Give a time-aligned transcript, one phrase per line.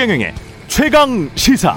[0.00, 0.32] 최경영의
[0.66, 1.76] 최강 시사.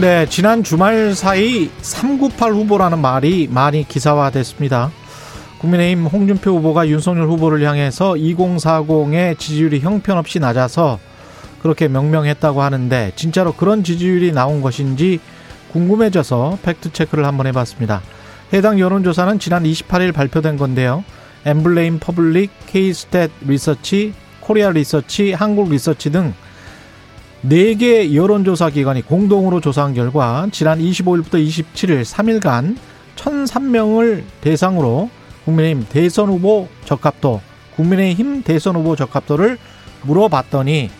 [0.00, 4.90] 네, 지난 주말 사이 398 후보라는 말이 많이 기사화됐습니다.
[5.58, 10.98] 국민의힘 홍준표 후보가 윤석열 후보를 향해서 2040의 지지율이 형편없이 낮아서
[11.62, 15.20] 그렇게 명명했다고 하는데 진짜로 그런 지지율이 나온 것인지
[15.70, 18.02] 궁금해져서 팩트 체크를 한번 해봤습니다.
[18.52, 21.04] 해당 여론조사는 지난 28일 발표된 건데요.
[21.46, 26.34] 엠브레인 퍼블릭, K스탯 리서치, 코리아 리서치, 한국 리서치 등
[27.44, 32.76] 4개 여론조사 기관이 공동으로 조사한 결과 지난 25일부터 27일 3일간
[33.14, 35.08] 1,003명을 대상으로
[35.44, 37.40] 국민의힘 대선 후보 적합도,
[37.76, 39.58] 국민의힘 대선 후보 적합도를
[40.02, 40.90] 물어봤더니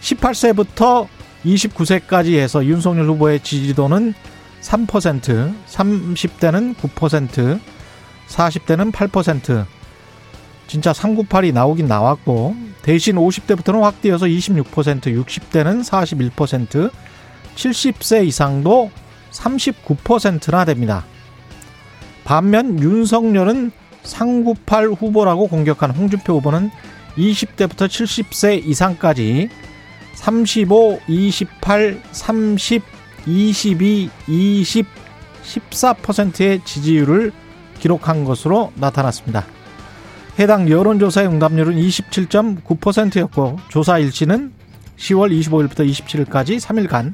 [0.00, 1.08] 18세부터
[1.44, 4.14] 29세까지 해서 윤석열 후보의 지지도는
[4.60, 7.60] 3%, 30대는 9%,
[8.34, 9.66] 40대는 8%.
[10.66, 16.90] 진짜 398이 나오긴 나왔고 대신 50대부터는 확 뛰어서 26%, 60대는 41%,
[17.54, 18.90] 70세 이상도
[19.30, 21.04] 39%나 됩니다.
[22.24, 23.70] 반면 윤석열은
[24.02, 26.70] 398 후보라고 공격한 홍준표 후보는
[27.16, 29.48] 20대부터 70세 이상까지
[30.14, 32.82] 35, 28, 30,
[33.26, 34.86] 22, 20,
[35.42, 37.32] 14%의 지지율을
[37.84, 39.44] 기록한 것으로 나타났습니다.
[40.38, 44.52] 해당 여론조사의 응답률은 27.9%였고 조사 일치는
[44.96, 47.12] 10월 25일부터 27일까지 3일간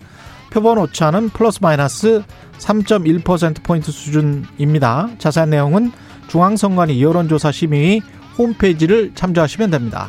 [0.50, 2.22] 표본 오차는 플러스 마이너스
[2.58, 5.10] 3.1%포인트 수준입니다.
[5.18, 5.90] 자세한 내용은
[6.28, 8.00] 중앙선관위 여론조사 심의
[8.38, 10.08] 홈페이지를 참조하시면 됩니다.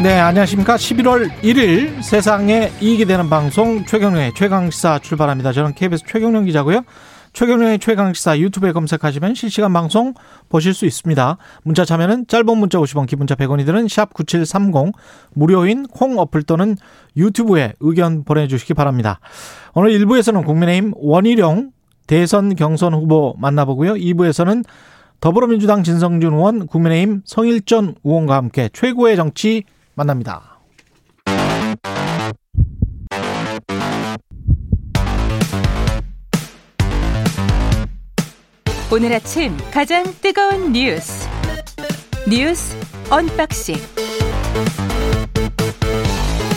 [0.00, 0.76] 네, 안녕하십니까.
[0.76, 5.50] 11월 1일 세상에 이익이 되는 방송 최경련의 최강시사 출발합니다.
[5.50, 6.82] 저는 KBS 최경련 기자고요.
[7.32, 10.14] 최경련의 최강시사 유튜브에 검색하시면 실시간 방송
[10.48, 11.36] 보실 수 있습니다.
[11.64, 14.92] 문자 참여는 짧은 문자 50원, 기본자 100원이 드는 샵9730
[15.34, 16.76] 무료인 콩 어플 또는
[17.16, 19.18] 유튜브에 의견 보내주시기 바랍니다.
[19.74, 21.72] 오늘 1부에서는 국민의힘 원희룡
[22.06, 23.94] 대선 경선 후보 만나보고요.
[23.94, 24.64] 2부에서는
[25.20, 29.64] 더불어민주당 진성준 의원, 국민의힘 성일전 의원과 함께 최고의 정치
[29.98, 30.60] 만납니다.
[38.90, 41.28] 오늘 아침 가장 뜨거운 뉴스
[42.28, 42.76] 뉴스
[43.10, 43.76] 언박싱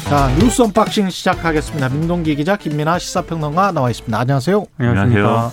[0.07, 1.89] 자 뉴스 언박싱 시작하겠습니다.
[1.89, 4.17] 민동기 기자 김민아 시사평론가 나와 있습니다.
[4.17, 4.65] 안녕하세요.
[4.77, 5.51] 안녕하세요.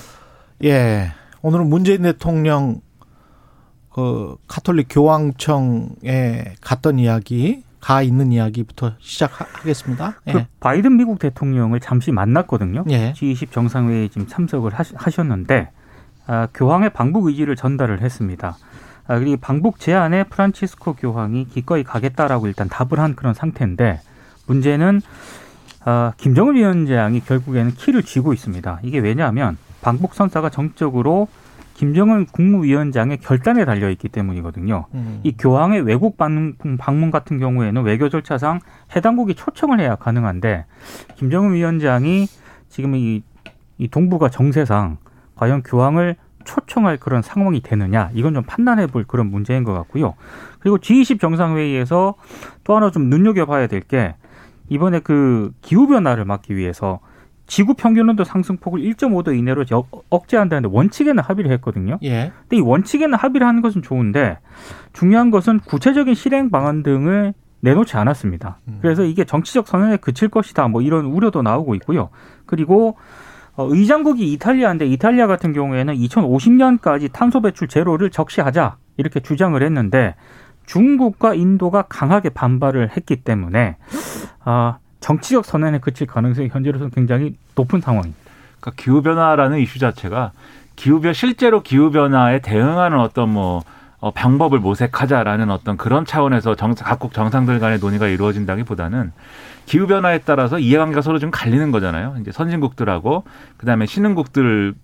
[0.64, 1.12] 예,
[1.42, 2.80] 오늘은 문재인 대통령
[3.90, 10.20] 그 카톨릭 교황청에 갔던 이야기 가 있는 이야기부터 시작하겠습니다.
[10.26, 10.32] 예.
[10.32, 12.84] 그 바이든 미국 대통령을 잠시 만났거든요.
[12.90, 13.12] 예.
[13.12, 15.70] G20 정상회의에 지금 참석을 하셨는데
[16.26, 18.56] 아, 교황의 방북 의지를 전달을 했습니다.
[19.06, 24.00] 아, 그리고 방북 제안에 프란치스코 교황이 기꺼이 가겠다라고 일단 답을 한 그런 상태인데
[24.46, 25.00] 문제는
[25.84, 28.80] 아, 김정은 위원장이 결국에는 키를 쥐고 있습니다.
[28.82, 31.28] 이게 왜냐하면 방북 선사가 정적으로
[31.78, 34.86] 김정은 국무위원장의 결단에 달려 있기 때문이거든요.
[34.94, 35.20] 음.
[35.22, 38.58] 이 교황의 외국 방문 같은 경우에는 외교 절차상
[38.96, 40.64] 해당국이 초청을 해야 가능한데
[41.14, 42.26] 김정은 위원장이
[42.68, 43.22] 지금 이,
[43.78, 44.96] 이 동북아 정세상
[45.36, 50.14] 과연 교황을 초청할 그런 상황이 되느냐 이건 좀 판단해 볼 그런 문제인 것 같고요.
[50.58, 52.16] 그리고 G20 정상회의에서
[52.64, 54.16] 또 하나 좀 눈여겨봐야 될 게
[54.68, 56.98] 이번에 그 기후 변화를 막기 위해서
[57.48, 59.64] 지구 평균 온도 상승폭을 1.5도 이내로
[60.10, 61.98] 억제한다는데 원칙에는 합의를 했거든요.
[62.04, 62.30] 예.
[62.42, 64.38] 근데 이 원칙에는 합의를 하는 것은 좋은데
[64.92, 68.58] 중요한 것은 구체적인 실행 방안 등을 내놓지 않았습니다.
[68.68, 68.78] 음.
[68.82, 70.68] 그래서 이게 정치적 선언에 그칠 것이다.
[70.68, 72.10] 뭐 이런 우려도 나오고 있고요.
[72.44, 72.96] 그리고
[73.56, 80.14] 어, 의장국이 이탈리아인데 이탈리아 같은 경우에는 2050년까지 탄소 배출 제로를 적시하자 이렇게 주장을 했는데
[80.66, 83.78] 중국과 인도가 강하게 반발을 했기 때문에
[84.44, 88.18] 아 정치적 선언에 그칠 가능성이 현재로서는 굉장히 높은 상황입니다.
[88.60, 90.32] 그러니까 기후 변화라는 이슈 자체가
[90.76, 93.62] 기후 변 실제로 기후 변화에 대응하는 어떤 뭐
[94.00, 99.12] 어, 방법을 모색하자라는 어떤 그런 차원에서 정, 각국 정상들 간의 논의가 이루어진다기보다는
[99.66, 102.16] 기후 변화에 따라서 이해관계가 서로 좀 갈리는 거잖아요.
[102.20, 103.24] 이제 선진국들하고
[103.56, 104.74] 그다음에 신흥국들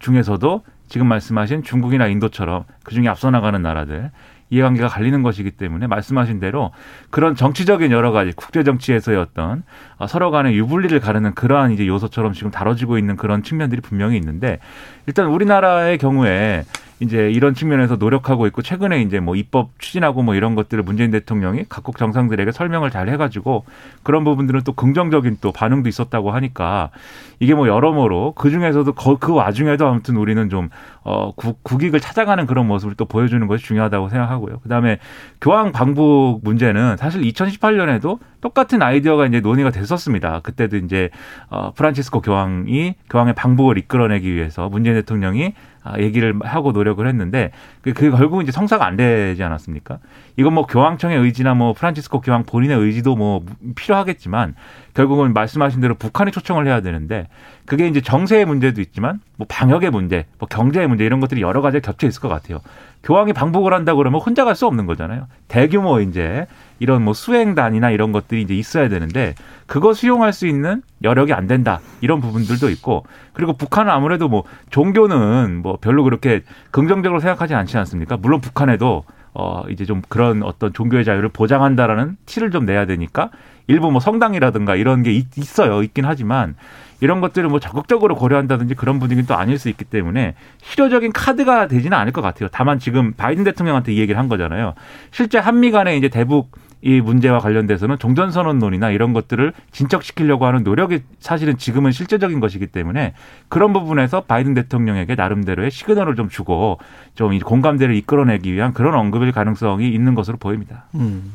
[0.00, 4.10] 중에서도 지금 말씀하신 중국이나 인도처럼 그 중에 앞서 나가는 나라들
[4.50, 6.72] 이해관계가 갈리는 것이기 때문에 말씀하신 대로
[7.10, 9.62] 그런 정치적인 여러 가지 국제 정치에서의 어떤
[9.98, 14.58] 어, 서로 간의 유불리를 가르는 그러한 이제 요소처럼 지금 다뤄지고 있는 그런 측면들이 분명히 있는데
[15.06, 16.64] 일단 우리나라의 경우에
[17.00, 21.64] 이제 이런 측면에서 노력하고 있고 최근에 이제 뭐 입법 추진하고 뭐 이런 것들을 문재인 대통령이
[21.68, 23.64] 각국 정상들에게 설명을 잘 해가지고
[24.02, 26.90] 그런 부분들은 또 긍정적인 또 반응도 있었다고 하니까
[27.38, 30.70] 이게 뭐 여러모로 그 중에서도 그 와중에도 아무튼 우리는 좀
[31.04, 34.58] 어, 국, 국익을 찾아가는 그런 모습을 또 보여주는 것이 중요하다고 생각하고요.
[34.62, 34.98] 그 다음에
[35.40, 40.40] 교황 방북 문제는 사실 2018년에도 똑같은 아이디어가 이제 논의가 됐었습니다.
[40.40, 41.10] 그때도 이제
[41.48, 47.50] 어, 프란치스코 교황이 교황의 방북을 이끌어내기 위해서 문재인 대통령이 아, 얘기를 하고 노력을 했는데
[47.82, 49.98] 그, 그 결국 이제 성사가 안 되지 않았습니까?
[50.36, 53.44] 이건 뭐 교황청의 의지나 뭐 프란치스코 교황 본인의 의지도 뭐
[53.74, 54.54] 필요하겠지만
[54.94, 57.28] 결국은 말씀하신 대로 북한이 초청을 해야 되는데
[57.66, 61.80] 그게 이제 정세의 문제도 있지만 뭐 방역의 문제, 뭐 경제의 문제 이런 것들이 여러 가지
[61.80, 62.60] 겹쳐 있을 것 같아요.
[63.02, 65.26] 교황이 방북을 한다 그러면 혼자 갈 수 없는 거잖아요.
[65.46, 66.46] 대규모 이제
[66.80, 69.34] 이런 뭐 수행단이나 이런 것들이 이제 있어야 되는데
[69.66, 75.62] 그거 수용할 수 있는 여력이 안 된다 이런 부분들도 있고 그리고 북한은 아무래도 뭐 종교는
[75.62, 78.16] 뭐 별로 그렇게 긍정적으로 생각하지 않지 않습니까?
[78.16, 79.04] 물론 북한에도
[79.34, 83.30] 어 이제 좀 그런 어떤 종교의 자유를 보장한다라는 티를 좀 내야 되니까
[83.68, 85.26] 일부 뭐 성당이라든가 이런 게 있,
[85.60, 86.56] 어요 있긴 하지만
[87.00, 91.96] 이런 것들을 뭐 적극적으로 고려한다든지 그런 분위기는 또 아닐 수 있기 때문에 실효적인 카드가 되지는
[91.96, 92.48] 않을 것 같아요.
[92.52, 94.74] 다만 지금 바이든 대통령한테 이 얘기를 한 거잖아요.
[95.10, 96.50] 실제 한미 간에 이제 대북
[96.80, 103.14] 이 문제와 관련돼서는 종전선언론이나 이런 것들을 진척시키려고 하는 노력이 사실은 지금은 실제적인 것이기 때문에
[103.48, 106.78] 그런 부분에서 바이든 대통령에게 나름대로의 시그널을 좀 주고
[107.16, 110.84] 좀 공감대를 이끌어내기 위한 그런 언급일 가능성이 있는 것으로 보입니다.
[110.94, 111.32] 음.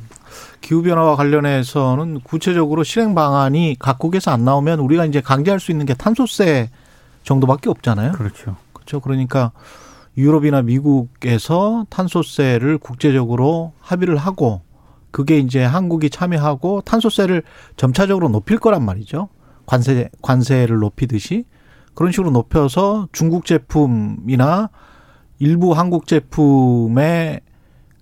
[0.61, 6.69] 기후변화와 관련해서는 구체적으로 실행 방안이 각국에서 안 나오면 우리가 이제 강제할 수 있는 게 탄소세
[7.23, 8.13] 정도밖에 없잖아요.
[8.13, 8.55] 그렇죠.
[8.73, 8.99] 그렇죠.
[8.99, 9.51] 그러니까
[10.17, 14.61] 유럽이나 미국에서 탄소세를 국제적으로 합의를 하고
[15.11, 17.43] 그게 이제 한국이 참여하고 탄소세를
[17.77, 19.29] 점차적으로 높일 거란 말이죠.
[19.65, 21.45] 관세 관세를 높이듯이
[21.93, 24.69] 그런 식으로 높여서 중국 제품이나
[25.39, 27.41] 일부 한국 제품의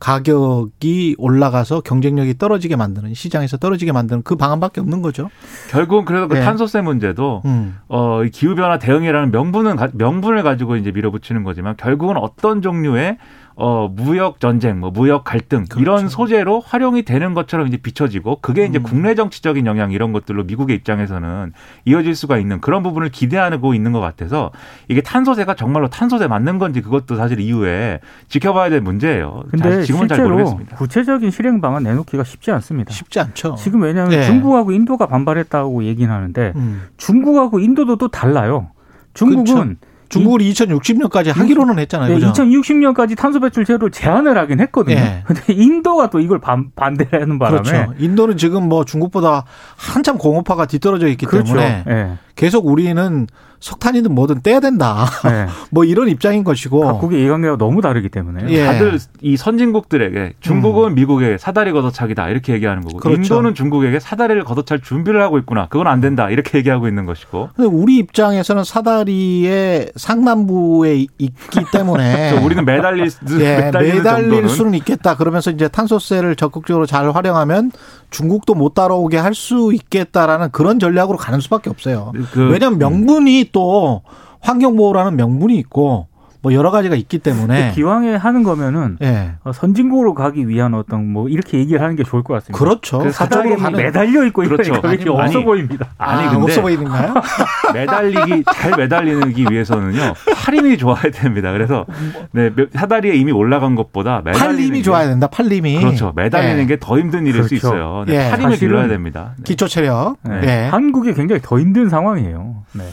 [0.02, 5.30] 가격이 올라가서 경쟁력이 떨어지게 만드는 시장에서 떨어지게 만드는 그 방안밖에 없는 거죠.
[5.70, 6.42] 결국은 그래서 그 네.
[6.42, 7.78] 탄소세 문제도 음.
[7.88, 13.20] 어 기후 변화 대응이라는 명분은 명분을 가지고 이제 밀어붙이는 거지만 결국은 어떤 종류의
[13.64, 15.80] 어, 무역 전쟁, 뭐 무역 갈등 그렇죠.
[15.80, 18.84] 이런 소재로 활용이 되는 것처럼 이제 비춰지고 그게 이제 음.
[18.84, 21.54] 국내 정치적인 영향 이런 것들로 미국의 입장에서는
[21.86, 24.50] 이어질 수가 있는 그런 부분을 기대하고 있는 것 같아서
[24.88, 28.00] 이게 탄소세가 정말로 탄소세 맞는 건지 그것도 사실 이후에
[28.30, 29.44] 지켜봐야 될 문제예요.
[29.52, 30.78] 근데 지금은 잘 모르겠습니다.
[30.78, 32.92] 구체적인 실행 방안 내놓기가 쉽지 않습니다.
[32.92, 33.54] 쉽지 않죠.
[33.60, 34.26] 지금 왜냐하면 네.
[34.26, 36.88] 중국하고 인도가 반발했다고 얘기는 하는데 음.
[36.98, 38.72] 중국하고 인도도 또 달라요.
[39.14, 39.91] 중국은 그렇죠.
[40.12, 42.18] 중국을 2060년까지 하기로는 했잖아요.
[42.18, 44.96] 네, 2060년까지 탄소 배출 제로를 제한을 하긴 했거든요.
[44.96, 45.24] 네.
[45.26, 47.94] 근데 인도가 또 이걸 반, 반대하는 바람에 그렇죠.
[47.98, 51.54] 인도는 지금 뭐 중국보다 한참 공업화가 뒤떨어져 있기 그렇죠.
[51.54, 52.18] 때문에 네.
[52.36, 53.28] 계속 우리는
[53.60, 55.06] 석탄이든 뭐든 떼야 된다.
[55.24, 55.46] 네.
[55.70, 56.82] 뭐 이런 입장인 것이고.
[56.82, 58.52] 각국의 이해관계가 너무 다르기 때문에.
[58.52, 58.66] 예.
[58.66, 60.96] 다들 이 선진국들에게 중국은 음.
[60.96, 63.22] 미국의 사다리 걷어차기다 이렇게 얘기하는 거고 그렇죠.
[63.22, 65.68] 인도는 중국에게 사다리를 걷어찰 준비를 하고 있구나.
[65.70, 67.50] 그건 안 된다 이렇게 얘기하고 있는 것이고.
[67.56, 75.16] 근데 우리 입장에서는 사다리의 상단부에 있기 때문에 우리는 매달릴, 예, 매달릴 수는 있겠다.
[75.16, 77.72] 그러면서 이제 탄소세를 적극적으로 잘 활용하면
[78.10, 82.12] 중국도 못 따라오게 할 수 있겠다라는 그런 전략으로 가는 수밖에 없어요.
[82.32, 84.02] 그, 왜냐하면 명분이 또
[84.42, 86.08] 환경보호라는 명분이 있고
[86.42, 89.34] 뭐 여러 가지가 있기 때문에 기왕에 하는 거면은 네.
[89.54, 92.58] 선진국으로 가기 위한 어떤 뭐 이렇게 얘기를 하는 게 좋을 것 같습니다.
[92.58, 93.00] 그렇죠.
[93.00, 94.74] 그 사적으로 가는 매달려 있고 그렇죠.
[94.74, 95.88] 이렇게 없어 아니, 보입니다.
[96.00, 97.14] 아니 아, 근데 없어 보이는가요?
[97.74, 101.52] 매달리기 잘 매달리기 위해서는요 팔 힘이 좋아야 됩니다.
[101.52, 101.86] 그래서
[102.32, 105.28] 네, 사다리에 이미 올라간 것보다 팔림이 좋아야 된다.
[105.28, 106.12] 팔림이 그렇죠.
[106.16, 106.66] 매달리는 네.
[106.66, 107.48] 게더 힘든 일일 그렇죠.
[107.50, 108.04] 수 있어요.
[108.08, 108.30] 네, 예.
[108.32, 109.34] 팔 힘을 길러야 됩니다.
[109.38, 109.44] 네.
[109.44, 110.18] 기초 체력.
[110.24, 110.42] 네.
[110.42, 110.68] 네.
[110.70, 112.64] 한국이 굉장히 더 힘든 상황이에요.
[112.74, 112.84] 네.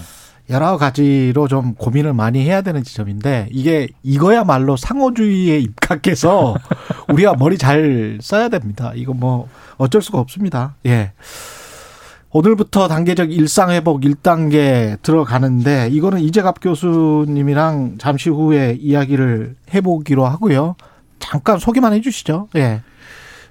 [0.51, 6.57] 여러 가지로 좀 고민을 많이 해야 되는 지점인데 이게 이거야말로 상호주의에 입각해서
[7.13, 8.93] 우리가 머리 잘 써야 됩니다.
[8.95, 10.77] 이거 뭐 어쩔 수가 없습니다.
[10.87, 11.13] 예.
[12.31, 20.77] 오늘부터 단계적 일상회복 1단계 들어가는데 이거는 이재갑 교수님이랑 잠시 후에 이야기를 해보기로 하고요.
[21.19, 22.49] 잠깐 소개만 해주시죠.
[22.57, 22.83] 예.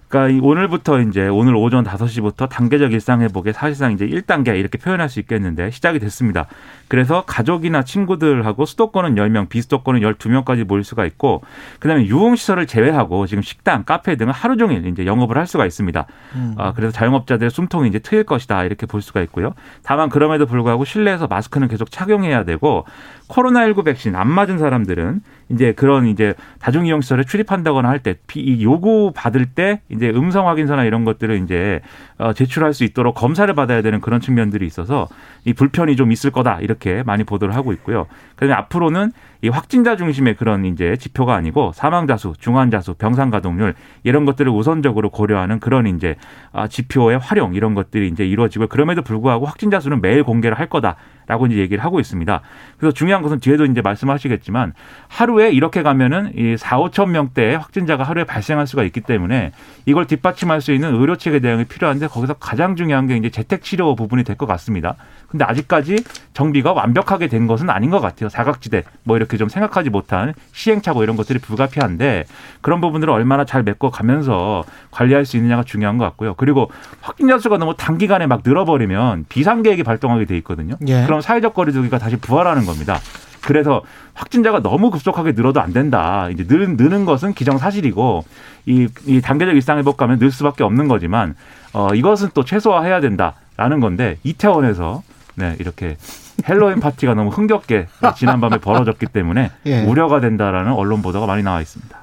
[0.07, 5.19] 그러니까 오늘부터 이제 오늘 오전 5시부터 단계적 일상 회복에 사실상 이제 1단계 이렇게 표현할 수
[5.19, 6.47] 있겠는데 시작이 됐습니다.
[6.87, 11.43] 그래서 가족이나 친구들하고 수도권은 10명, 비수도권은 12명까지 모일 수가 있고
[11.79, 16.05] 그다음에 유흥 시설을 제외하고 지금 식당, 카페 등은 하루 종일 이제 영업을 할 수가 있습니다.
[16.35, 16.55] 음.
[16.57, 19.53] 아, 그래서 자영업자들의 숨통이 이제 트일 것이다 이렇게 볼 수가 있고요.
[19.83, 22.85] 다만 그럼에도 불구하고 실내에서 마스크는 계속 착용해야 되고
[23.27, 28.15] 코로나19 백신 안 맞은 사람들은 이제 그런 이제 다중 이용 시설에 출입한다거나 할때
[28.61, 31.81] 요구 받을 때 이제 음성 확인서나 이런 것들을 이제
[32.17, 35.07] 어, 제출할 수 있도록 검사를 받아야 되는 그런 측면들이 있어서
[35.45, 38.07] 이 불편이 좀 있을 거다 이렇게 많이 보도를 하고 있고요.
[38.35, 39.11] 그다음에 앞으로는
[39.41, 44.51] 이 확진자 중심의 그런 이제 지표가 아니고 사망자 수, 중환자 수, 병상 가동률 이런 것들을
[44.51, 46.15] 우선적으로 고려하는 그런 이제
[46.51, 50.95] 아, 지표의 활용 이런 것들이 이제 이루어지고 그럼에도 불구하고 확진자 수는 매일 공개를 할 거다
[51.27, 52.41] 라고 이제 얘기를 하고 있습니다.
[52.77, 54.73] 그래서 중요한 것은 뒤에도 이제 말씀하시겠지만
[55.09, 59.51] 하루에 이렇게 가면은 이 4, 5천 명대의 확진자가 하루에 발생할 수가 있기 때문에
[59.85, 63.93] 이걸 뒷받침할 수 있는 의료 체계 대응이 필요한데 거기서 가장 중요한 게 이제 재택 치료
[63.95, 64.95] 부분이 될 것 같습니다.
[65.27, 65.97] 근데 아직까지
[66.33, 68.29] 정비가 완벽하게 된 것은 아닌 것 같아요.
[68.29, 72.25] 사각지대 뭐 이렇게 좀 생각하지 못한 시행착오 이런 것들이 불가피한데
[72.61, 76.35] 그런 부분들을 얼마나 잘 메꿔 가면서 관리할 수 있느냐가 중요한 것 같고요.
[76.35, 80.75] 그리고 확진자 수가 너무 단기간에 막 늘어버리면 비상 계획이 발동하게 돼 있거든요.
[80.87, 81.01] 예.
[81.01, 82.99] 그럼 사회적 거리두기가 다시 부활하는 겁니다.
[83.41, 83.81] 그래서
[84.13, 86.29] 확진자가 너무 급속하게 늘어도 안 된다.
[86.29, 88.23] 이제 늘, 느는 것은 기정사실이고
[88.65, 91.35] 이, 이 단계적 일상 회복 가면 늘 수밖에 없는 거지만
[91.73, 95.03] 어, 이것은 또 최소화해야 된다라는 건데 이태원에서
[95.35, 95.97] 네, 이렇게
[96.47, 99.83] 헬로윈 파티가 너무 흥겹게 지난밤에 벌어졌기 때문에 예.
[99.83, 101.97] 우려가 된다라는 언론 보도가 많이 나와 있습니다.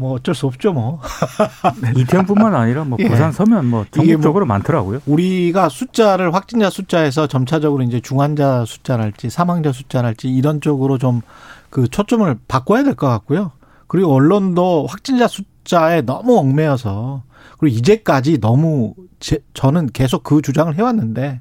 [0.00, 1.00] 뭐 어쩔 수 없죠 뭐.
[1.96, 3.08] 이태원뿐만 아니라 뭐 예.
[3.08, 5.00] 부산 서면 뭐 전국적으로 뭐 많더라고요.
[5.06, 11.22] 우리가 숫자를 확진자 숫자에서 점차적으로 이제 중환자 숫자랄지 사망자 숫자랄지 이런 쪽으로 좀
[11.70, 13.52] 그 초점을 바꿔야 될 것 같고요.
[13.86, 17.22] 그리고 언론도 확진자 숫자에 너무 얽매여서
[17.58, 21.40] 그리고 이제까지 너무 제, 저는 계속 그 주장을 해왔는데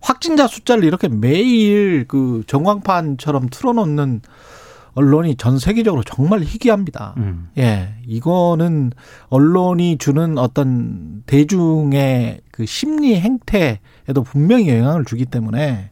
[0.00, 4.20] 확진자 숫자를 이렇게 매일 그 전광판처럼 틀어놓는
[4.94, 7.14] 언론이 전 세계적으로 정말 희귀합니다.
[7.16, 7.48] 음.
[7.58, 7.94] 예.
[8.06, 8.92] 이거는
[9.28, 15.88] 언론이 주는 어떤 대중의 그 심리 행태에도 분명히 영향을 주기 때문에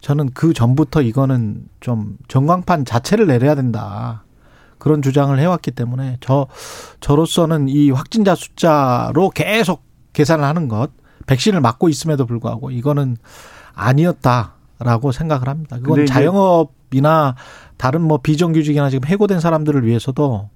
[0.00, 4.24] 저는 그 전부터 이거는 좀 전광판 자체를 내려야 된다.
[4.78, 6.46] 그런 주장을 해왔기 때문에 저,
[7.00, 10.90] 저로서는 이 확진자 숫자로 계속 계산을 하는 것,
[11.26, 13.16] 백신을 맞고 있음에도 불구하고 이거는
[13.74, 15.76] 아니었다라고 생각을 합니다.
[15.80, 17.36] 그건 자영업이나
[17.80, 20.50] 다른 뭐 비정규직이나 지금 해고된 사람들을 위해서도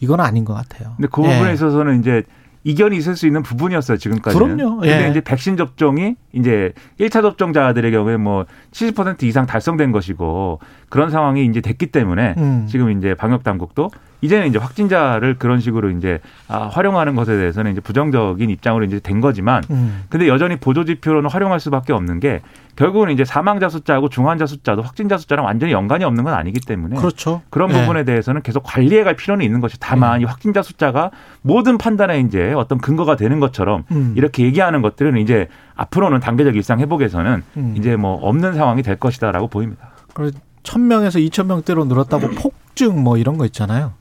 [0.00, 0.92] 이건 아닌 것 같아요.
[0.96, 1.54] 근데 그 부분에 예.
[1.54, 2.22] 있어서는 이제
[2.64, 4.56] 이견이 있을 수 있는 부분이었어요, 지금까지는.
[4.58, 4.84] 그럼요.
[4.84, 4.90] 예.
[4.90, 10.58] 근데 이제 백신 접종이 이제 1차 접종자들의 경우에 뭐 70% 이상 달성된 것이고
[10.90, 12.66] 그런 상황이 이제 됐기 때문에 음.
[12.68, 13.90] 지금 이제 방역 당국도
[14.20, 16.18] 이제는 이제 확진자를 그런 식으로 이제
[16.48, 20.02] 아, 활용하는 것에 대해서는 이제 부정적인 입장으로 이제 된 거지만 음.
[20.10, 22.42] 근데 여전히 보조 지표로는 활용할 수밖에 없는 게
[22.76, 27.42] 결국은 이제 사망자 숫자하고 중환자 숫자도 확진자 숫자랑 완전히 연관이 없는 건 아니기 때문에 그렇죠.
[27.50, 27.80] 그런 네.
[27.80, 30.22] 부분에 대해서는 계속 관리해 갈 필요는 있는 것이 다만 네.
[30.22, 34.12] 이 확진자 숫자가 모든 판단에 이제 어떤 근거가 되는 것처럼 음.
[34.16, 37.74] 이렇게 얘기하는 것들은 이제 앞으로는 단계적 일상 회복에서는 음.
[37.76, 39.88] 이제 뭐 없는 상황이 될 것이다라고 보입니다.
[40.12, 43.94] 그래서 1000명에서 2000명대로 늘었다고 폭증 뭐 이런 거 있잖아요.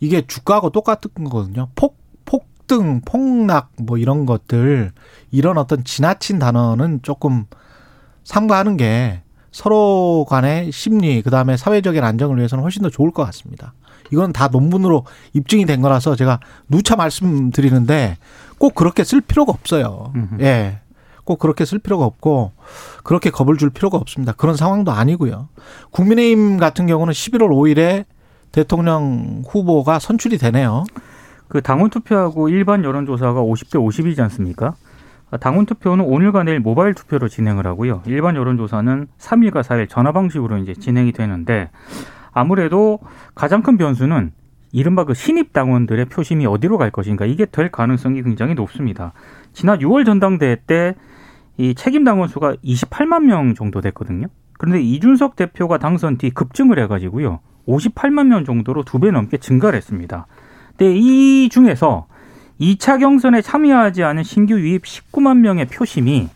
[0.00, 1.68] 이게 주가하고 똑같은 거거든요.
[1.74, 4.92] 폭 폭등, 폭락 뭐 이런 것들
[5.30, 7.44] 이런 어떤 지나친 단어는 조금
[8.24, 13.72] 삼가하는 게 서로 간의 심리 그다음에 사회적인 안정을 위해서는 훨씬 더 좋을 것 같습니다.
[14.12, 18.16] 이건 다 논문으로 입증이 된 거라서 제가 누차 말씀드리는데
[18.58, 20.12] 꼭 그렇게 쓸 필요가 없어요.
[20.40, 20.80] 예.
[21.24, 22.52] 꼭 그렇게 쓸 필요가 없고
[23.02, 24.32] 그렇게 겁을 줄 필요가 없습니다.
[24.32, 25.48] 그런 상황도 아니고요.
[25.90, 28.04] 국민의힘 같은 경우는 11월 5일에
[28.52, 30.84] 대통령 후보가 선출이 되네요.
[31.48, 34.74] 그 당원 투표하고 일반 여론조사가 50대 50이지 않습니까?
[35.40, 38.02] 당원 투표는 오늘과 내일 모바일 투표로 진행을 하고요.
[38.06, 41.70] 일반 여론조사는 3일과 4일 전화 방식으로 이제 진행이 되는데
[42.32, 42.98] 아무래도
[43.34, 44.32] 가장 큰 변수는
[44.72, 49.12] 이른바 그 신입 당원들의 표심이 어디로 갈 것인가 이게 될 가능성이 굉장히 높습니다.
[49.52, 50.94] 지난 6월 전당대회 때
[51.56, 54.26] 이 책임 당원 수가 28만 명 정도 됐거든요.
[54.58, 57.40] 그런데 이준석 대표가 당선 뒤 급증을 해가지고요.
[57.68, 60.26] 58만 명 정도로 두 배 넘게 증가를 했습니다.
[60.76, 62.06] 근데 이 중에서
[62.60, 66.28] 2차 경선에 참여하지 않은 신규 유입 19만 명의 표심이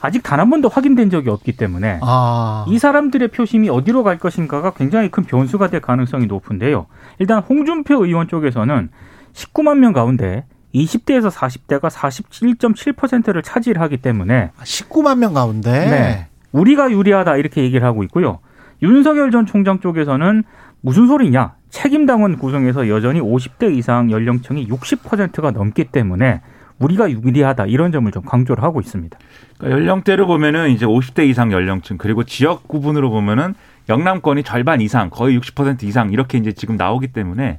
[0.00, 2.64] 아직 단 한 번도 확인된 적이 없기 때문에 아.
[2.68, 6.86] 이 사람들의 표심이 어디로 갈 것인가가 굉장히 큰 변수가 될 가능성이 높은데요.
[7.20, 8.88] 일단 홍준표 의원 쪽에서는
[9.32, 17.62] 19만 명 가운데 20대에서 40대가 47.7%를 차지하기 때문에 19만 명 가운데 네, 우리가 유리하다 이렇게
[17.62, 18.40] 얘기를 하고 있고요.
[18.82, 20.42] 윤석열 전 총장 쪽에서는
[20.80, 21.54] 무슨 소리냐?
[21.72, 26.42] 책임당원 구성에서 여전히 50대 이상 연령층이 60%가 넘기 때문에
[26.78, 29.18] 우리가 유리하다 이런 점을 좀 강조를 하고 있습니다.
[29.58, 33.54] 그러니까 연령대로 보면은 이제 50대 이상 연령층 그리고 지역 구분으로 보면은
[33.88, 37.58] 영남권이 절반 이상 거의 60% 이상 이렇게 이제 지금 나오기 때문에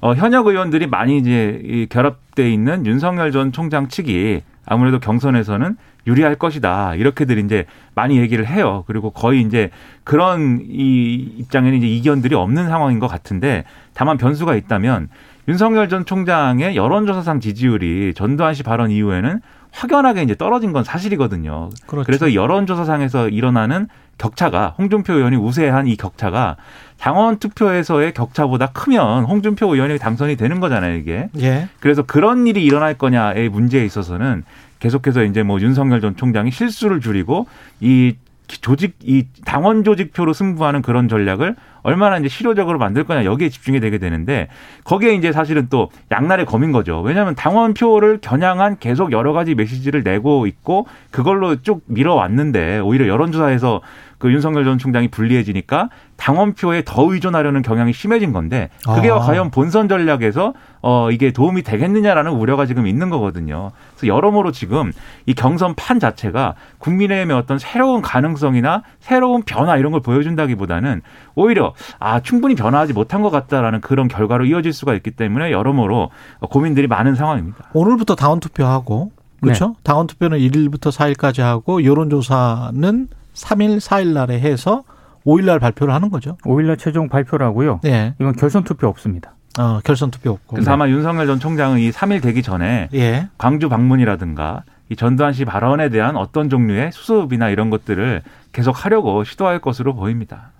[0.00, 6.36] 어, 현역 의원들이 많이 이제 이 결합돼 있는 윤석열 전 총장 측이 아무래도 경선에서는 유리할
[6.36, 6.94] 것이다.
[6.94, 8.84] 이렇게들 이제 많이 얘기를 해요.
[8.86, 9.70] 그리고 거의 이제
[10.04, 15.08] 그런 이 입장에는 이제 이견들이 없는 상황인 것 같은데 다만 변수가 있다면
[15.48, 19.40] 윤석열 전 총장의 여론조사상 지지율이 전두환 씨 발언 이후에는
[19.72, 21.70] 확연하게 이제 떨어진 건 사실이거든요.
[21.86, 22.06] 그렇죠.
[22.06, 26.56] 그래서 여론조사상에서 일어나는 격차가 홍준표 의원이 우세한 이 격차가
[26.98, 31.28] 당원 투표에서의 격차보다 크면 홍준표 의원이 당선이 되는 거잖아요, 이게.
[31.38, 31.68] 예.
[31.80, 34.44] 그래서 그런 일이 일어날 거냐의 문제에 있어서는
[34.86, 37.46] 계속해서 이제 뭐 윤석열 전 총장이 실수를 줄이고
[37.80, 38.14] 이
[38.46, 43.98] 조직 이 당원 조직표로 승부하는 그런 전략을 얼마나 이제 실효적으로 만들 거냐 여기에 집중이 되게
[43.98, 44.46] 되는데
[44.84, 47.00] 거기에 이제 사실은 또 양날의 검인 거죠.
[47.00, 53.80] 왜냐하면 당원표를 겨냥한 계속 여러 가지 메시지를 내고 있고 그걸로 쭉 밀어왔는데 오히려 여론조사에서
[54.18, 59.18] 그 윤석열 전 총장이 불리해지니까 당원표에 더 의존하려는 경향이 심해진 건데 그게 아.
[59.18, 63.72] 과연 본선 전략에서 어 이게 도움이 되겠느냐라는 우려가 지금 있는 거거든요.
[63.96, 64.92] 그래서 여러모로 지금
[65.26, 71.02] 이 경선 판 자체가 국민의힘의 어떤 새로운 가능성이나 새로운 변화 이런 걸 보여준다기보다는
[71.34, 76.10] 오히려 아 충분히 변화하지 못한 것 같다라는 그런 결과로 이어질 수가 있기 때문에 여러모로
[76.50, 77.70] 고민들이 많은 상황입니다.
[77.74, 79.76] 오늘부터 당원 투표하고 그렇죠?
[79.82, 84.82] 당원 투표는 1일부터 4일까지 하고 여론조사는 3일, 4일 날에 해서
[85.24, 86.36] 5일 날 발표를 하는 거죠.
[86.44, 87.80] 5일날 최종 발표라고요.
[87.84, 88.14] 예.
[88.20, 89.34] 이건 결선 투표 없습니다.
[89.58, 90.56] 어, 결선 투표 없고.
[90.56, 93.28] 그래서 아마 윤석열 전 총장은 이 3일 되기 전에 예.
[93.38, 99.58] 광주 방문이라든가 이 전두환 씨 발언에 대한 어떤 종류의 수습이나 이런 것들을 계속 하려고 시도할
[99.58, 100.52] 것으로 보입니다.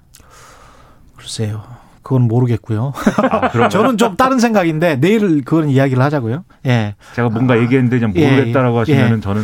[1.17, 1.63] 글쎄요.
[2.03, 2.93] 그건 모르겠고요.
[3.31, 6.45] 아, 그럼 저는 좀 다른 생각인데 내일 그건 이야기를 하자고요.
[6.67, 6.95] 예.
[7.15, 8.79] 제가 뭔가 얘기했는데 좀 예, 모르겠다라고 예.
[8.81, 9.43] 하시면은 저는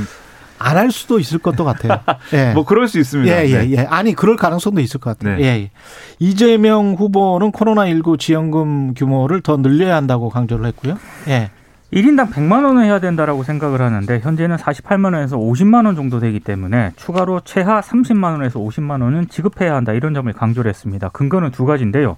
[0.62, 2.00] 안 할 수도 있을 것도 같아요.
[2.34, 2.52] 예.
[2.54, 3.32] 뭐 그럴 수 있습니다.
[3.32, 3.70] 예, 예, 네.
[3.72, 3.78] 예.
[3.88, 5.36] 아니, 그럴 가능성도 있을 것 같아요.
[5.36, 5.42] 네.
[5.42, 5.70] 예, 예.
[6.18, 10.98] 이재명 후보는 코로나19 지원금 규모를 더 늘려야 한다고 강조를 했고요.
[11.28, 11.50] 예.
[11.92, 16.92] 1인당 100만 원을 해야 된다라고 생각을 하는데 현재는 48만 원에서 50만 원 정도 되기 때문에
[16.96, 21.10] 추가로 최하 30만 원에서 50만 원은 지급해야 한다 이런 점을 강조를 했습니다.
[21.10, 22.16] 근거는 두 가지인데요.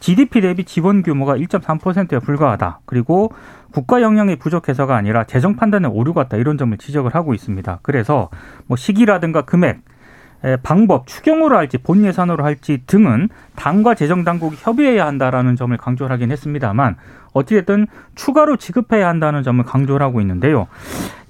[0.00, 2.80] GDP 대비 지원 규모가 1.3%에 불과하다.
[2.86, 3.32] 그리고
[3.70, 7.78] 국가 역량이 부족해서가 아니라 재정 판단에 오류가 있다 이런 점을 지적을 하고 있습니다.
[7.82, 8.30] 그래서
[8.66, 9.82] 뭐 시기라든가 금액
[10.42, 16.10] 에, 방법, 추경으로 할지 본 예산으로 할지 등은 당과 재정 당국이 협의해야 한다라는 점을 강조를
[16.14, 16.96] 하긴 했습니다만
[17.34, 20.66] 어찌됐든 추가로 지급해야 한다는 점을 강조를 하고 있는데요.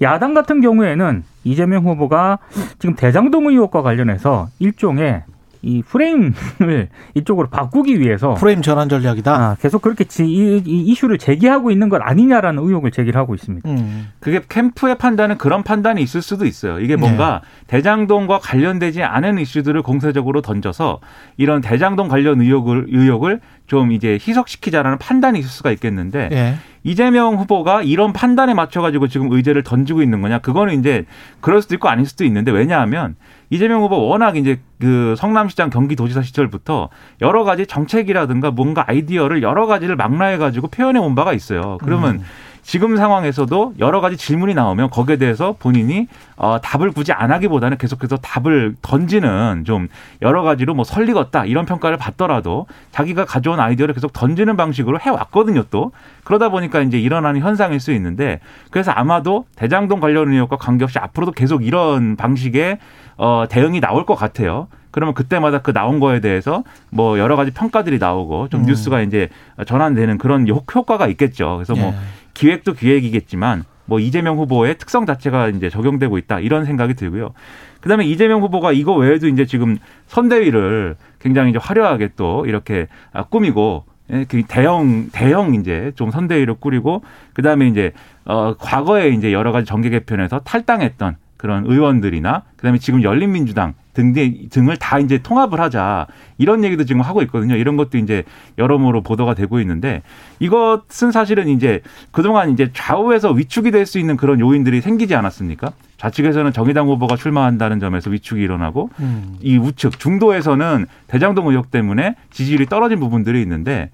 [0.00, 2.38] 야당 같은 경우에는 이재명 후보가
[2.78, 5.24] 지금 대장동 의혹과 관련해서 일종의
[5.62, 6.32] 이 프레임을
[7.14, 9.34] 이쪽으로 바꾸기 위해서 프레임 전환 전략이다.
[9.34, 13.68] 아, 계속 그렇게 지, 이, 이 이슈를 제기하고 있는 것 아니냐라는 의혹을 제기를 하고 있습니다.
[13.68, 14.08] 음.
[14.20, 16.80] 그게 캠프의 판단은 그런 판단이 있을 수도 있어요.
[16.80, 21.00] 이게 뭔가 대장동과 관련되지 않은 이슈들을 공세적으로 던져서
[21.36, 26.54] 이런 대장동 관련 의혹을 의혹을 좀 이제 희석시키자라는 판단이 있을 수가 있겠는데 예.
[26.82, 30.38] 이재명 후보가 이런 판단에 맞춰가지고 지금 의제를 던지고 있는 거냐?
[30.38, 31.04] 그거는 이제
[31.40, 33.16] 그럴 수도 있고 아닐 수도 있는데 왜냐하면
[33.50, 36.88] 이재명 후보 워낙 이제 그 성남시장 경기도지사 시절부터
[37.20, 41.78] 여러 가지 정책이라든가 뭔가 아이디어를 여러 가지를 망라해가지고 표현해 온 바가 있어요.
[41.82, 42.24] 그러면 음.
[42.62, 48.16] 지금 상황에서도 여러 가지 질문이 나오면 거기에 대해서 본인이 어, 답을 굳이 안 하기보다는 계속해서
[48.18, 49.88] 답을 던지는 좀
[50.22, 55.92] 여러 가지로 뭐 설리겠다 이런 평가를 받더라도 자기가 가져온 아이디어를 계속 던지는 방식으로 해왔거든요 또
[56.24, 61.64] 그러다 보니까 이제 일어나는 현상일 수 있는데 그래서 아마도 대장동 관련 의혹과 관계없이 앞으로도 계속
[61.66, 62.78] 이런 방식의
[63.16, 64.68] 어, 대응이 나올 것 같아요.
[64.92, 68.66] 그러면 그때마다 그 나온 거에 대해서 뭐 여러 가지 평가들이 나오고 좀 음.
[68.66, 69.28] 뉴스가 이제
[69.66, 71.56] 전환되는 그런 효- 효과가 있겠죠.
[71.56, 71.98] 그래서 뭐 예.
[72.40, 77.34] 기획도 기획이겠지만 뭐 이재명 후보의 특성 자체가 이제 적용되고 있다 이런 생각이 들고요.
[77.82, 79.76] 그다음에 이재명 후보가 이거 외에도 이제 지금
[80.06, 86.54] 선대위를 굉장히 이제 화려하게 또 이렇게 아, 꾸미고 예, 그 대형 대형 이제 좀 선대위를
[86.54, 87.02] 꾸리고
[87.34, 87.92] 그다음에 이제
[88.24, 94.12] 어 과거에 이제 여러 가지 정계 개편에서 탈당했던 그런 의원들이나 그다음에 지금 열린민주당 등
[94.50, 97.56] 등을 다 이제 통합을 하자 이런 얘기도 지금 하고 있거든요.
[97.56, 98.24] 이런 것도 이제
[98.58, 100.02] 여러모로 보도가 되고 있는데
[100.38, 101.80] 이것은 사실은 이제
[102.12, 105.72] 그동안 이제 좌우에서 위축이 될 수 있는 그런 요인들이 생기지 않았습니까?
[105.96, 109.36] 좌측에서는 정의당 후보가 출마한다는 점에서 위축이 일어나고 음.
[109.40, 113.90] 이 우측 중도에서는 대장동 의혹 때문에 지지율이 떨어진 부분들이 있는데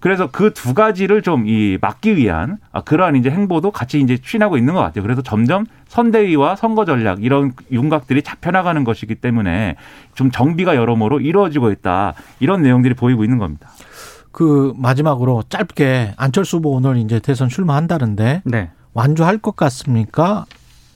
[0.00, 4.56] 그래서 그 두 가지를 좀 이 막기 위한 아, 그러한 이제 행보도 같이 이제 추진하고
[4.56, 5.02] 있는 것 같아요.
[5.02, 9.76] 그래서 점점 선대위와 선거 전략 이런 윤곽들이 잡혀나가는 것이기 때문에
[10.14, 13.68] 좀 정비가 여러모로 이루어지고 있다 이런 내용들이 보이고 있는 겁니다.
[14.32, 18.70] 그 마지막으로 짧게 안철수 후보 오늘 이제 대선 출마한다는데 네.
[18.94, 20.44] 완주할 것 같습니까?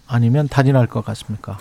[0.06, 1.58] 아니면 단일할 것 같습니까?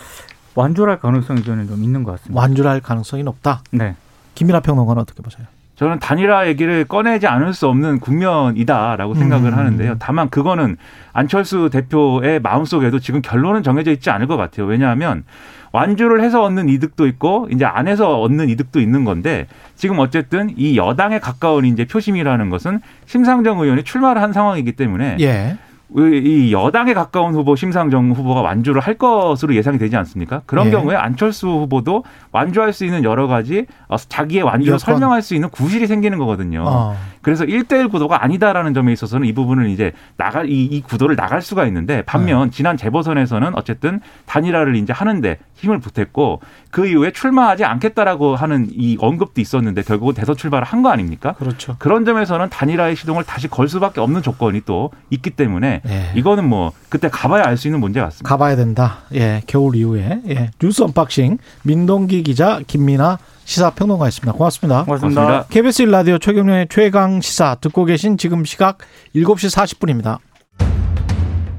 [0.56, 2.40] 완주할 가능성이 저는 좀 있는 것 같습니다.
[2.40, 3.64] 완주할 가능성이 높다.
[3.72, 3.96] 네.
[4.36, 5.48] 김민하 평론가는 어떻게 보세요?
[5.76, 9.58] 저는 단일화 얘기를 꺼내지 않을 수 없는 국면이다라고 생각을 음.
[9.58, 9.96] 하는데요.
[10.00, 10.78] 다만 그거는
[11.14, 14.68] 안철수 대표의 마음속에도 지금 결론은 정해져 있지 않을 것 같아요.
[14.68, 15.24] 왜냐하면
[15.72, 21.20] 완주를 해서 얻는 이득도 있고 이제 안에서 얻는 이득도 있는 건데 지금 어쨌든 이 여당에
[21.20, 25.58] 가까운 이제 표심이라는 것은 심상정 의원이 출마를 한 상황이기 때문에 예.
[25.96, 30.42] 이 여당에 가까운 후보 심상정 후보가 완주를 할 것으로 예상이 되지 않습니까?
[30.46, 30.72] 그런 예.
[30.72, 34.80] 경우에 안철수 후보도 완주할 수 있는 여러 가지 어, 자기의 완주를 여건.
[34.80, 36.64] 설명할 수 있는 구실이 생기는 거거든요.
[36.66, 36.96] 어.
[37.24, 41.66] 그래서 1대1 구도가 아니다라는 점에 있어서는 이 부분을 이제 나갈 이, 이 구도를 나갈 수가
[41.68, 48.68] 있는데 반면 지난 재보선에서는 어쨌든 단일화를 이제 하는데 힘을 보탰고 그 이후에 출마하지 않겠다라고 하는
[48.72, 51.32] 이 언급도 있었는데 결국은 대선 출마를 한 거 아닙니까?
[51.40, 51.78] 그렇죠.
[51.80, 56.12] 그런 점에서는 단일화의 시동을 다시 걸 수밖에 없는 조건이 또 있기 때문에 예.
[56.16, 58.28] 이거는 뭐 그때 가봐야 알 수 있는 문제 같습니다.
[58.28, 58.98] 가봐야 된다.
[59.14, 60.20] 예, 겨울 이후에.
[60.28, 60.52] 예.
[60.62, 64.34] 뉴스 언박싱 민동기 기자 김민아 시사평론가였습니다.
[64.34, 64.84] 고맙습니다.
[64.86, 65.46] 고맙습니다.
[65.50, 68.80] KBS 1라디오 최경영의 최강 시사 듣고 계신 지금 시각
[69.16, 70.18] 7시 40분입니다.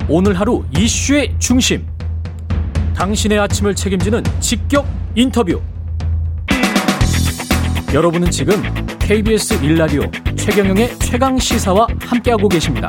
[0.09, 1.87] 오늘 하루 이슈의 중심.
[2.95, 5.61] 당신의 아침을 책임지는 직격 인터뷰.
[7.93, 8.63] 여러분은 지금
[8.99, 12.89] KBS 1라디오 최경영의 최강 시사와 함께하고 계십니다.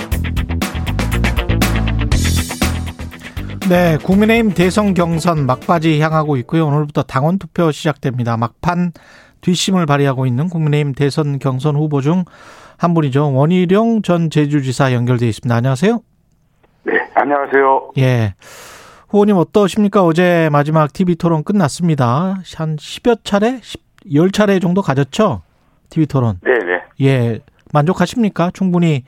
[3.70, 6.68] 네, 국민의힘 대선 경선 막바지 향하고 있고요.
[6.68, 8.38] 오늘부터 당원 투표 시작됩니다.
[8.38, 8.92] 막판
[9.42, 12.26] 뒷심을 발휘하고 있는 국민의힘 대선 경선 후보 중
[12.78, 13.34] 한 분이죠.
[13.34, 15.56] 원희룡 전 제주지사 연결돼 있습니다.
[15.56, 16.00] 안녕하세요.
[16.84, 17.92] 네, 안녕하세요.
[17.98, 18.36] 예.
[19.10, 20.04] 후보님 어떠십니까?
[20.04, 22.36] 어제 마지막 TV 토론 끝났습니다.
[22.56, 23.60] 한 10여 차례?
[23.62, 25.42] 10, 차례 정도 가졌죠?
[25.90, 26.40] TV 토론.
[26.44, 27.06] 네, 네.
[27.06, 27.40] 예.
[27.74, 28.52] 만족하십니까?
[28.54, 29.04] 충분히,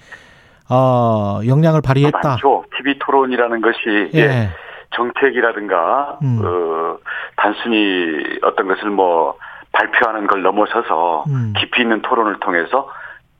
[0.69, 2.19] 어, 역량을 발휘했다.
[2.23, 2.63] 많죠.
[2.87, 4.49] TV 토론이라는 것이 예, 예.
[4.95, 6.39] 정책이라든가 음.
[6.41, 6.97] 어,
[7.35, 9.37] 단순히 어떤 것을 뭐
[9.73, 11.53] 발표하는 걸 넘어서서 음.
[11.57, 12.89] 깊이 있는 토론을 통해서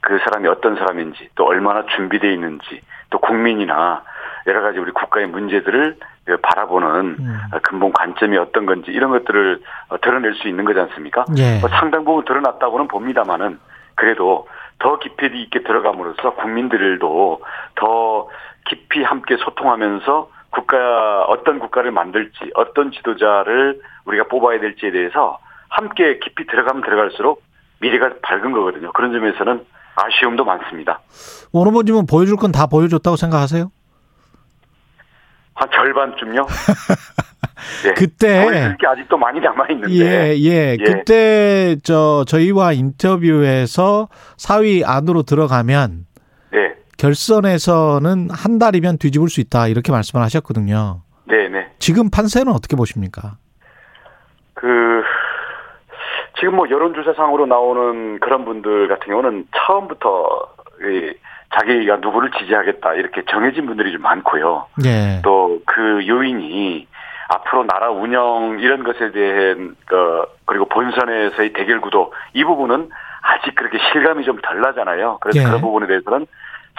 [0.01, 4.03] 그 사람이 어떤 사람인지 또 얼마나 준비되어 있는지 또 국민이나
[4.45, 7.39] 여러 가지 우리 국가의 문제들을 그 바라보는 음.
[7.63, 11.25] 근본 관점이 어떤 건지 이런 것들을 어, 드러낼 수 있는 거지 않습니까?
[11.38, 11.60] 예.
[11.60, 13.60] 뭐 상당 부분 드러났다고는 봅니다만은
[13.95, 14.47] 그래도
[14.79, 17.41] 더 깊이 있게 들어감으로써 국민들도
[17.75, 18.27] 더
[18.69, 26.45] 깊이 함께 소통하면서 국가 어떤 국가를 만들지 어떤 지도자를 우리가 뽑아야 될지에 대해서 함께 깊이
[26.47, 27.43] 들어가면 들어갈수록
[27.80, 28.91] 미래가 밝은 거거든요.
[28.93, 30.99] 그런 점에서는 아쉬움도 많습니다.
[31.51, 33.71] 원 후보님은 보여줄 건 다 보여줬다고 생각하세요?
[35.53, 36.45] 한 절반쯤요.
[37.84, 37.93] 네.
[37.95, 39.93] 그때 게 아직도 많이 남아 있는데.
[39.95, 40.77] 예, 예.
[40.77, 46.06] 그때 저 저희와 인터뷰에서 사위 안으로 들어가면
[46.51, 51.01] 네, 결선에서는 한 달이면 뒤집을 수 있다 이렇게 말씀을 하셨거든요.
[51.25, 51.67] 네, 네.
[51.79, 53.38] 지금 판세는 어떻게 보십니까?
[54.53, 55.03] 그
[56.39, 60.47] 지금 뭐 여론조사상으로 나오는 그런 분들 같은 경우는 처음부터
[60.81, 61.13] 이
[61.55, 64.65] 자기가 누구를 지지하겠다 이렇게 정해진 분들이 좀 많고요.
[64.86, 65.21] 예.
[65.23, 66.88] 또그 요인이
[67.29, 72.89] 앞으로 나라 운영 이런 것에 대한 그 그리고 본선에서의 대결 구도 이 부분은
[73.21, 75.17] 아직 그렇게 실감이 좀 덜 나잖아요.
[75.21, 75.43] 그래서 예.
[75.43, 76.27] 그런 부분에 대해서는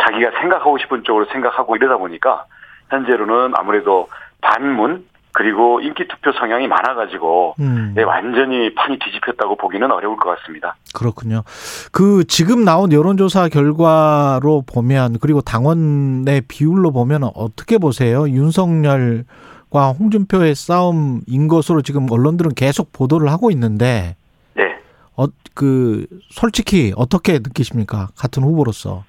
[0.01, 2.47] 자기가 생각하고 싶은 쪽으로 생각하고 이러다 보니까
[2.91, 4.09] 현재로는 아무래도
[4.41, 7.93] 반문 그리고 인기 투표 성향이 많아가지고 음.
[7.95, 10.75] 네, 완전히 판이 뒤집혔다고 보기는 어려울 것 같습니다.
[10.95, 11.45] 그렇군요.
[11.93, 18.29] 그 지금 나온 여론조사 결과로 보면 그리고 당원의 비율로 보면 어떻게 보세요?
[18.29, 24.17] 윤석열과 홍준표의 싸움인 것으로 지금 언론들은 계속 보도를 하고 있는데
[24.55, 24.81] 네.
[25.17, 28.09] 어, 그 솔직히 어떻게 느끼십니까?
[28.17, 29.05] 같은 후보로서.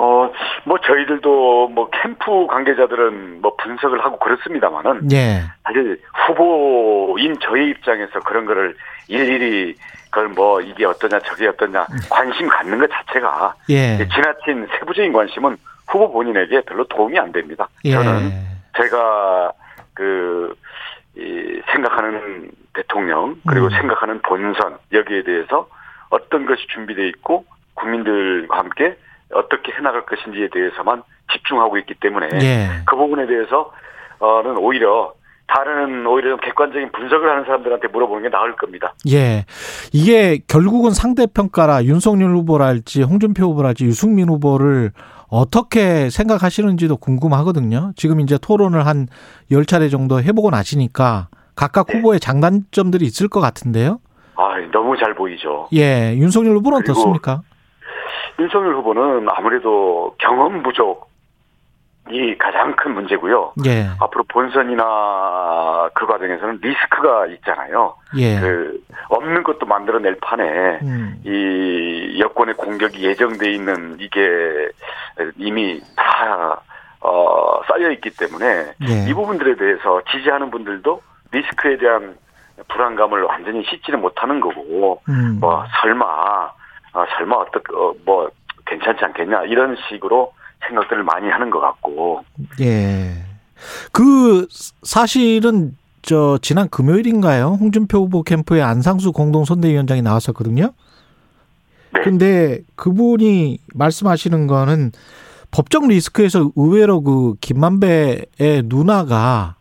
[0.00, 0.32] 어,
[0.64, 5.42] 뭐 저희들도 뭐 캠프 관계자들은 뭐 분석을 하고 그렇습니다만은 예.
[5.62, 8.74] 사실 후보인 저희 입장에서 그런 거를
[9.08, 9.74] 일일이
[10.08, 13.98] 그걸 뭐 이게 어떠냐 저게 어떠냐 관심 갖는 것 자체가 예.
[14.08, 17.68] 지나친 세부적인 관심은 후보 본인에게 별로 도움이 안 됩니다.
[17.84, 17.92] 예.
[17.92, 18.32] 저는
[18.78, 19.52] 제가
[19.92, 20.54] 그
[21.14, 23.70] 이, 생각하는 대통령 그리고 음.
[23.70, 25.68] 생각하는 본선 여기에 대해서
[26.08, 28.96] 어떤 것이 준비되어 있고 국민들과 함께
[29.34, 32.68] 어떻게 해나갈 것인지에 대해서만 집중하고 있기 때문에 예.
[32.86, 35.14] 그 부분에 대해서는 오히려
[35.46, 38.94] 다른 오히려 좀 객관적인 분석을 하는 사람들한테 물어보는 게 나을 겁니다.
[39.08, 39.44] 예.
[39.92, 44.92] 이게 결국은 상대평가라 윤석열 후보랄지 홍준표 후보랄지 유승민 후보를
[45.28, 47.92] 어떻게 생각하시는지도 궁금하거든요.
[47.96, 49.06] 지금 이제 토론을 한
[49.50, 51.98] 10차례 정도 해보고 나시니까 각각 네.
[51.98, 54.00] 후보의 장단점들이 있을 것 같은데요.
[54.36, 55.68] 아, 너무 잘 보이죠.
[55.74, 56.14] 예.
[56.16, 57.42] 윤석열 후보는 어떻습니까?
[58.38, 61.10] 윤석열 후보는 아무래도 경험 부족
[62.10, 63.52] 이 가장 큰 문제고요.
[63.66, 63.86] 예.
[64.00, 67.94] 앞으로 본선이나 그 과정에서는 리스크가 있잖아요.
[68.16, 68.40] 예.
[68.40, 71.20] 그 없는 것도 만들어낼 판에 음.
[71.24, 74.20] 이 여권의 공격이 예정돼 있는 이게
[75.36, 76.60] 이미 다
[77.00, 79.08] 어, 쌓여 있기 때문에 예.
[79.08, 81.00] 이 부분들에 대해서 지지하는 분들도
[81.32, 82.16] 리스크에 대한
[82.68, 85.38] 불안감을 완전히 씻지는 못하는 거고 음.
[85.40, 86.50] 뭐 설마
[86.92, 88.30] 어, 설마 어떻 어, 뭐
[88.66, 90.32] 괜찮지 않겠냐 이런 식으로
[90.68, 92.24] 생각들을 많이 하는 것 같고
[92.60, 93.12] 예.
[93.92, 94.46] 그
[94.82, 97.58] 사실은 저 지난 금요일인가요?
[97.60, 100.72] 홍준표 후보 캠프에 안상수 공동 선대위원장이 나왔었거든요.
[101.92, 102.00] 네.
[102.02, 104.92] 근데 그분이 말씀하시는 거는
[105.50, 109.56] 법적 리스크에서 의외로 그 김만배의 누나가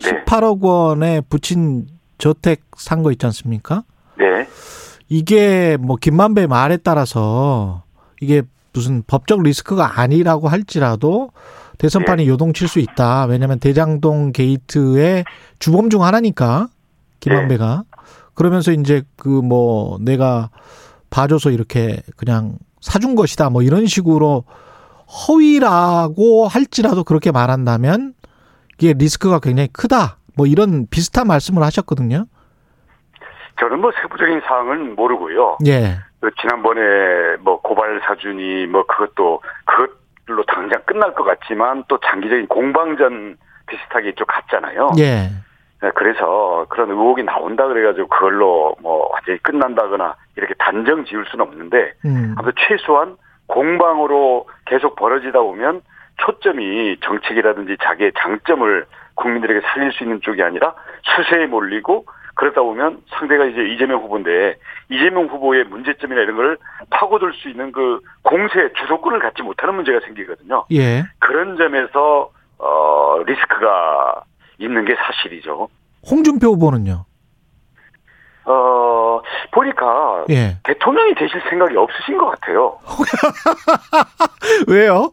[0.00, 0.24] 네.
[0.24, 1.86] 18억 원에 붙인
[2.18, 3.84] 저택 산 거 있지 않습니까?
[5.08, 5.16] 네.
[5.16, 7.84] 이게 뭐 김만배 말에 따라서
[8.20, 11.30] 이게 무슨 법적 리스크가 아니라고 할지라도
[11.78, 13.24] 대선판이 요동칠 수 있다.
[13.26, 15.24] 왜냐하면 대장동 게이트의
[15.58, 16.68] 주범 중 하나니까
[17.20, 17.84] 김만배가
[18.34, 20.50] 그러면서 이제 그 뭐 내가
[21.10, 23.50] 봐줘서 이렇게 그냥 사준 것이다.
[23.50, 24.44] 뭐 이런 식으로
[25.28, 28.14] 허위라고 할지라도 그렇게 말한다면
[28.78, 30.18] 이게 리스크가 굉장히 크다.
[30.34, 32.26] 뭐 이런 비슷한 말씀을 하셨거든요.
[33.58, 35.58] 저는 뭐 세부적인 사항은 모르고요.
[35.66, 35.98] 예.
[36.20, 43.36] 그 지난번에 뭐 고발 사준이 뭐 그것도 그것로 당장 끝날 것 같지만 또 장기적인 공방전
[43.66, 44.92] 비슷하게 좀 갔잖아요.
[44.98, 45.30] 예.
[45.82, 51.92] 네, 그래서 그런 의혹이 나온다 그래가지고 그걸로 뭐 완전히 끝난다거나 이렇게 단정 지을 수는 없는데
[52.06, 52.34] 음.
[52.38, 55.82] 아무튼 최소한 공방으로 계속 벌어지다 보면
[56.16, 63.44] 초점이 정책이라든지 자기의 장점을 국민들에게 살릴 수 있는 쪽이 아니라 수세에 몰리고 그러다 보면 상대가
[63.44, 64.56] 이제 이재명 후보인데
[64.90, 66.58] 이재명 후보의 문제점이나 이런 걸
[66.90, 70.64] 파고들 수 있는 그 공세 주도권을 갖지 못하는 문제가 생기거든요.
[70.72, 71.04] 예.
[71.20, 74.22] 그런 점에서 어 리스크가
[74.58, 75.68] 있는 게 사실이죠.
[76.10, 77.04] 홍준표 후보는요.
[78.46, 79.20] 어
[79.52, 80.58] 보니까 예.
[80.64, 82.78] 대통령이 되실 생각이 없으신 것 같아요.
[84.68, 85.10] 왜요?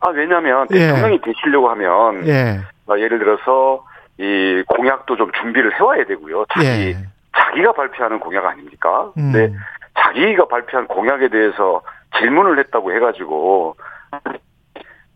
[0.00, 0.78] 아 왜냐하면 예.
[0.78, 2.60] 대통령이 되시려고 하면 예.
[2.88, 3.84] 어, 예를 들어서
[4.18, 6.46] 이 공약도 좀 준비를 해와야 되고요.
[6.52, 6.96] 자기 예.
[7.36, 9.10] 자기가 발표하는 공약 아닙니까?
[9.18, 9.32] 음.
[9.32, 9.52] 근데
[9.98, 11.82] 자기가 발표한 공약에 대해서
[12.18, 13.76] 질문을 했다고 해가지고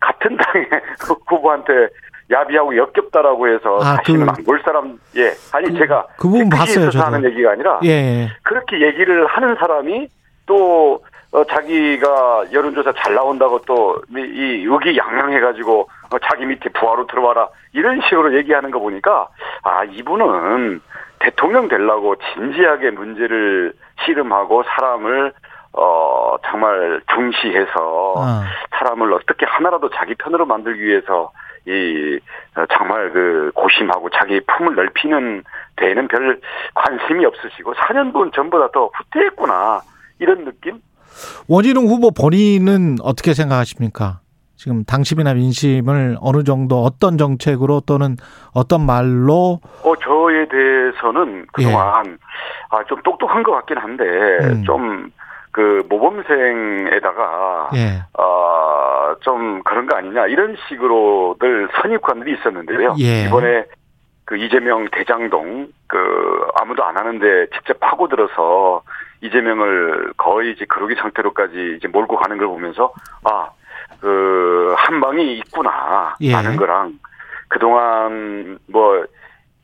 [0.00, 0.68] 같은 당의
[1.28, 1.88] 후보한테
[2.30, 6.90] 야비하고 역겹다라고 해서 아, 다시는 그- 안볼 사람 예 아니 제가 그 부분 댓글이 봤어요,
[6.90, 7.04] 저도.
[7.04, 8.28] 하는 얘기가 아니라 예.
[8.42, 10.08] 그렇게 얘기를 하는 사람이
[10.46, 18.36] 또 어, 자기가 여론조사 잘 나온다고 또이 의기양양해가지고 어, 자기 밑에 부하로 들어와라 이런 식으로
[18.36, 19.28] 얘기하는 거 보니까
[19.62, 20.80] 아 이분은
[21.20, 23.72] 대통령 되려고 진지하게 문제를
[24.04, 25.32] 씨름하고 사람을
[25.72, 28.44] 어 정말 중시해서 아.
[28.72, 31.30] 사람을 어떻게 하나라도 자기 편으로 만들기 위해서
[31.66, 32.18] 이
[32.56, 35.44] 어, 정말 그 고심하고 자기 품을 넓히는
[35.76, 36.40] 데에는 별
[36.74, 39.80] 관심이 없으시고 4년분 전보다 더 후퇴했구나
[40.18, 40.80] 이런 느낌?
[41.48, 44.20] 원희룡 후보 본인은 어떻게 생각하십니까?
[44.60, 48.16] 지금 당심이나 민심을 어느 정도 어떤 정책으로 또는
[48.52, 52.18] 어떤 말로 어 저에 대해서는 그동안
[52.68, 54.46] 아좀 똑똑한 것 같긴 한데 예.
[54.48, 54.64] 음.
[54.64, 58.02] 좀그 모범생에다가 예.
[58.12, 62.96] 어좀 그런 거 아니냐 이런 식으로들 선입관들이 있었는데요.
[63.00, 63.24] 예.
[63.24, 63.64] 이번에
[64.26, 68.82] 그 이재명 대장동 그 아무도 안 하는데 직접 파고들어서
[69.22, 72.92] 이재명을 거의 이제 그러기 상태로까지 이제 몰고 가는 걸 보면서
[73.24, 73.50] 아
[74.00, 76.32] 그 한 방이 있구나 예.
[76.32, 76.98] 하는 거랑
[77.48, 79.04] 그동안 뭐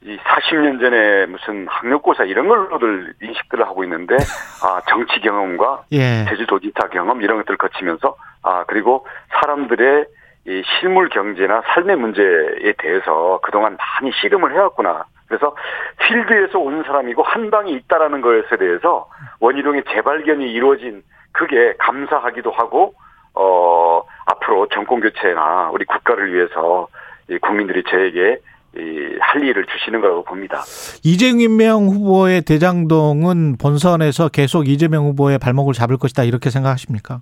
[0.03, 4.15] 이 40년 전에 무슨 학력고사 이런 걸로들 인식들을 하고 있는데
[4.63, 6.25] 아 정치 경험과 예.
[6.29, 9.05] 제주도 기타 경험 이런 것들을 거치면서 아 그리고
[9.41, 10.07] 사람들의
[10.47, 15.07] 이 실물 경제나 삶의 문제에 대해서 그동안 많이 씨름을 해왔구나.
[15.29, 15.55] 그래서
[15.99, 19.09] 필드에서 온 사람이고 한 방이 있다라는 것에 대해서
[19.41, 22.95] 원희룡의 재발견이 이루어진 그게 감사하기도 하고
[23.35, 26.89] 어 앞으로 정권 교체나 우리 국가를 위해서
[27.29, 28.41] 이 국민들이 저에게
[28.79, 30.63] 이할 일을 주시는 거라고 봅니다.
[31.03, 37.21] 이재명 후보의 대장동은 본선에서 계속 이재명 후보의 발목을 잡을 것이다 이렇게 생각하십니까?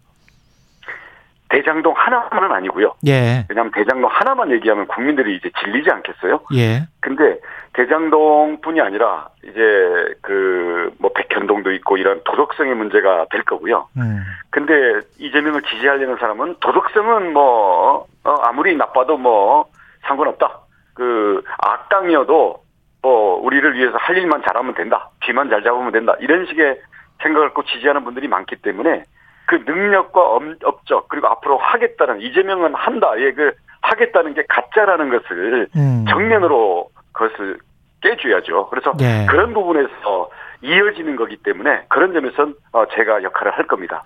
[1.54, 2.94] 대장동 하나만은 아니고요.
[3.06, 3.44] 예.
[3.48, 6.40] 왜냐하면 대장동 하나만 얘기하면 국민들이 이제 질리지 않겠어요?
[6.54, 6.88] 예.
[7.00, 7.38] 근데
[7.74, 13.88] 대장동뿐이 아니라 이제 그 뭐 백현동도 있고 이런 도덕성의 문제가 될 거고요.
[13.96, 14.22] 음.
[14.50, 14.72] 근데
[15.18, 19.66] 이재명을 지지하려는 사람은 도덕성은 뭐 어, 아무리 나빠도 뭐
[20.02, 20.60] 상관없다.
[20.94, 22.62] 그 악당이어도
[23.02, 25.10] 뭐 우리를 위해서 할 일만 잘하면 된다.
[25.20, 26.14] 뒤만 잘 잡으면 된다.
[26.20, 26.80] 이런 식의
[27.22, 29.04] 생각을 갖고 지지하는 분들이 많기 때문에
[29.46, 33.08] 그 능력과 엄- 업적 그리고 앞으로 하겠다는 이재명은 한다.
[33.18, 33.52] 예, 그
[33.82, 36.04] 하겠다는 게 가짜라는 것을 음.
[36.08, 37.58] 정면으로 그것을
[38.00, 38.68] 깨줘야죠.
[38.70, 39.26] 그래서 네.
[39.28, 40.28] 그런 부분에서
[40.62, 44.02] 이어지는 거기 때문에 그런 점에선 어, 제가 역할을 할 겁니다.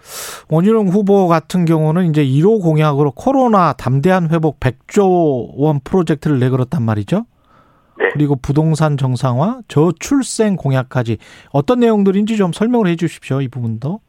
[0.50, 7.26] 원희룡 후보 같은 경우는 이제 1호 공약으로 코로나 담대한 회복 100조 원 프로젝트를 내걸었단 말이죠.
[7.98, 8.08] 네.
[8.12, 11.18] 그리고 부동산 정상화, 저출생 공약까지
[11.52, 13.40] 어떤 내용들인지 좀 설명을 해 주십시오.
[13.40, 14.00] 이 부분도.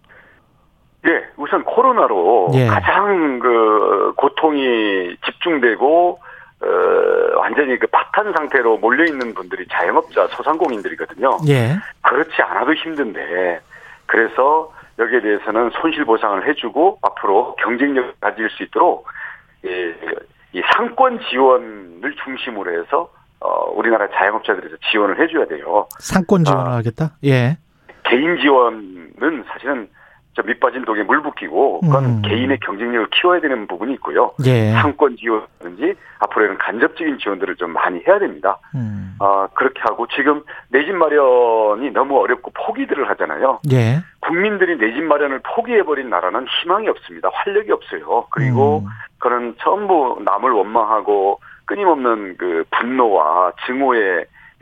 [1.07, 2.67] 예, 우선 코로나로 예.
[2.67, 6.19] 가장 그 고통이 집중되고
[6.62, 11.38] 어, 완전히 그 파탄 상태로 몰려 있는 분들이 자영업자, 소상공인들이거든요.
[11.47, 11.77] 예.
[12.01, 13.62] 그렇지 않아도 힘든데
[14.05, 19.07] 그래서 여기에 대해서는 손실 보상을 해주고 앞으로 경쟁력을 가질 수 있도록
[19.63, 19.93] 이,
[20.51, 23.09] 이 상권 지원을 중심으로 해서
[23.39, 25.88] 어, 우리나라 자영업자들에서 지원을 해줘야 돼요.
[25.99, 26.75] 상권 지원을 아.
[26.75, 27.12] 하겠다.
[27.23, 27.57] 예.
[28.03, 29.98] 개인 지원은 사실은 저
[30.45, 32.21] 밑빠진 독에 물 붓기고 그건 음.
[32.23, 34.34] 개인의 경쟁력을 키워야 되는 부분이 있고요.
[34.45, 34.71] 예.
[34.73, 38.58] 상권 지원이든지 앞으로는 간접적인 지원들을 좀 많이 해야 됩니다.
[38.75, 39.15] 음.
[39.19, 43.60] 아 그렇게 하고 지금 내 집 마련이 너무 어렵고 포기들을 하잖아요.
[43.71, 43.99] 예.
[44.21, 47.30] 국민들이 내 집 마련을 포기해버린 나라는 희망이 없습니다.
[47.34, 48.25] 활력이 없어요.
[48.32, 48.89] 그리고 음.
[49.19, 53.93] 그런 전부 남을 원망하고 끊임없는 그 분노와 증오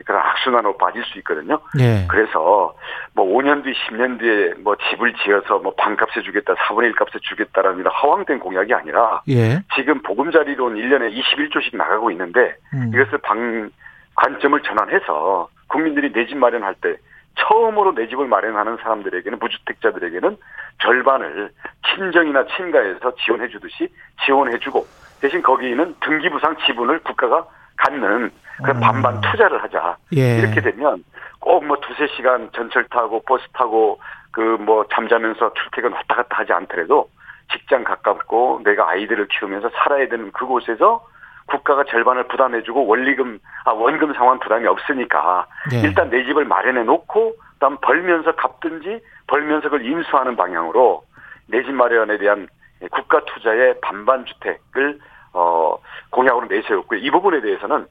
[0.08, 1.60] 의 그런 악순환으로 빠질 수 있거든요.
[1.78, 2.06] 예.
[2.08, 2.74] 그래서
[3.12, 7.80] 뭐 5년 뒤, 10년 뒤에 뭐 집을 지어서 뭐 반값에 주겠다, 4분의 1 값에 주겠다라는
[7.80, 9.60] 이런 허황된 공약이 아니라 예.
[9.76, 12.90] 지금 보금자리론 1년에 21조씩 나가고 있는데 음.
[12.94, 13.70] 이것을 방,
[14.16, 16.96] 관점을 전환해서 국민들이 내 집 마련할 때
[17.38, 20.36] 처음으로 내 집을 마련하는 사람들에게는 무주택자들에게는
[20.82, 21.50] 절반을
[21.86, 23.88] 친정이나 친가에서 지원해 주듯이
[24.24, 24.86] 지원해 주고
[25.20, 28.30] 대신 거기는 등기부상 지분을 국가가 갖는
[28.62, 28.80] 그런 음.
[28.80, 29.96] 반반 투자를 하자.
[30.16, 30.38] 예.
[30.38, 31.04] 이렇게 되면
[31.40, 34.00] 꼭 뭐 두세 시간 전철 타고 버스 타고
[34.32, 37.08] 그 뭐 잠자면서 출퇴근 왔다 갔다 하지 않더라도
[37.52, 41.04] 직장 가깝고 내가 아이들을 키우면서 살아야 되는 그곳에서
[41.46, 45.78] 국가가 절반을 부담해주고 원리금 아 원금 상환 부담이 없으니까 예.
[45.80, 51.02] 일단 내 집을 마련해 놓고 그다음 벌면서 갚든지 벌면서 그걸 인수하는 방향으로
[51.46, 52.46] 내 집 마련에 대한
[52.90, 54.98] 국가 투자의 반반 주택을
[55.32, 55.76] 어
[56.10, 57.00] 공약으로 내세웠고요.
[57.00, 57.86] 이 부분에 대해서는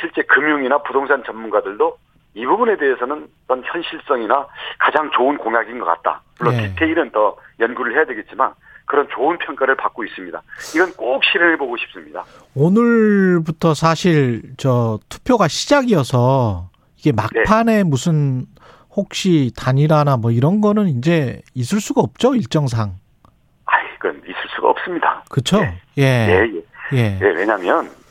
[0.00, 1.96] 실제 금융이나 부동산 전문가들도
[2.34, 4.46] 이 부분에 대해서는 어떤 현실성이나
[4.78, 6.20] 가장 좋은 공약인 것 같다.
[6.38, 6.68] 물론 예.
[6.68, 8.52] 디테일은 더 연구를 해야 되겠지만
[8.84, 10.42] 그런 좋은 평가를 받고 있습니다.
[10.74, 12.24] 이건 꼭 실현해 보고 싶습니다.
[12.54, 18.46] 오늘부터 사실 저 투표가 시작이어서 이게 막판에 무슨
[18.94, 22.94] 혹시 단일화나 뭐 이런 거는 이제 있을 수가 없죠 일정상
[23.66, 25.22] 아, 이건 있을 수가 없습니다.
[25.30, 25.58] 그렇죠
[25.98, 26.62] 예, 예 예.
[26.92, 27.18] 예.
[27.20, 28.05] 예, 왜냐하면 어,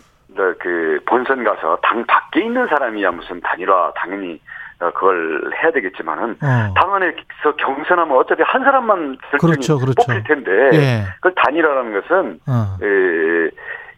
[0.60, 4.40] 그 본선 가서 당 밖에 있는 사람이야 무슨 단일화 당연히
[4.80, 6.74] 어, 그걸 해야 되겠지만은 어.
[6.76, 9.96] 당 안에서 경선하면 어차피 한 사람만 결정이 그렇죠, 그렇죠.
[10.06, 11.04] 뽑힐 텐데 예.
[11.16, 12.78] 그걸 단일화라는 것은 어.
[12.84, 13.50] 에,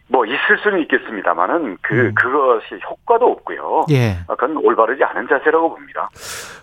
[0.06, 2.14] 뭐 있을 수는 있겠습니다만은 그 음.
[2.14, 3.86] 그것이 효과도 없고요.
[3.90, 4.18] 예.
[4.28, 6.08] 어, 그건 올바르지 않은 자세라고 봅니다.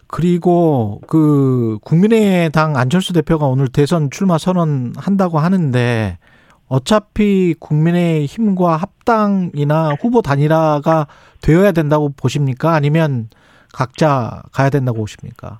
[0.07, 6.17] 그리고 그 국민의당 안철수 대표가 오늘 대선 출마 선언한다고 하는데
[6.67, 11.07] 어차피 국민의 힘과 합당이나 후보 단일화가
[11.41, 12.73] 되어야 된다고 보십니까?
[12.73, 13.29] 아니면
[13.73, 15.57] 각자 가야 된다고 보십니까?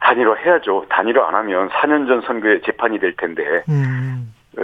[0.00, 0.84] 단일화 해야죠.
[0.90, 4.34] 단일화 안 하면 4년 전 선거에 재판이 될 텐데 음.
[4.58, 4.62] 어,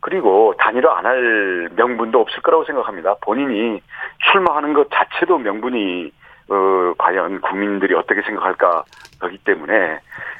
[0.00, 3.16] 그리고 단일화 안 할 명분도 없을 거라고 생각합니다.
[3.20, 3.82] 본인이
[4.30, 6.12] 출마하는 것 자체도 명분이
[6.50, 8.84] 어, 과연 국민들이 어떻게 생각할까
[9.18, 9.98] 거기 때문에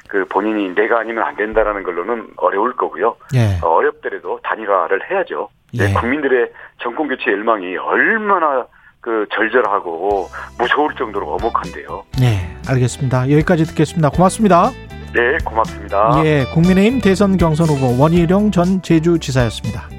[0.09, 3.15] 그 본인이 내가 아니면 안 된다라는 걸로는 어려울 거고요.
[3.35, 3.59] 예.
[3.61, 5.49] 어, 어렵더라도 단일화를 해야죠.
[5.71, 5.93] 네, 예.
[5.93, 8.65] 국민들의 정권 교체 열망이 얼마나
[9.01, 12.03] 그 절절하고 무서울 정도로 엄혹한데요.
[12.19, 13.31] 네, 알겠습니다.
[13.31, 14.09] 여기까지 듣겠습니다.
[14.09, 14.71] 고맙습니다.
[15.13, 16.21] 네, 고맙습니다.
[16.25, 19.98] 예, 국민의힘 대선 경선 후보 원희룡 전 제주지사였습니다.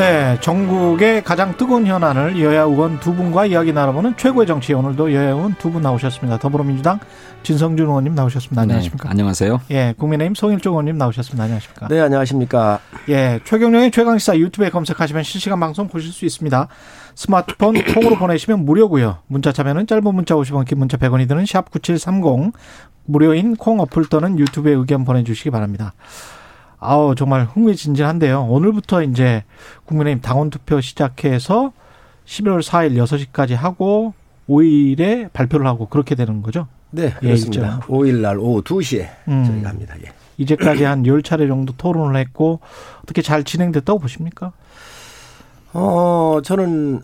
[0.00, 5.28] 네, 전국의 가장 뜨거운 현안을 여야 의원 두 분과 이야기 나눠보는 최고의 정치 오늘도 여야
[5.32, 6.38] 의원 두 분 나오셨습니다.
[6.38, 6.98] 더불어민주당
[7.42, 8.62] 진성준 의원님 나오셨습니다.
[8.62, 9.04] 안녕하십니까?
[9.04, 9.60] 네, 안녕하세요.
[9.70, 11.42] 예, 국민의힘 송일종 의원님 나오셨습니다.
[11.44, 11.88] 안녕하십니까?
[11.88, 12.80] 네, 안녕하십니까.
[13.10, 16.68] 예, 최경영의 최강시사 유튜브에 검색하시면 실시간 방송 보실 수 있습니다.
[17.14, 19.18] 스마트폰 콩으로 보내시면 무료고요.
[19.26, 22.54] 문자 참여는 짧은 문자 50원, 긴 문자 100원이 드는 샵 9730
[23.04, 25.92] 무료인 콩 어플 또는 유튜브에 의견 보내주시기 바랍니다.
[26.80, 28.44] 아우 정말 흥미진진한데요.
[28.46, 29.44] 오늘부터 이제
[29.84, 31.72] 국민의힘 당원 투표 시작해서
[32.24, 34.14] 11월 4일 6시까지 하고
[34.48, 36.66] 5일에 발표를 하고 그렇게 되는 거죠.
[36.90, 37.74] 네, 예, 그렇습니다.
[37.74, 37.86] 있죠.
[37.86, 39.44] 5일 날 오후 2시에 음.
[39.44, 39.94] 저희가 합니다.
[40.04, 40.10] 예.
[40.38, 42.60] 이제까지 한 10차례 정도 토론을 했고
[43.02, 44.52] 어떻게 잘 진행됐다고 보십니까?
[45.72, 47.02] 어, 저는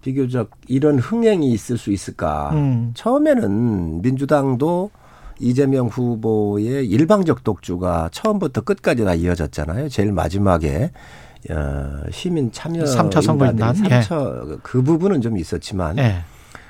[0.00, 2.50] 비교적 이런 흥행이 있을 수 있을까.
[2.54, 2.92] 음.
[2.94, 4.90] 처음에는 민주당도
[5.38, 9.88] 이재명 후보의 일방적 독주가 처음부터 끝까지 다 이어졌잖아요.
[9.88, 10.90] 제일 마지막에
[11.50, 14.00] 어, 시민 참여 삼차 선거인단, 예.
[14.00, 16.20] 3차 그 부분은 좀 있었지만 네.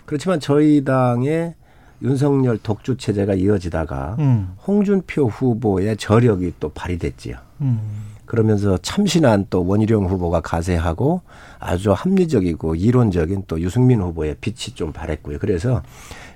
[0.07, 1.55] 그렇지만 저희 당의
[2.03, 4.55] 윤석열 독주 체제가 이어지다가 음.
[4.67, 7.37] 홍준표 후보의 저력이 또 발휘됐지요.
[7.61, 8.13] 음.
[8.25, 11.21] 그러면서 참신한 또 원희룡 후보가 가세하고
[11.59, 15.39] 아주 합리적이고 이론적인 또 유승민 후보의 빛이 좀 발했고요.
[15.39, 15.83] 그래서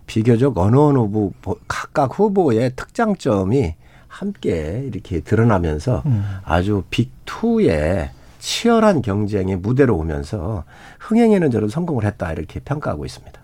[0.06, 1.32] 비교적 어느 어느 후보
[1.68, 3.74] 각각 후보의 특장점이
[4.08, 6.24] 함께 이렇게 드러나면서 음.
[6.44, 10.64] 아주 빅2의 치열한 경쟁의 무대로 오면서
[11.00, 13.40] 흥행에는 저는 성공을 했다 이렇게 평가하고 있습니다.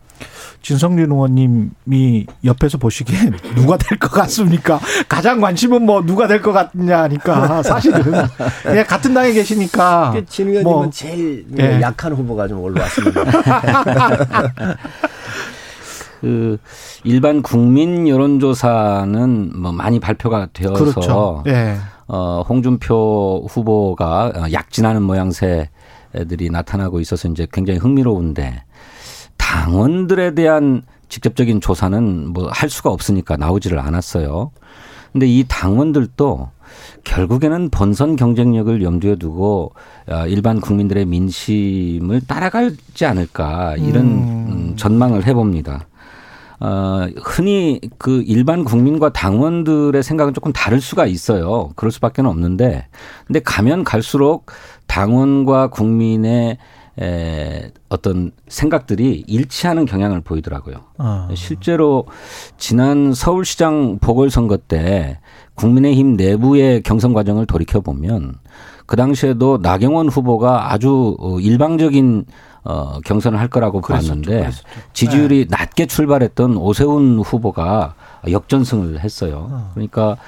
[0.63, 4.79] 진성준 의원님이 옆에서 보시기엔 누가 될 것 같습니까?
[5.09, 8.01] 가장 관심은 뭐 누가 될 것 같냐니까 사실은
[8.63, 11.81] 그냥 같은 당에 계시니까 진 의원님은 뭐, 제일 예.
[11.81, 13.25] 약한 후보가 좀 올라왔습니다.
[16.23, 16.57] 그
[17.03, 21.43] 일반 국민 여론조사는 뭐 많이 발표가 되어서 그렇죠.
[21.49, 21.77] 예.
[22.07, 28.63] 어 홍준표 후보가 어, 약진하는 모양새들이 나타나고 있어서 이제 굉장히 흥미로운데
[29.37, 34.53] 당원들에 대한 직접적인 조사는 뭐 할 수가 없으니까 나오지를 않았어요.
[35.13, 36.49] 근데 이 당원들도
[37.05, 39.73] 결국에는 본선 경쟁력을 염두에 두고
[40.09, 45.87] 어, 일반 국민들의 민심을 따라가지 않을까 이런 음, 전망을 해봅니다.
[46.63, 51.71] 어, 흔히 그 일반 국민과 당원들의 생각은 조금 다를 수가 있어요.
[51.75, 52.87] 그럴 수밖에 없는데,
[53.27, 54.47] 근데 가면 갈수록
[54.87, 56.59] 당원과 국민의
[57.01, 60.77] 에, 어떤 생각들이 일치하는 경향을 보이더라고요.
[60.99, 61.29] 어.
[61.35, 62.07] 실제로
[62.59, 65.19] 지난 서울시장 보궐선거 때
[65.55, 68.37] 국민의힘 내부의 경선 과정을 돌이켜 보면
[68.93, 72.27] 그 당시에도 나경원 후보가 아주 어, 일방적인
[72.63, 74.51] 어, 경선을 할 거라고 봤는데
[74.93, 77.95] 지지율이 낮게 출발했던 오세훈 후보가
[78.31, 79.71] 역전승을 했어요.
[79.73, 80.19] 그러니까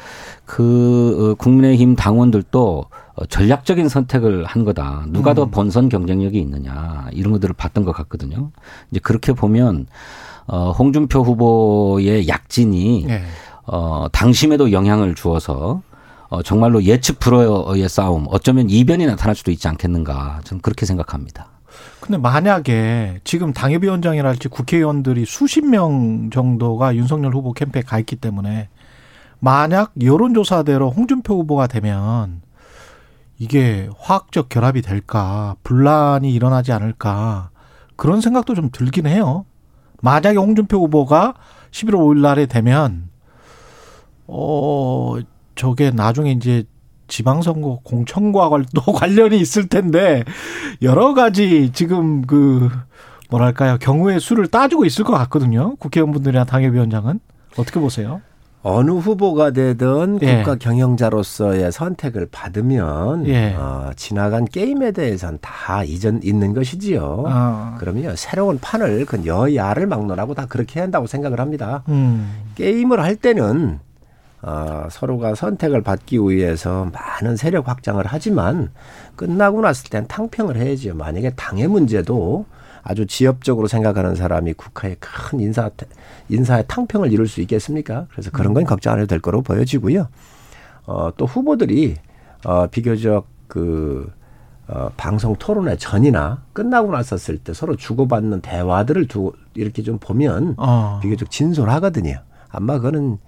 [0.46, 2.84] 그 어, 국민의힘 당원들도
[3.16, 5.04] 어, 전략적인 선택을 한 거다.
[5.08, 8.50] 누가 더 본선 경쟁력이 있느냐 이런 것들을 봤던 것 같거든요.
[8.90, 9.88] 이제 그렇게 보면
[10.46, 13.24] 어, 홍준표 후보의 약진이 예.
[13.66, 15.82] 어, 당심에도 영향을 주어서
[16.28, 20.40] 어, 정말로 예측 불허의 싸움, 어쩌면 이변이 나타날 수도 있지 않겠는가.
[20.44, 21.48] 저는 그렇게 생각합니다.
[22.00, 28.68] 근데 만약에 지금 당협위원장이랄지 국회의원들이 수십 명 정도가 윤석열 후보 캠프에 가 있기 때문에
[29.40, 32.42] 만약 여론조사대로 홍준표 후보가 되면
[33.38, 37.50] 이게 화학적 결합이 될까 분란이 일어나지 않을까
[37.96, 39.44] 그런 생각도 좀 들긴 해요.
[40.02, 41.34] 만약에 홍준표 후보가
[41.70, 43.08] 11월 5일 날에 되면
[44.26, 45.16] 어
[45.54, 46.64] 저게 나중에 이제
[47.08, 50.24] 지방선거 공천과 또 관련이 있을 텐데
[50.82, 52.68] 여러 가지 지금 그
[53.30, 55.76] 뭐랄까요 경우의 수를 따지고 있을 것 같거든요.
[55.76, 57.20] 국회의원분들이나 당협위원장은
[57.56, 58.20] 어떻게 보세요?
[58.66, 60.36] 어느 후보가 되든 예.
[60.36, 63.54] 국가 경영자로서의 선택을 받으면 예.
[63.54, 67.24] 어, 지나간 게임에 대해서는 다 이전 있는 것이지요.
[67.26, 71.82] 아, 그러면요 새로운 판을 그 여야를 막론하고 다 그렇게 한다고 생각을 합니다.
[71.88, 73.80] 음, 게임을 할 때는
[74.46, 78.70] 어, 서로가 선택을 받기 위해서 많은 세력 확장을 하지만
[79.16, 80.94] 끝나고 났을 땐 탕평을 해야지요.
[80.94, 82.44] 만약에 당의 문제도
[82.82, 85.70] 아주 지엽적으로 생각하는 사람이 국회에 큰 인사
[86.28, 88.06] 인사의 탕평을 이룰 수 있겠습니까?
[88.10, 90.08] 그래서 그런 건 걱정 안 해도 될 거로 보여지고요.
[90.84, 91.96] 어, 또 후보들이
[92.44, 94.12] 어, 비교적 그
[94.68, 101.00] 어, 방송 토론회 전이나 끝나고 났었을 때 서로 주고받는 대화들을 두 이렇게 좀 보면 어,
[101.02, 102.18] 비교적 진솔하거든요.
[102.50, 103.18] 아마 그거는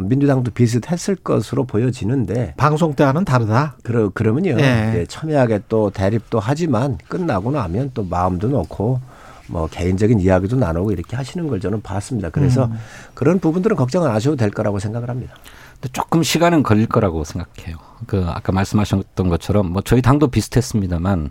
[0.00, 3.76] 민주당도 비슷했을 것으로 보여지는데 방송 때와는 다르다.
[3.82, 4.90] 그러 그러면요 예.
[4.90, 9.00] 이제 첨예하게 또 대립도 하지만 끝나고 나면 또 마음도 놓고
[9.48, 12.30] 뭐 개인적인 이야기도 나누고 이렇게 하시는 걸 저는 봤습니다.
[12.30, 12.78] 그래서 음.
[13.14, 15.34] 그런 부분들은 걱정 안 하셔도 될 거라고 생각을 합니다.
[15.92, 17.76] 조금 시간은 걸릴 거라고 생각해요.
[18.06, 21.30] 그 아까 말씀하셨던 것처럼 뭐 저희 당도 비슷했습니다만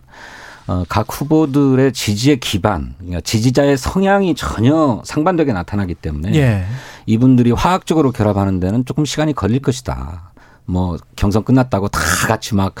[0.88, 6.64] 각 후보들의 지지의 기반, 그러니까 지지자의 성향이 전혀 상반되게 나타나기 때문에 예.
[7.06, 10.32] 이분들이 화학적으로 결합하는 데는 조금 시간이 걸릴 것이다.
[10.66, 12.74] 뭐 경선 끝났다고 다 같이 막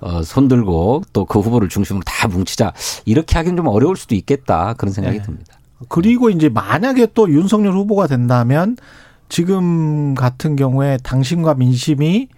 [0.00, 2.72] 어, 손들고 또 그 후보를 중심으로 다 뭉치자
[3.04, 5.22] 이렇게 하기는 좀 어려울 수도 있겠다 그런 생각이 네.
[5.22, 5.54] 듭니다.
[5.88, 8.76] 그리고 이제 만약에 또 윤석열 후보가 된다면
[9.28, 12.28] 지금 같은 경우에 당신과 민심이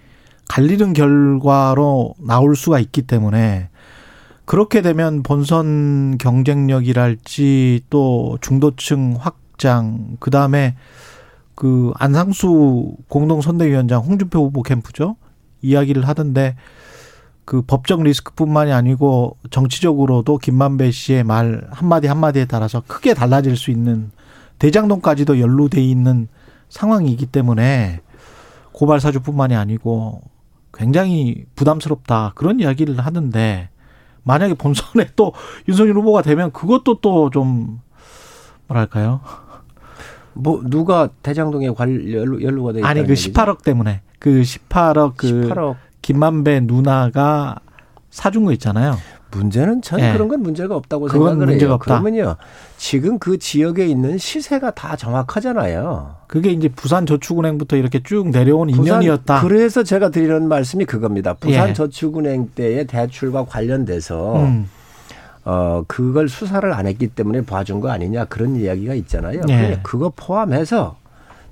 [0.48, 3.68] 갈리는 결과로 나올 수가 있기 때문에
[4.47, 10.76] 그렇게 되면 본선 경쟁력이랄지 또 중도층 확장 그다음에
[11.57, 15.16] 그 안상수 공동선대위원장 홍준표 후보 캠프죠.
[15.62, 16.55] 이야기를 하던데
[17.44, 24.12] 그 법적 리스크뿐만이 아니고 정치적으로도 김만배 씨의 말 한마디 한마디에 따라서 크게 달라질 수 있는
[24.61, 26.28] 대장동까지도 연루돼 있는
[26.68, 28.01] 상황이기 때문에
[28.70, 30.20] 고발 사주뿐만이 아니고
[30.72, 33.70] 굉장히 부담스럽다 그런 이야기를 하는데
[34.26, 35.32] 만약에 본선에 또
[35.68, 37.80] 윤석열 후보가 되면 그것도 또 좀
[38.68, 39.20] 뭐랄까요?
[40.34, 45.76] 뭐 누가 대장동에 관 연루, 연루가 돼 아니 그 18억 때문에 그 18억 그 18억
[46.02, 47.56] 김만배 누나가
[48.10, 48.96] 사준 거 있잖아요.
[49.37, 50.12] 문제는 전 네.
[50.12, 51.72] 그런 건 문제가 없다고 생각을 해요.
[51.74, 51.84] 없다.
[52.01, 52.37] 그러면요.
[52.76, 56.16] 지금 그 지역에 있는 시세가 다 정확하잖아요.
[56.26, 59.43] 그게 이제 부산저축은행부터 이렇게 쭉 내려온 인연이었다.
[59.43, 61.30] 그래서 제가 드리는 말씀이 그겁니다.
[61.30, 61.34] 예.
[61.47, 64.68] 부산저축은행 때의 대출과 관련돼서 음.
[65.45, 69.43] 어 그걸 수사를 안 했기 때문에 봐준 거 아니냐 그런 이야기가 있잖아요.
[69.49, 69.53] 예.
[69.57, 70.97] 근데 그거 포함해서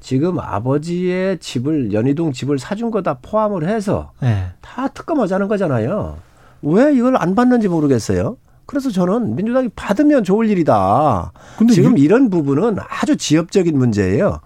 [0.00, 4.46] 지금 아버지의 집을 연희동 집을 사준 거 다 포함을 해서 네.
[4.60, 6.16] 다 특검하자는 거잖아요.
[6.64, 8.36] 왜 이걸 안 받는지 모르겠어요.
[8.66, 11.32] 그래서 저는 민주당이 받으면 좋을 일이다.
[11.70, 14.40] 지금 유- 이런 부분은 아주 지엽적인 문제예요.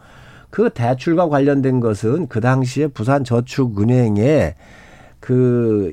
[0.51, 4.55] 그 대출과 관련된 것은 그 당시에 부산 저축은행에
[5.21, 5.93] 그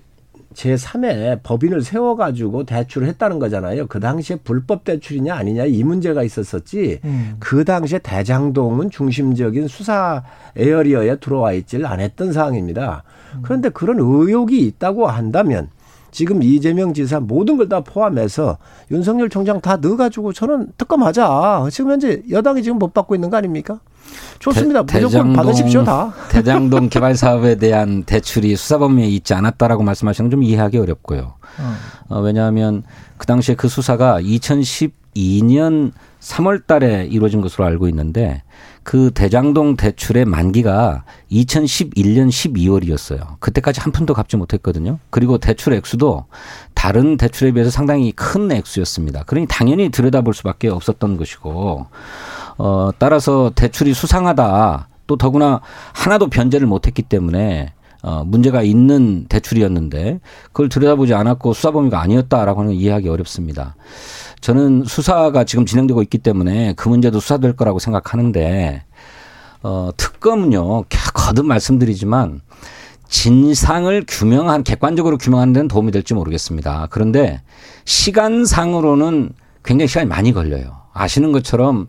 [0.56, 3.88] 제3의 법인을 세워가지고 대출을 했다는 거잖아요.
[3.88, 7.02] 그 당시에 불법 대출이냐 아니냐 이 문제가 있었었지.
[7.04, 7.36] 음.
[7.40, 10.24] 그 당시에 대장동은 중심적인 수사
[10.56, 13.04] 에어리어에 들어와 있질 않았던 사항입니다.
[13.42, 15.68] 그런데 그런 의혹이 있다고 한다면
[16.16, 18.58] 지금 이재명 지사 모든 걸 다 포함해서
[18.92, 21.68] 윤석열 총장 다 넣어가지고 저는 특검하자.
[21.72, 23.80] 지금 현재 여당이 지금 못 받고 있는 거 아닙니까?
[24.40, 24.86] 좋습니다.
[24.86, 26.14] 대- 무조건 대장동- 받으십시오 다.
[26.30, 31.34] 대장동 개발 사업에 대한 대출이 수사 범위에 있지 않았다라고 말씀하시는 건 좀 이해하기 어렵고요.
[32.10, 32.84] 어, 왜냐하면
[33.18, 34.20] 그 당시에 그 수사가
[35.16, 38.44] 2012년 3월 달에 이루어진 것으로 알고 있는데
[38.84, 43.40] 그 대장동 대출의 만기가 2011년 12월이었어요.
[43.40, 45.00] 그때까지 한 푼도 갚지 못했거든요.
[45.10, 46.26] 그리고 대출 액수도
[46.74, 49.24] 다른 대출에 비해서 상당히 큰 액수였습니다.
[49.24, 51.88] 그러니 당연히 들여다볼 수밖에 없었던 것이고
[52.58, 54.90] 어, 따라서 대출이 수상하다.
[55.08, 55.62] 또 더구나
[55.94, 62.74] 하나도 변제를 못했기 때문에 어, 문제가 있는 대출이었는데 그걸 들여다보지 않았고 수사 범위가 아니었다라고 하는
[62.74, 63.76] 건 이해하기 어렵습니다.
[64.46, 68.84] 저는 수사가 지금 진행되고 있기 때문에 그 문제도 수사될 거라고 생각하는데
[69.64, 72.42] 어, 특검은요 겨- 거듭 말씀드리지만
[73.08, 76.90] 진상을 규명한 객관적으로 규명하는 데는 도움이 될지 모르겠습니다.
[76.92, 77.42] 그런데
[77.86, 79.32] 시간상으로는
[79.64, 80.78] 굉장히 시간이 많이 걸려요.
[80.94, 81.88] 아시는 것처럼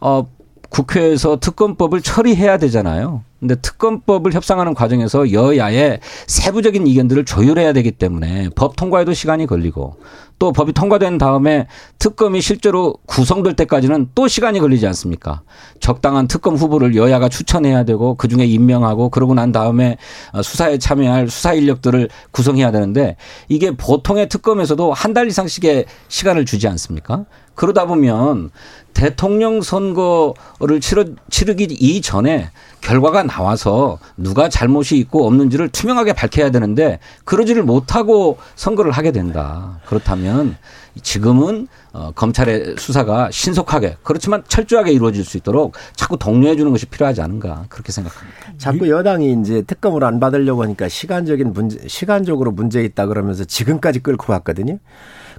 [0.00, 0.26] 어
[0.68, 3.22] 국회에서 특검법을 처리해야 되잖아요.
[3.40, 9.96] 근데 특검법을 협상하는 과정에서 여야의 세부적인 이견들을 조율해야 되기 때문에 법 통과에도 시간이 걸리고
[10.40, 11.68] 또 법이 통과된 다음에
[12.00, 15.42] 특검이 실제로 구성될 때까지는 또 시간이 걸리지 않습니까?
[15.80, 19.98] 적당한 특검 후보를 여야가 추천해야 되고 그 중에 임명하고 그러고 난 다음에
[20.42, 23.16] 수사에 참여할 수사 인력들을 구성해야 되는데
[23.48, 27.24] 이게 보통의 특검에서도 한 달 이상씩의 시간을 주지 않습니까?
[27.58, 28.50] 그러다 보면
[28.94, 32.50] 대통령 선거를 치러, 치르기 이전에
[32.80, 39.80] 결과가 나와서 누가 잘못이 있고 없는지를 투명하게 밝혀야 되는데 그러지를 못하고 선거를 하게 된다.
[39.86, 40.56] 그렇다면
[41.02, 47.22] 지금은 어, 검찰의 수사가 신속하게 그렇지만 철저하게 이루어질 수 있도록 자꾸 독려해 주는 것이 필요하지
[47.22, 48.52] 않은가 그렇게 생각합니다.
[48.56, 54.32] 자꾸 여당이 이제 특검을 안 받으려고 하니까 시간적인 문제, 시간적으로 문제 있다 그러면서 지금까지 끌고
[54.32, 54.78] 왔거든요.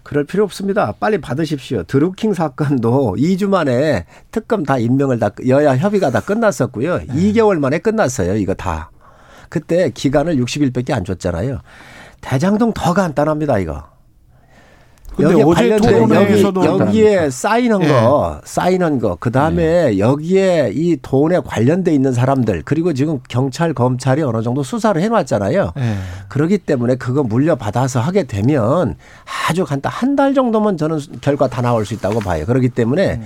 [0.04, 0.94] 그럴 필요 없습니다.
[1.00, 1.84] 빨리 받으십시오.
[1.84, 7.00] 드루킹 사건도 2주 만에 특검 다 임명을 다 여야 협의가 다 끝났었고요.
[7.08, 8.36] 2개월 만에 끝났어요.
[8.36, 8.92] 이거 다.
[9.50, 11.60] 그때 기간을 60일밖에 안 줬잖아요.
[12.22, 13.60] 대장동 더 간단합니다.
[13.60, 13.88] 이거.
[15.20, 17.88] 여기에 어제 관련된 여기, 토론회에서도 여기에 쌓이는 예.
[17.88, 18.42] 거,
[19.00, 24.64] 거, 그 다음에 여기에 이 돈에 관련돼 있는 사람들, 그리고 지금 경찰, 검찰이 어느 정도
[24.64, 25.74] 수사를 해놨잖아요.
[25.78, 25.96] 예.
[26.30, 28.96] 그러기 때문에 그거 물려받아서 하게 되면
[29.48, 32.46] 아주 간단, 한 달 정도면 저는 결과 다 나올 수 있다고 봐요.
[32.46, 33.22] 그렇기 때문에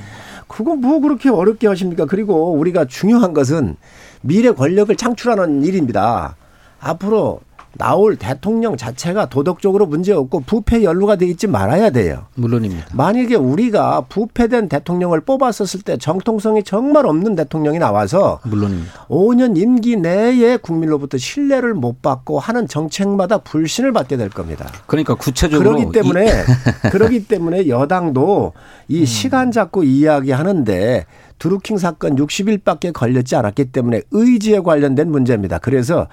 [0.48, 2.06] 그거 뭐 그렇게 어렵게 하십니까?
[2.06, 3.78] 그리고 우리가 중요한 것은
[4.22, 6.36] 미래 권력을 창출하는 일입니다.
[6.80, 7.40] 앞으로
[7.78, 12.26] 나올 대통령 자체가 도덕적으로 문제 없고 부패 연루가 돼 있지 말아야 돼요.
[12.36, 12.88] 물론입니다.
[12.94, 19.08] 만약에 우리가 부패된 대통령을 뽑았었을 때 정통성이 정말 없는 대통령이 나와서 물론입니다.
[19.08, 24.70] 5년 임기 내에 국민로부터 신뢰를 못 받고 하는 정책마다 불신을 받게 될 겁니다.
[24.86, 26.44] 그러니까 구체적으로 그러기 때문에
[26.92, 28.54] 그러기 때문에 여당도
[28.88, 31.06] 이 시간 잡고 이야기하는데
[31.40, 35.58] 드루킹 사건 60일밖에 걸렸지 않았기 때문에 의지에 관련된 문제입니다.
[35.58, 36.08] 그래서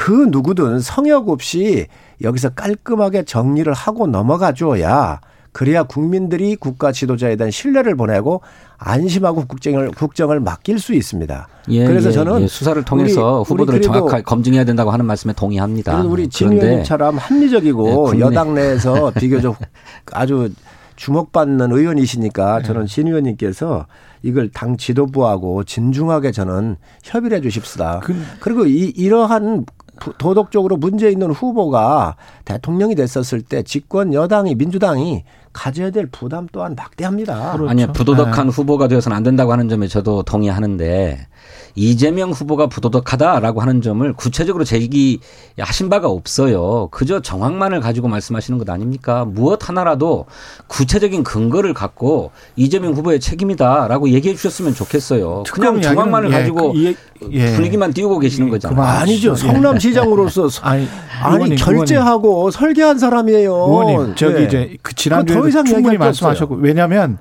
[0.00, 1.86] 그 누구든 성역 없이
[2.22, 5.20] 여기서 깔끔하게 정리를 하고 넘어가 줘야
[5.52, 8.40] 그래야 국민들이 국가 지도자에 대한 신뢰를 보내고
[8.78, 11.48] 안심하고 국정을 국정을 맡길 수 있습니다.
[11.68, 12.46] 예, 그래서 예, 저는 예.
[12.46, 16.00] 수사를 통해서 우리- 후보들을 우리 정확하게 검증해야 된다고 하는 말씀에 동의합니다.
[16.04, 19.56] 우리 진 의원님처럼 합리적이고 네, 국민의- 여당 내에서 비교적
[20.12, 20.48] 아주
[20.96, 23.86] 주목받는 의원이시니까 저는 진 의원님께서
[24.22, 28.00] 이걸 당 지도부하고 진중하게 저는 협의를 해 주십시다.
[28.04, 29.72] 그 리고 이, 이러한 부-
[30.18, 37.56] 도덕적으로 문제 있는 후보가 대통령이 됐었을 때 집권 여당이 민주당이 가져야 될 부담 또한 막대합니다.
[37.68, 38.52] 아니요 부도덕한 네.
[38.52, 41.26] 후보가 되어서는 안 된다고 하는 점에 저도 동의하는데
[41.74, 46.88] 이재명 후보가 부도덕하다라고 하는 점을 구체적으로 제기하신 바가 없어요.
[46.90, 49.24] 그저 정황만을 가지고 말씀하시는 것 아닙니까?
[49.24, 50.26] 무엇 하나라도
[50.66, 55.44] 구체적인 근거를 갖고 이재명 후보의 책임이다라고 얘기해 주셨으면 좋겠어요.
[55.52, 56.94] 그냥 정황만을 예, 가지고 예.
[57.22, 58.76] 음, 분위기만 띄우고 계시는 거잖아요.
[58.76, 59.02] 그만.
[59.02, 59.32] 아니죠.
[59.32, 59.36] 예.
[59.36, 60.88] 성남시장으로서 아니,
[61.22, 63.52] 아니 의원님, 결제하고 설계한 사람이에요.
[63.52, 64.44] 의원님 저기 네.
[64.44, 67.18] 이제 그 지난주에 이상 충분히 말씀하셨고 왜냐하면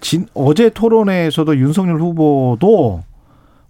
[0.00, 3.02] 진, 어제 토론회에서도 윤석열 후보도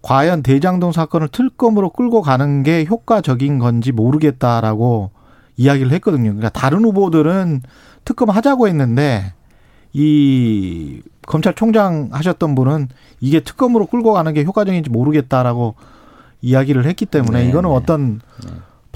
[0.06, 5.10] 과연 대장동 사건을 특검으로 끌고 가는 게 효과적인 건지 모르겠다라고
[5.56, 6.30] 이야기를 했거든요.
[6.30, 7.62] 그러니까 다른 후보들은
[8.04, 9.32] 특검 하자고 했는데
[9.92, 12.86] 이 검찰총장 하셨던 분은
[13.20, 15.74] 이게 특검으로 끌고 가는 게 효과적인지 모르겠다라고
[16.40, 17.74] 이야기를 했기 때문에 네, 이거는 네.
[17.74, 18.20] 어떤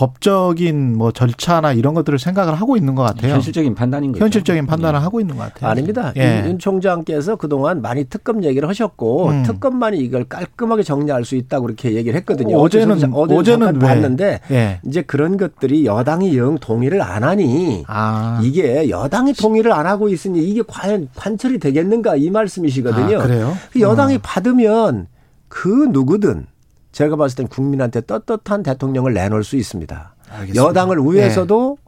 [0.01, 3.35] 법적인 뭐 절차나 이런 것들을 생각을 하고 있는 것 같아요.
[3.35, 4.25] 현실적인 판단인 거죠.
[4.25, 5.71] 현실적인 판단을 하고 있는 것 같아요.
[5.71, 6.13] 아닙니다.
[6.17, 6.39] 예.
[6.41, 9.43] 윤, 윤 총장께서 그동안 많이 특검 얘기를 하셨고 음.
[9.43, 12.57] 특검만이 이걸 깔끔하게 정리할 수 있다고 그렇게 얘기를 했거든요.
[12.57, 13.79] 어제는- 어제는 어제는?
[13.79, 14.81] 봤는데 예.
[14.87, 18.41] 이제 그런 것들이 여당이 영 동의를 안 하니 아.
[18.43, 23.19] 이게 여당이 동의를 안 하고 있으니 이게 과연 관철이 되겠는가 이 말씀이시거든요.
[23.21, 23.55] 아, 그래요?
[23.71, 25.09] 그 여당이 받으면
[25.49, 26.47] 그 누구든
[26.93, 30.15] 제가 봤을 땐 국민한테 떳떳한 대통령을 내놓을 수 있습니다.
[30.33, 30.63] 알겠습니다.
[30.63, 31.79] 여당을 위해서도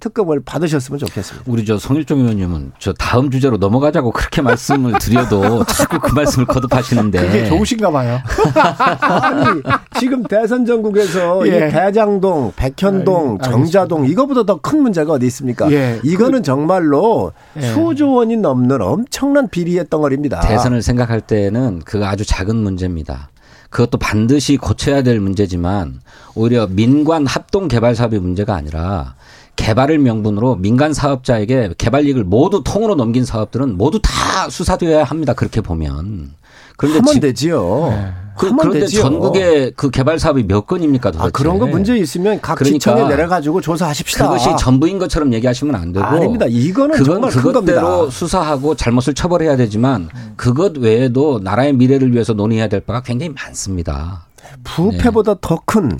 [0.00, 1.44] 특검을 받으셨으면 좋겠습니다.
[1.50, 7.20] 우리 저 성일종 의원님은 저 다음 주제로 넘어가자고 그렇게 말씀을 드려도 자꾸 그 말씀을 거듭하시는데
[7.26, 8.18] 그게 좋으신가 봐요.
[9.00, 9.62] 아니
[9.98, 11.68] 지금 대선 전국에서 예.
[11.68, 15.70] 이 대장동, 백현동, 알- 정자동 이거보다 더 큰 문제가 어디 있습니까?
[15.70, 16.00] 예.
[16.02, 17.72] 이거는 정말로 예.
[17.74, 20.40] 수조 원이 넘는 엄청난 비리의 덩어리입니다.
[20.40, 23.28] 대선을 생각할 때는 그거 아주 작은 문제입니다.
[23.70, 26.00] 그것도 반드시 고쳐야 될 문제지만
[26.34, 29.14] 오히려 민관 합동 개발 사업의 문제가 아니라
[29.56, 35.32] 개발을 명분으로 민간 사업자에게 개발 이익을 모두 통으로 넘긴 사업들은 모두 다 수사되어야 합니다.
[35.34, 36.32] 그렇게 보면.
[36.76, 38.20] 그런데 하면 지- 되지요.
[38.38, 39.02] 그, 하면 그런데 되지요.
[39.02, 41.26] 전국에 그 개발 사업이 몇 건입니까 도대체?
[41.26, 44.24] 아, 그런 거 문제 있으면 각 그러니까 지청에 내려가지고 조사하십시다.
[44.28, 46.46] 그것이 전부인 것처럼 얘기하시면 안 되고 아닙니다.
[46.48, 48.08] 이거는 그건 그것대로.
[48.08, 54.24] 수사하고 잘못을 처벌해야 되지만 그것 외에도 나라의 미래를 위해서 논의해야 될 바가 굉장히 많습니다.
[54.64, 55.98] 부패보다 더큰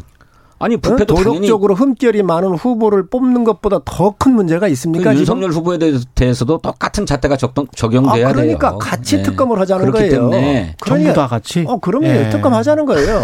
[0.63, 5.05] 아니 부패도 도덕적으로 흠결이 많은 후보를 뽑는 것보다 더 큰 문제가 그 있습니까?
[5.11, 5.21] 지금?
[5.21, 8.79] 윤석열 후보에 대해서- 대해서도 똑같은 잣대가 적동, 적용돼야 아, 그러니까 돼요.
[8.79, 9.23] 같이 네.
[9.23, 10.11] 특검을 하자는 그렇기 거예요.
[10.13, 11.65] 때문에 전부 다 같이.
[11.67, 12.29] 어, 그러면 예.
[12.29, 13.23] 특검 하자는 거예요.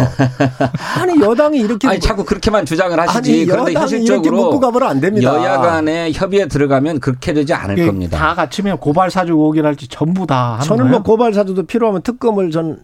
[0.99, 5.35] 아니 여당이 이렇게 아니 자꾸 그렇게만 주장을 하시지 아니, 그런데 현실적으로 묶고 가면 안 됩니다.
[5.35, 8.17] 여야 간의 협의에 들어가면 그렇게 되지 않을 이게 겁니다.
[8.19, 10.91] 다 같이면 고발 사주 의혹이랄지 전부 다 하는 저는 거예요.
[10.93, 12.79] 뭐 고발 사주도 필요하면 특검을 전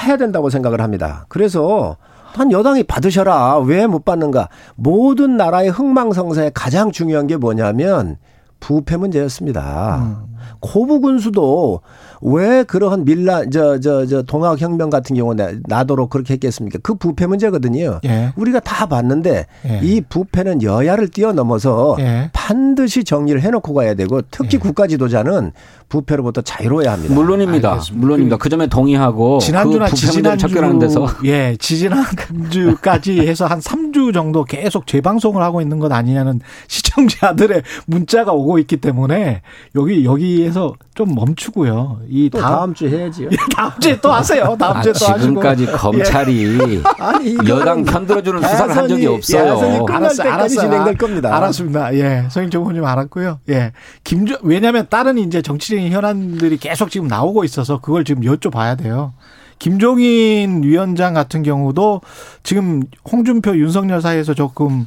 [0.00, 1.26] 해야 된다고 생각을 합니다.
[1.28, 1.96] 그래서
[2.34, 3.58] 한 여당이 받으셔라.
[3.60, 4.48] 왜 못 받는가?
[4.74, 8.16] 모든 나라의 흥망성쇠에 가장 중요한 게 뭐냐면
[8.60, 9.96] 부패 문제였습니다.
[10.02, 10.35] 음.
[10.60, 11.80] 고부 군수도
[12.22, 16.78] 왜 그러한 밀라 저 저 저 동학 혁명 같은 경우는 나도록 그렇게 했겠습니까?
[16.82, 18.00] 그 부패 문제거든요.
[18.04, 18.32] 예.
[18.36, 19.80] 우리가 다 봤는데 예.
[19.82, 22.30] 이 부패는 여야를 뛰어넘어서 예.
[22.32, 25.52] 반드시 정리를 해놓고 가야 되고 특히 국가 지도자는
[25.88, 27.14] 부패로부터 자유로워야 합니다.
[27.14, 27.70] 물론입니다.
[27.72, 28.00] 알겠습니다.
[28.00, 28.36] 물론입니다.
[28.38, 34.44] 그 점에 동의하고 지난주나 그 문제를 접근하는 데서 지지난주 예 지지난주까지 해서 한 3주 정도
[34.44, 39.42] 계속 재방송을 하고 있는 것 아니냐는 시청자들의 문자가 오고 있기 때문에
[39.76, 42.00] 여기 여기 에서 좀 멈추고요.
[42.08, 43.28] 이또 다음 다음 주 해야지요.
[43.54, 44.56] 다음 주에 또 하세요.
[44.58, 44.98] 다음 아, 주에 또.
[44.98, 49.54] 지금까지 검찰이 아니 여당 편들어주는 수사를 한 적이 없어요.
[49.54, 50.60] 예선이 끝날 알았어요, 때까지 알았어요.
[50.60, 51.36] 진행될 겁니다.
[51.36, 51.94] 알았습니다.
[51.94, 52.26] 예.
[52.30, 53.40] 서인정 의원님 알았고요.
[53.50, 53.72] 예.
[54.04, 59.12] 김조, 왜냐면 다른 이제 정치적인 현안들이 계속 지금 나오고 있어서 그걸 지금 여쭤봐야 돼요.
[59.58, 62.02] 김종인 위원장 같은 경우도
[62.42, 64.86] 지금 홍준표 윤석열 사이에서 조금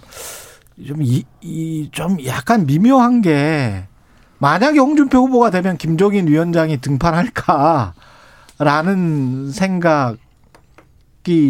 [0.86, 3.89] 좀 이, 이, 좀 약간 미묘한 게
[4.40, 7.94] 만약에 홍준표 후보가 되면 김종인 위원장이 등판할까라는
[9.52, 10.18] 생각이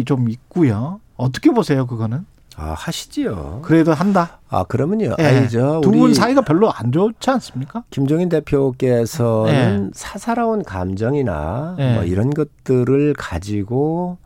[0.04, 1.00] 좀 있고요.
[1.16, 2.26] 어떻게 보세요, 그거는?
[2.56, 3.60] 아 하시지요.
[3.62, 4.40] 그래도 한다.
[4.48, 5.14] 아 그러면요.
[5.18, 5.24] 예.
[5.24, 5.80] 아니죠.
[5.82, 7.84] 두분 우리 사이가 별로 안 좋지 않습니까?
[7.90, 9.90] 김종인 대표께서는 예.
[9.94, 11.94] 사사로운 감정이나 예.
[11.94, 14.18] 뭐 이런 것들을 가지고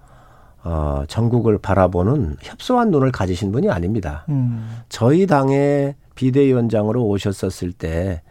[0.64, 4.24] 어, 전국을 바라보는 협소한 눈을 가지신 분이 아닙니다.
[4.30, 4.80] 음.
[4.88, 8.22] 저희 당의 비대위원장으로 오셨었을 때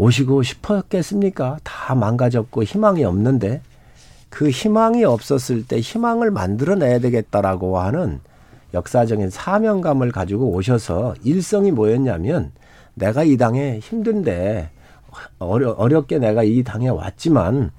[0.00, 1.58] 오시고 싶었겠습니까?
[1.62, 3.60] 다 망가졌고 희망이 없는데
[4.30, 8.20] 그 희망이 없었을 때 희망을 만들어내야 되겠다라고 하는
[8.72, 12.52] 역사적인 사명감을 가지고 오셔서 일성이 뭐였냐면
[12.94, 14.70] 내가 이 당에 힘든데
[15.38, 17.70] 어려, 어렵게 내가 이 당에 왔지만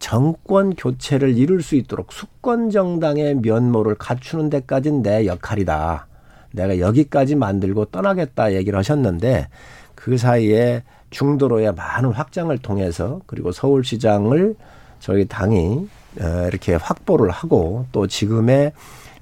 [0.00, 6.08] 정권 교체를 이룰 수 있도록 수권 정당의 면모를 갖추는 데까지는 내 역할이다.
[6.54, 9.48] 내가 여기까지 만들고 떠나겠다 얘기를 하셨는데
[9.94, 10.82] 그 사이에
[11.12, 14.56] 중도로의 많은 확장을 통해서 그리고 서울시장을
[14.98, 15.88] 저희 당이
[16.20, 18.72] 어, 이렇게 확보를 하고 또 지금의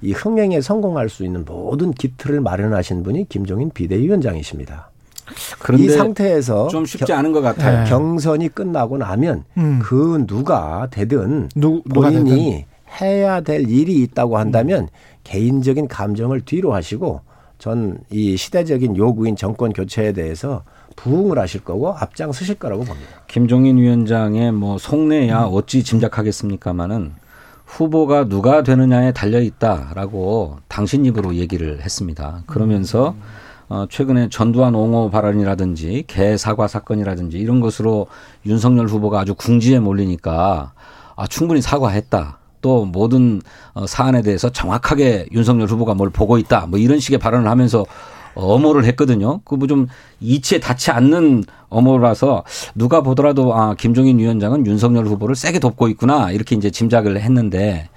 [0.01, 4.89] 이 흥행에 성공할 수 있는 모든 기틀을 마련하신 분이 김종인 비대위원장이십니다.
[5.59, 7.83] 그런데 이 상태에서 좀 쉽지 않은 것 같아요.
[7.83, 7.89] 네.
[7.89, 9.79] 경선이 끝나고 나면 음.
[9.81, 12.25] 그 누가 되든 누, 누가 되든.
[12.25, 12.65] 본인이
[12.99, 14.89] 해야 될 일이 있다고 한다면
[15.23, 17.21] 개인적인 감정을 뒤로 하시고
[17.59, 20.63] 전 이 시대적인 요구인 정권 교체에 대해서
[21.01, 23.09] 부응을 하실 거고 앞장서실 거라고 봅니다.
[23.27, 27.13] 김종인 위원장의 뭐 속내야 어찌 짐작하겠습니까마는
[27.65, 32.43] 후보가 누가 되느냐에 달려 있다라고 당신 입으로 얘기를 했습니다.
[32.45, 33.15] 그러면서
[33.69, 38.07] 어, 최근에 전두환 옹호 발언이라든지 개 사과 사건이라든지 이런 것으로
[38.45, 40.73] 윤석열 후보가 아주 궁지에 몰리니까
[41.15, 42.39] 아, 충분히 사과했다.
[42.61, 43.41] 또 모든
[43.73, 46.67] 어, 사안에 대해서 정확하게 윤석열 후보가 뭘 보고 있다.
[46.67, 47.85] 뭐 이런 식의 발언을 하면서
[48.35, 49.41] 엄호를 했거든요.
[49.45, 49.87] 그 뭐 좀
[50.19, 52.43] 이치에 닿지 않는 엄호라서
[52.75, 57.89] 누가 보더라도 아 김종인 위원장은 윤석열 후보를 세게 돕고 있구나 이렇게 이제 짐작을 했는데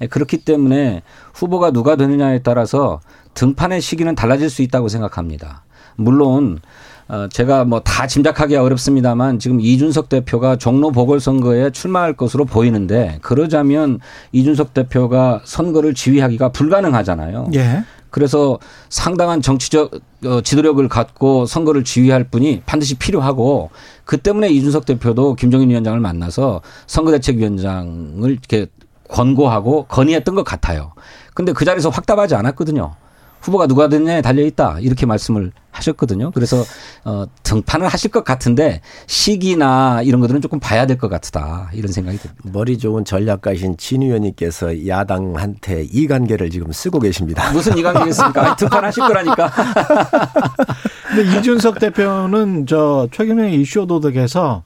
[0.00, 1.02] 예, 그렇기 때문에
[1.34, 3.00] 후보가 누가 되느냐에 따라서
[3.34, 5.64] 등판의 시기는 달라질 수 있다고 생각합니다.
[5.96, 6.60] 물론
[7.08, 13.98] 어 제가 뭐 다 짐작하기 어렵습니다만 지금 이준석 대표가 종로 보궐선거에 출마할 것으로 보이는데 그러자면
[14.32, 17.48] 이준석 대표가 선거를 지휘하기가 불가능하잖아요.
[17.54, 17.84] 예.
[18.12, 18.58] 그래서
[18.90, 19.90] 상당한 정치적
[20.26, 23.70] 어, 지도력을 갖고 선거를 지휘할 분이 반드시 필요하고
[24.04, 28.66] 그 때문에 이준석 대표도 김종인 위원장을 만나서 선거대책위원장을 이렇게
[29.08, 30.92] 권고하고 건의했던 것 같아요.
[31.34, 32.94] 근데 그 자리에서 확답하지 않았거든요.
[33.42, 36.30] 후보가 누가 되느냐에 달려 있다 이렇게 말씀을 하셨거든요.
[36.32, 36.64] 그래서
[37.04, 42.18] 어, 등판을 하실 것 같은데 시기나 이런 것들은 조금 봐야 될 것 같다 이런 생각이
[42.18, 42.42] 듭니다.
[42.52, 47.50] 머리 좋은 전략가신 진 의원님께서 야당한테 이관계를 지금 쓰고 계십니다.
[47.52, 48.56] 무슨 이관계겠습니까?
[48.56, 49.50] 등판하실 거라니까.
[51.08, 54.62] 근데 이준석 대표는 저 최근에 이슈 도덕에서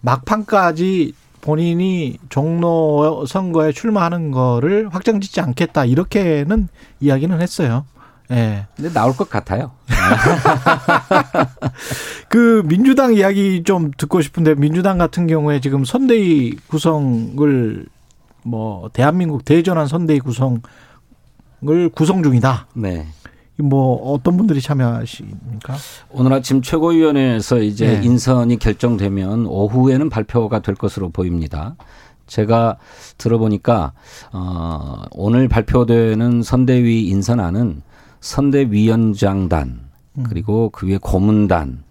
[0.00, 6.68] 막판까지 본인이 종로 선거에 출마하는 거를 확정짓지 않겠다 이렇게는
[7.00, 7.84] 이야기는 했어요.
[8.30, 8.66] 예.
[8.76, 9.72] 근데 나올 것 같아요.
[12.28, 17.86] 그 민주당 이야기 좀 듣고 싶은데 민주당 같은 경우에 지금 선대위 구성을
[18.42, 20.60] 뭐 대한민국 대전환 선대위 구성을
[21.94, 22.66] 구성 중이다.
[22.74, 23.06] 네.
[23.56, 25.74] 뭐 어떤 분들이 참여하십니까?
[26.10, 28.04] 오늘 아침 최고위원회에서 이제 네.
[28.04, 31.74] 인선이 결정되면 오후에는 발표가 될 것으로 보입니다.
[32.28, 32.76] 제가
[33.16, 33.92] 들어보니까
[34.32, 37.82] 어 오늘 발표되는 선대위 인선안은
[38.20, 39.88] 선대위원장단
[40.28, 41.84] 그리고 그 위에 고문단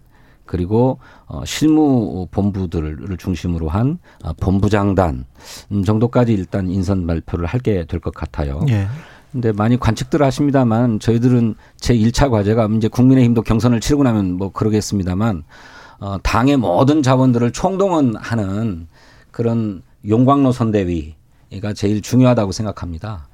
[0.44, 5.24] 그리고 어 실무 본부들을 중심으로 한 어, 본부장단
[5.72, 8.60] 음, 정도까지 일단 인선 발표를 하게 될 것 같아요.
[8.68, 8.86] 예.
[9.30, 15.44] 근데 많이 관측들 하십니다만 저희들은 제 1차 과제가 이제 국민의힘도 경선을 치르고 나면 뭐 그러겠습니다만
[16.00, 18.88] 어, 당의 모든 자원들을 총동원하는
[19.30, 23.27] 그런 용광로 선대위가 제일 중요하다고 생각합니다.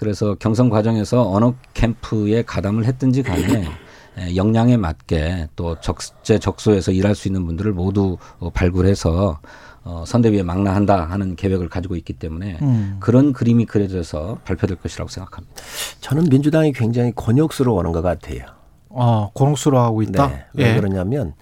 [0.00, 3.68] 그래서 경선 과정에서 어느 캠프에 가담을 했든지 간에
[4.18, 9.38] 에, 역량에 맞게 또 적재 적소에서 일할 수 있는 분들을 모두 어, 발굴해서
[9.84, 12.96] 어, 선대위에 망라한다 하는 계획을 가지고 있기 때문에 음.
[12.98, 15.54] 그런 그림이 그려져서 발표될 것이라고 생각합니다.
[16.00, 18.46] 저는 민주당이 굉장히 곤욕스러워하는 것 같아요.
[18.88, 20.28] 어, 곤혹스러워하고 있다.
[20.28, 20.44] 네.
[20.54, 20.76] 왜 예.
[20.76, 21.34] 그러냐면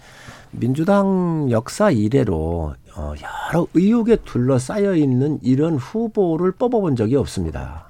[0.51, 3.13] 민주당 역사 이래로 어,
[3.53, 7.88] 여러 의혹에 둘러싸여 있는 이런 후보를 뽑아본 적이 없습니다.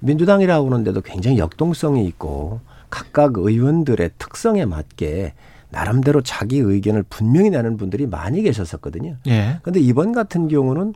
[0.00, 5.34] 민주당이라고 하는데도 굉장히 역동성이 있고 각각 의원들의 특성에 맞게
[5.70, 9.16] 나름대로 자기 의견을 분명히 내는 분들이 많이 계셨었거든요.
[9.28, 9.60] 예.
[9.62, 10.94] 근데 이번 같은 경우는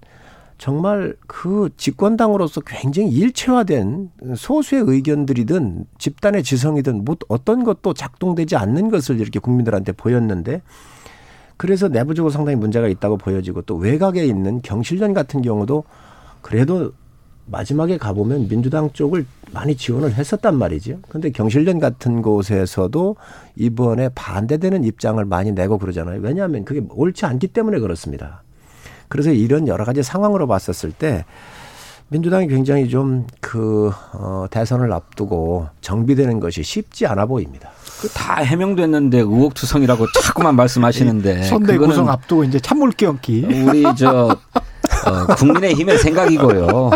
[0.58, 9.20] 정말 그 집권당으로서 굉장히 일체화된 소수의 의견들이든 집단의 지성이든 뭐 어떤 것도 작동되지 않는 것을
[9.20, 10.62] 이렇게 국민들한테 보였는데
[11.56, 15.84] 그래서 내부적으로 상당히 문제가 있다고 보여지고 또 외곽에 있는 경실련 같은 경우도
[16.40, 16.92] 그래도
[17.46, 20.98] 마지막에 가보면 민주당 쪽을 많이 지원을 했었단 말이죠.
[21.08, 23.16] 근데 경실련 같은 곳에서도
[23.56, 26.20] 이번에 반대되는 입장을 많이 내고 그러잖아요.
[26.20, 28.42] 왜냐하면 그게 옳지 않기 때문에 그렇습니다.
[29.08, 31.24] 그래서 이런 여러 가지 상황으로 봤었을 때
[32.08, 37.70] 민주당이 굉장히 좀 그 어, 대선을 앞두고 정비되는 것이 쉽지 않아 보입니다.
[38.00, 43.46] 그다 해명됐는데 의혹투성이라고 자꾸만 말씀하시는데 선대 구성 앞두고 이제 찬물 끼얹기.
[43.68, 44.36] 우리 저
[45.06, 46.90] 어, 국민의힘의 생각이고요.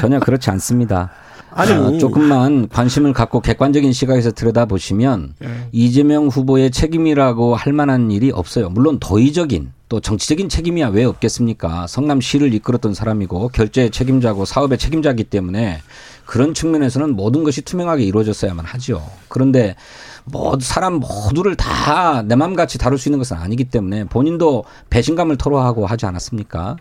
[0.00, 1.10] 전혀 그렇지 않습니다.
[1.50, 1.72] 아니.
[1.72, 5.48] 어, 조금만 관심을 갖고 객관적인 시각에서 들여다보시면 예.
[5.70, 8.70] 이재명 후보의 책임이라고 할 만한 일이 없어요.
[8.70, 11.86] 물론 도의적인 또 정치적인 책임이야 왜 없겠습니까?
[11.86, 15.80] 성남시를 이끌었던 사람이고 결제의 책임자고 사업의 책임자이기 때문에
[16.26, 19.06] 그런 측면에서는 모든 것이 투명하게 이루어졌어야만 하죠.
[19.28, 19.76] 그런데
[20.24, 25.86] 뭐 사람 모두를 다 내 맘같이 다룰 수 있는 것은 아니기 때문에 본인도 배신감을 토로하고
[25.86, 26.76] 하지 않았습니까?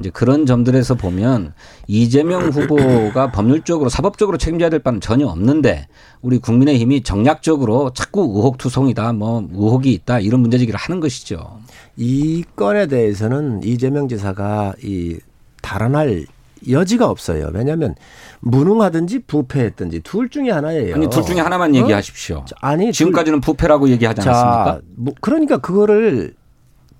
[0.00, 1.52] 이제 그런 점들에서 보면
[1.86, 5.86] 이재명 후보가 법률적으로 사법적으로 책임져야 될 바는 전혀 없는데
[6.20, 11.58] 우리 국민의힘이 정략적으로 자꾸 의혹투성이다 뭐 의혹이 있다 이런 문제제기를 하는 것이죠.
[11.96, 15.18] 이 건에 대해서는 이재명 지사가 이
[15.60, 16.26] 달아날
[16.68, 17.50] 여지가 없어요.
[17.52, 17.94] 왜냐하면
[18.40, 20.94] 무능하든지 부패했든지 둘 중에 하나예요.
[20.94, 21.78] 아니 둘 중에 하나만 어?
[21.78, 22.44] 얘기하십시오.
[22.60, 24.64] 아니 둘- 지금까지는 부패라고 얘기하지 않았습니까?
[24.64, 26.34] 자, 뭐 그러니까 그거를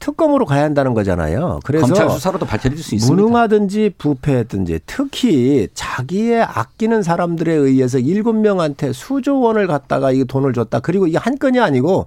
[0.02, 1.60] 특검으로 가야 한다는 거잖아요.
[1.62, 3.22] 그래서 검찰 수사로도 밝혀질 수 있습니다.
[3.22, 10.80] 무능하든지 부패했든지 특히 자기의 아끼는 사람들에 의해서 일곱 명한테 수조 원을 갖다가 이 돈을 줬다.
[10.80, 12.06] 그리고 이게 한 건이 아니고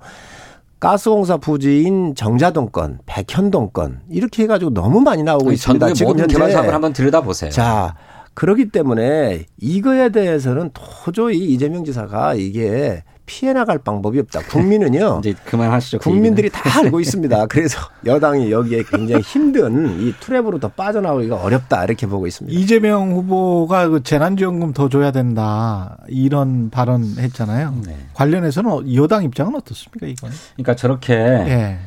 [0.82, 5.88] 가스공사 부지인 정자동 건, 백현동 건 이렇게 해가지고 너무 많이 나오고 있습니다.
[5.94, 7.50] 전국의 모든 개발 사업을 한번 들여다 보세요.
[7.50, 7.96] 자,
[8.34, 14.42] 그렇기 때문에 이거에 대해서는 도저히 이재명 지사가 이게 피해 나갈 방법이 없다.
[14.42, 15.22] 국민은요.
[15.24, 16.00] 이제 그만하시죠.
[16.00, 16.50] 그 국민들이.
[16.50, 17.48] 다 알고 있습니다.
[17.48, 22.58] 그래서 여당이 여기에 굉장히 힘든 이 트랩으로 더 빠져나오기가 어렵다 이렇게 보고 있습니다.
[22.58, 27.82] 이재명 후보가 그 재난지원금 더 줘야 된다 이런 발언했잖아요.
[27.86, 27.98] 네.
[28.14, 30.32] 관련해서는 여당 입장은 어떻습니까 이건?
[30.56, 31.80] 그러니까 저렇게 예.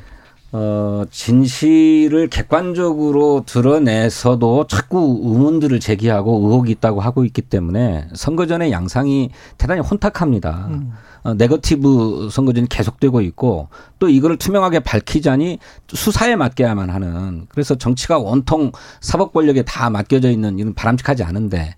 [0.51, 9.31] 어, 진실을 객관적으로 드러내서도 자꾸 의문들을 제기하고 의혹이 있다고 하고 있기 때문에 선거 전의 양상이
[9.59, 10.69] 대단히 혼탁합니다.
[10.71, 10.93] 어,
[11.37, 15.59] 네거티브 선거전이 계속되고 있고 또 이거를 투명하게 밝히자니
[15.89, 21.75] 수사에 맡겨야만 하는 그래서 정치가 온통 사법 권력에 다 맡겨져 있는 이런 바람직하지 않은데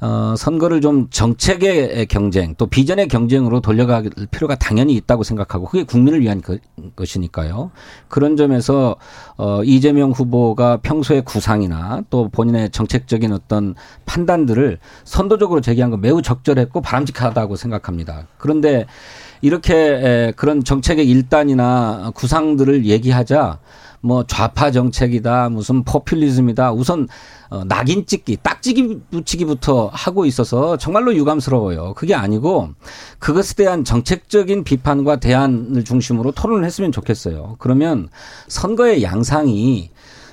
[0.00, 6.20] 어, 선거를 좀 정책의 경쟁 또 비전의 경쟁으로 돌려갈 필요가 당연히 있다고 생각하고 그게 국민을
[6.20, 6.58] 위한 거-
[6.96, 7.70] 것이니까요.
[8.08, 8.96] 그런 점에서
[9.36, 13.74] 어, 이재명 후보가 평소의 구상이나 또 본인의 정책적인 어떤
[14.06, 18.26] 판단들을 선도적으로 제기한 건 매우 적절했고 바람직하다고 생각합니다.
[18.38, 18.69] 그런데
[19.42, 23.58] 이렇게 에, 그런 정책의 일단이나 구상들을 얘기하자
[24.02, 27.06] 뭐 좌파 정책이다 무슨 포퓰리즘이다 우선
[27.50, 31.94] 어, 낙인 찍기 딱지기 붙이기부터 하고 있어서 정말로 유감스러워요.
[31.94, 32.70] 그게 아니고
[33.18, 37.56] 그것에 대한 정책적인 비판과 대안을 중심으로 토론을 했으면 좋겠어요.
[37.58, 38.08] 그러면
[38.46, 39.90] 선거의 양상이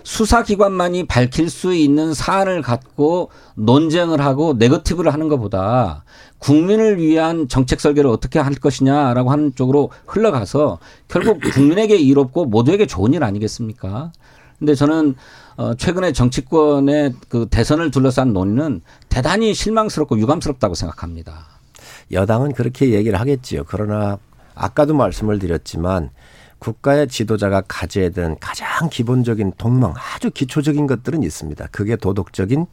[0.08, 6.06] 수사기관만이 밝힐 수 있는 사안을 갖고 논쟁을 하고 네거티브를 하는 것보다
[6.40, 10.80] 국민을 위한 정책 설계를 어떻게 할 것이냐라고 하는 쪽으로 흘러가서
[11.10, 14.14] 결국 국민에게 이롭고 모두에게 좋은 일 아니겠습니까?
[14.58, 15.16] 근데 저는
[15.58, 21.48] 어 최근에 정치권의 그 대선을 둘러싼 논의는 대단히 실망스럽고 유감스럽다고 생각합니다.
[22.14, 23.66] 여당은 그렇게 얘기를 하겠지요.
[23.68, 24.20] 그러나
[24.56, 26.12] 아까도 말씀을 드렸지만
[26.60, 31.68] 국가의 지도자가 가져야 되는 가장 기본적인 동망, 아주 기초적인 것들은 있습니다.
[31.72, 32.66] 그게 도덕적인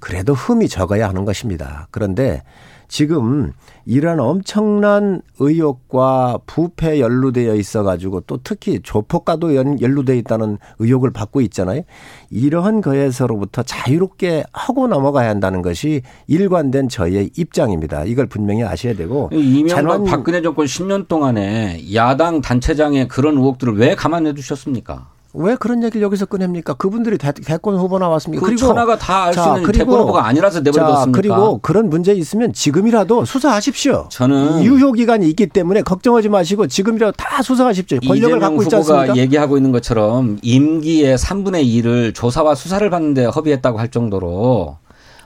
[0.00, 1.88] 그래도 흠이 적어야 하는 것입니다.
[1.90, 2.42] 그런데
[2.88, 3.52] 지금
[3.84, 11.40] 이런 엄청난 의혹과 부패 연루되어 있어 가지고 또 특히 조폭과도 연- 연루되어 있다는 의혹을 받고
[11.42, 11.82] 있잖아요.
[12.30, 18.04] 이러한 거에서로부터 자유롭게 하고 넘어가야 한다는 것이 일관된 저희의 입장입니다.
[18.04, 24.32] 이걸 분명히 아셔야 되고 이명박 박근혜 정권 10년 동안에 야당 단체장의 그런 의혹들을 왜 가만해
[24.32, 25.08] 두셨습니까?
[25.34, 26.74] 왜 그런 얘기를 여기서 꺼냅니까?
[26.74, 28.44] 그분들이 대, 대권 후보 나왔습니까?
[28.46, 31.16] 그 천하가 다 알수 자, 있는 그리고- 대권 후보가 아니라서 자, 내버려뒀습니까?
[31.20, 34.08] 그리고 그런 문제 있으면 지금이라도 수사하십시오.
[34.10, 38.00] 저는 유효 기간이 있기 때문에 걱정하지 마시고 지금이라도 다 수사하십시오.
[38.00, 39.16] 권력을 갖고 있지 않습니까?
[39.16, 44.78] 얘기하고 있는 것처럼 임기의 3분의 1을 조사와 수사를 받는데 허비했다고 할 정도로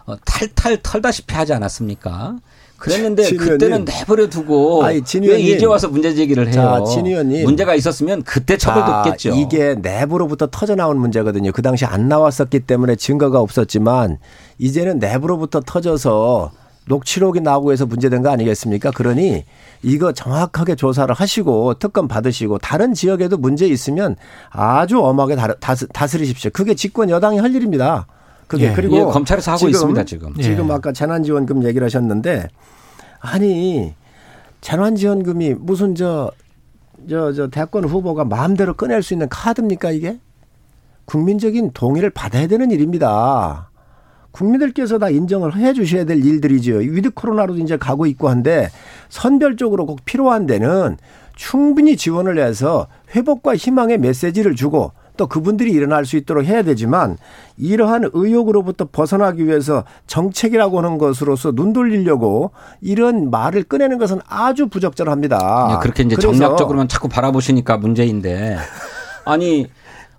[0.04, 2.36] 어, 탈탈 털다시피 하지 않았습니까?
[2.82, 3.84] 그랬는데 진 그때는.
[3.84, 5.56] 내버려 두고 아니, 진왜 의원님.
[5.56, 6.52] 이제 와서 문제 제기를 해요?
[6.54, 7.44] 자, 진 의원님.
[7.44, 9.30] 문제가 있었으면 그때 자, 처벌됐겠죠.
[9.36, 11.52] 이게 내부로부터 터져 나온 문제거든요.
[11.52, 14.18] 그 당시 안 나왔었기 때문에 증거가 없었지만
[14.58, 16.50] 이제는 내부로부터 터져서
[16.88, 18.90] 녹취록이 나오고 해서 문제된 거 아니겠습니까?
[18.90, 19.44] 그러니
[19.84, 24.16] 이거 정확하게 조사를 하시고 특검 받으시고 다른 지역에도 문제 있으면
[24.50, 26.50] 아주 엄하게 다스- 다스리십시오.
[26.52, 28.06] 그게 집권 여당이 할 일입니다.
[28.48, 28.72] 그게 예.
[28.74, 30.34] 그리고 예, 검찰에서 하고 있습니다, 지금.
[30.34, 30.72] 지금 예.
[30.74, 32.48] 아까 재난지원금 얘기를 하셨는데
[33.22, 33.94] 아니
[34.60, 36.30] 재난지원금이 무슨 저
[37.08, 40.20] 저, 저, 대권 후보가 마음대로 꺼낼 수 있는 카드입니까, 이게?
[41.04, 43.70] 국민적인 동의를 받아야 되는 일입니다.
[44.30, 46.76] 국민들께서 다 인정을 해 주셔야 될 일들이죠.
[46.76, 48.68] 위드 코로나로도 이제 가고 있고 한데
[49.08, 50.96] 선별적으로 꼭 필요한 데는
[51.34, 54.92] 충분히 지원을 해서 회복과 희망의 메시지를 주고
[55.22, 57.16] 또 그분들이 일어날 수 있도록 해야 되지만
[57.56, 62.50] 이러한 의혹으로부터 벗어나기 위해서 정책이라고 하는 것으로서 눈 돌리려고
[62.80, 65.76] 이런 말을 꺼내는 것은 아주 부적절합니다.
[65.76, 68.58] 예, 그렇게 이제 정략적으로만 자꾸 바라보시니까 문제인데
[69.24, 69.68] 아니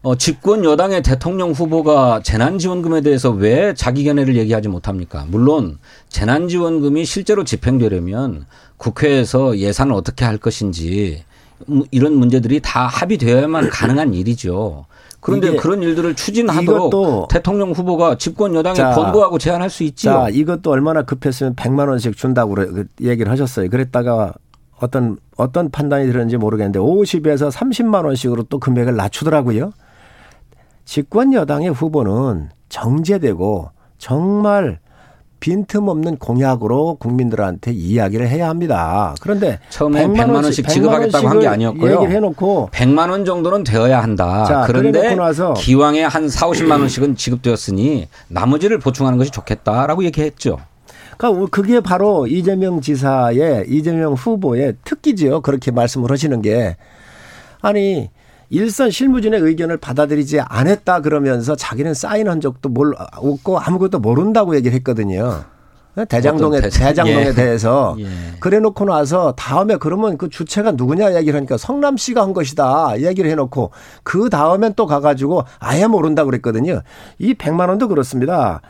[0.03, 5.25] 어, 집권 여당의 대통령 후보가 재난지원금에 대해서 왜 자기 견해를 얘기하지 못합니까?
[5.27, 8.45] 물론 재난지원금이 실제로 집행되려면
[8.77, 11.32] 국회에서 예산을 어떻게 할 것인지 음,
[11.91, 14.85] 이런 문제들이 다 합의되어야만 가능한 일이죠.
[15.19, 20.11] 그런데 그런 일들을 추진하도록 대통령 후보가 집권 여당에 자, 권고하고 제안할 수 있지요.
[20.11, 23.69] 자, 이것도 얼마나 급했으면 100만 원씩 준다고 그 얘기를 하셨어요.
[23.69, 24.33] 그랬다가
[24.79, 29.71] 어떤 어떤 판단이 들었는지 모르겠는데 50에서 30만 원씩으로 또 금액을 낮추더라고요.
[30.83, 34.79] 집권 여당의 후보는 정제되고 정말
[35.47, 39.13] 빈틈없는 공약으로 국민들한테 이야기를 해야 합니다.
[39.19, 41.95] 그런데 처음에 100만 원씩 지급하겠다고 한 게 아니었고요.
[41.95, 44.45] 얘기를 해놓고 100만 원 정도는 되어야 한다.
[44.45, 45.17] 자, 그런데
[45.57, 50.59] 기왕에 한 4, 50만 원씩은 지급되었으니 나머지를 보충하는 것이 좋겠다라고 얘기했죠.
[51.17, 55.41] 그러니까 그게 바로 이재명 지사의 이재명 후보의 특기지요.
[55.41, 56.77] 그렇게 말씀을 하시는 게
[57.61, 58.09] 아니
[58.53, 65.43] 일선 실무진의 의견을 받아들이지 않았다 그러면서 자기는 사인한 적도 몰 없고 아무것도 모른다고 얘기를 했거든요.
[66.09, 67.33] 대장동에 어떤 대- 대장동에 예.
[67.33, 68.05] 대해서 예.
[68.39, 73.71] 그래놓고 나서 다음에 그러면 그 주체가 누구냐 얘기를 하니까 성남 씨가 한 것이다 얘기를 해놓고
[74.03, 76.81] 그 다음엔 또 가가지고 아예 모른다 고 그랬거든요.
[77.19, 78.61] 이 100만 원도 그렇습니다.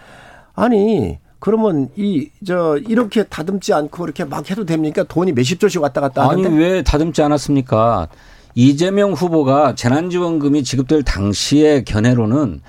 [0.54, 5.04] 아니 그러면 이 저 이렇게 다듬지 않고 이렇게 막 해도 됩니까?
[5.08, 8.08] 돈이 몇십 조씩 왔다 갔다 아니 하는데 왜 다듬지 않았습니까?
[8.56, 12.62] 이재명 후보가 재난지원금이 지급될 당시의 견해로는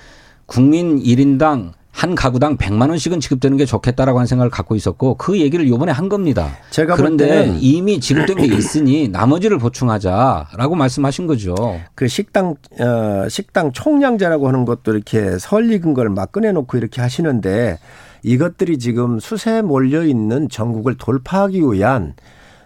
[0.45, 5.65] 국민 1인당 한 가구당 100만 원씩은 지급되는 게 좋겠다라고 하는 생각을 갖고 있었고 그 얘기를
[5.69, 6.49] 요번에 한 겁니다.
[6.97, 11.55] 그런데 이미 지급된 게 있으니 나머지를 보충하자라고 말씀하신 거죠.
[11.95, 17.79] 그 식당 어 식당 총량제라고 하는 것도 이렇게 설익은 걸 막 꺼내 놓고 이렇게 하시는데
[18.23, 22.15] 이것들이 지금 수세 몰려 있는 전국을 돌파하기 위한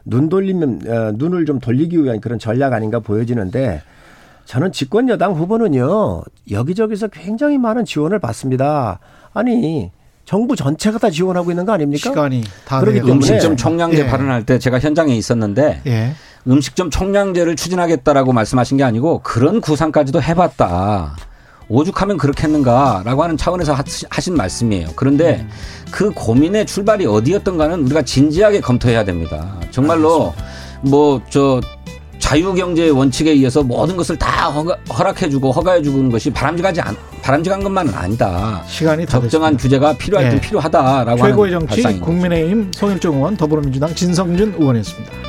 [0.05, 3.81] 눈 돌리면 어, 눈을 좀 돌리기 위한 그런 전략 아닌가 보여지는데
[4.45, 8.99] 저는 집권 여당 후보는요 여기저기서 굉장히 많은 지원을 받습니다.
[9.33, 9.91] 아니
[10.25, 12.09] 정부 전체가 다 지원하고 있는 거 아닙니까?
[12.09, 12.93] 시간이 다 돼요.
[12.93, 14.07] 때문에 음식점 총량제 예.
[14.07, 16.13] 발언할 때 제가 현장에 있었는데 예.
[16.47, 21.15] 음식점 총량제를 추진하겠다라고 말씀하신 게 아니고 그런 구상까지도 해봤다.
[21.69, 23.75] 오죽하면 그렇겠는가라고 하는 차원에서
[24.09, 24.89] 하신 말씀이에요.
[24.95, 25.45] 그런데
[25.91, 29.55] 그 고민의 출발이 어디였던가는 우리가 진지하게 검토해야 됩니다.
[29.71, 30.33] 정말로
[30.81, 31.61] 뭐 저
[32.19, 34.51] 자유경제의 원칙에 의해서 모든 것을 다
[34.93, 38.61] 허락해주고 허가해주는 것이 바람직하지 않, 바람직한 것만은 아니다.
[38.67, 39.61] 시간이 다 적정한 됐습니다.
[39.63, 40.41] 규제가 필요할 땐 예.
[40.41, 41.99] 필요하다라고 최고의 정치 거죠.
[42.01, 45.28] 국민의힘 송일정 의원 더불어민주당 진성준 의원이었습니다.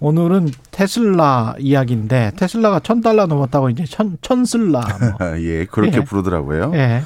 [0.00, 4.80] 오늘은 테슬라 이야기인데 테슬라가 천 달러 넘었다고 이제 천 천슬라.
[4.80, 5.36] 뭐.
[5.40, 6.04] 예, 그렇게 예.
[6.04, 6.72] 부르더라고요.
[6.74, 7.02] 예.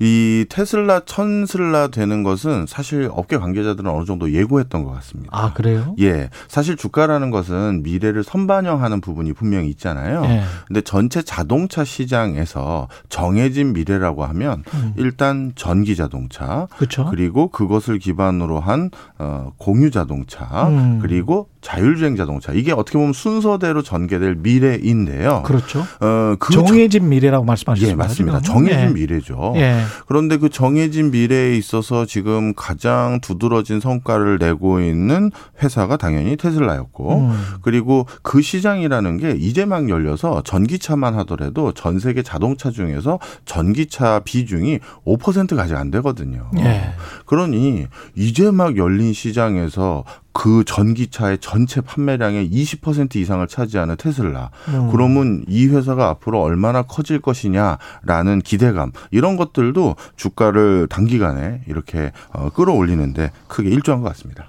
[0.00, 5.30] 이 테슬라 천슬라 되는 것은 사실 업계 관계자들은 어느 정도 예고했던 것 같습니다.
[5.30, 5.94] 아 그래요?
[6.00, 10.24] 예, 사실 주가라는 것은 미래를 선반영하는 부분이 분명히 있잖아요.
[10.24, 10.42] 예.
[10.66, 14.92] 근데 전체 자동차 시장에서 정해진 미래라고 하면 음.
[14.96, 16.66] 일단 전기 자동차.
[17.10, 18.90] 그리고 그것을 기반으로 한
[19.20, 20.98] 어, 공유 자동차, 음.
[21.00, 22.52] 그리고 자율주행 자동차.
[22.52, 25.42] 이게 어떻게 보면 순서대로 전개될 미래인데요.
[25.44, 25.86] 그렇죠.
[26.00, 27.92] 어, 그 정해진 미래라고 말씀하셨습니다.
[27.92, 28.40] 예, 맞습니다.
[28.40, 28.54] 지금.
[28.54, 28.92] 정해진 예.
[28.92, 29.54] 미래죠.
[29.56, 29.82] 예.
[30.06, 35.30] 그런데 그 정해진 미래에 있어서 지금 가장 두드러진 성과를 내고 있는
[35.62, 37.40] 회사가 당연히 테슬라였고, 음.
[37.62, 44.80] 그리고 그 시장이라는 게 이제 막 열려서 전기차만 하더라도 전 세계 자동차 중에서 전기차 비중이
[45.06, 46.50] 5%가 아직 안 되거든요.
[46.58, 46.94] 예.
[47.26, 47.86] 그러니
[48.16, 50.02] 이제 막 열린 시장에서
[50.32, 54.50] 그 전기차의 전체 판매량의 20% 이상을 차지하는 테슬라.
[54.68, 54.88] 음.
[54.90, 63.30] 그러면 이 회사가 앞으로 얼마나 커질 것이냐라는 기대감 이런 것들도 주가를 단기간에 이렇게 어, 끌어올리는데
[63.48, 64.46] 크게 일조한 것 같습니다.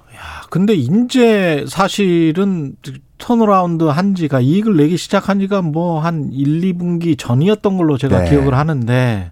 [0.50, 2.76] 근데 인제 사실은
[3.18, 8.30] turnaround 한 지가 이익을 내기 시작한 지가 뭐 한 1, 2분기 전이었던 걸로 제가 네.
[8.30, 9.32] 기억을 하는데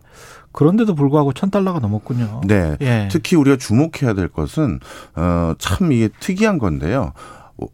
[0.52, 2.42] 그런데도 불구하고 천 달러가 넘었군요.
[2.46, 2.78] 네.
[2.82, 3.08] 예.
[3.12, 4.80] 특히 우리가 주목해야 될 것은
[5.16, 7.14] 어, 참 이게 특이한 건데요.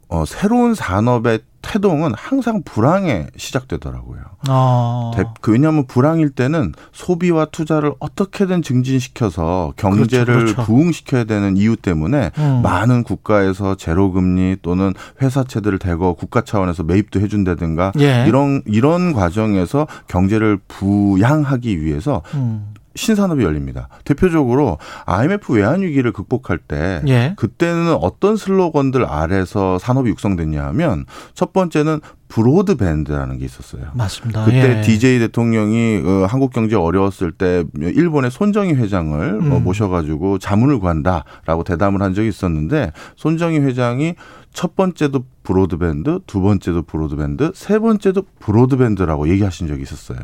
[0.09, 1.39] 어, 새로운 산업의
[1.71, 4.21] 태동은 항상 불황에 시작되더라고요.
[4.47, 5.11] 어.
[5.15, 10.65] 대- 그 왜냐하면 불황일 때는 소비와 투자를 어떻게든 증진시켜서 경제를 그렇죠, 그렇죠.
[10.65, 12.61] 부흥시켜야 되는 이유 때문에 음.
[12.63, 18.23] 많은 국가에서 제로금리 또는 회사채들을 대거 국가 차원에서 매입도 해준다든가 예.
[18.27, 22.73] 이런 이런 과정에서 경제를 부양하기 위해서 음.
[22.97, 23.87] 신산업이 열립니다.
[24.03, 27.33] 대표적으로 IMF 외환 위기를 극복할 때 예.
[27.37, 33.83] 그때는 어떤 슬로건들 아래서 산업이 육성됐냐 하면 첫 번째는 브로드밴드라는 게 있었어요.
[33.93, 34.43] 맞습니다.
[34.45, 34.81] 그때 예.
[34.81, 39.63] DJ 대통령이 어, 한국 경제 어려웠을 때 일본의 손정희 회장을 어, 음.
[39.63, 44.15] 모셔가지고 자문을 구한다라고 대담을 한 적이 있었는데 손정희 회장이
[44.51, 50.19] 첫 번째도 브로드밴드, 두 번째도 브로드밴드, 세 번째도 브로드밴드라고 얘기하신 적이 있었어요.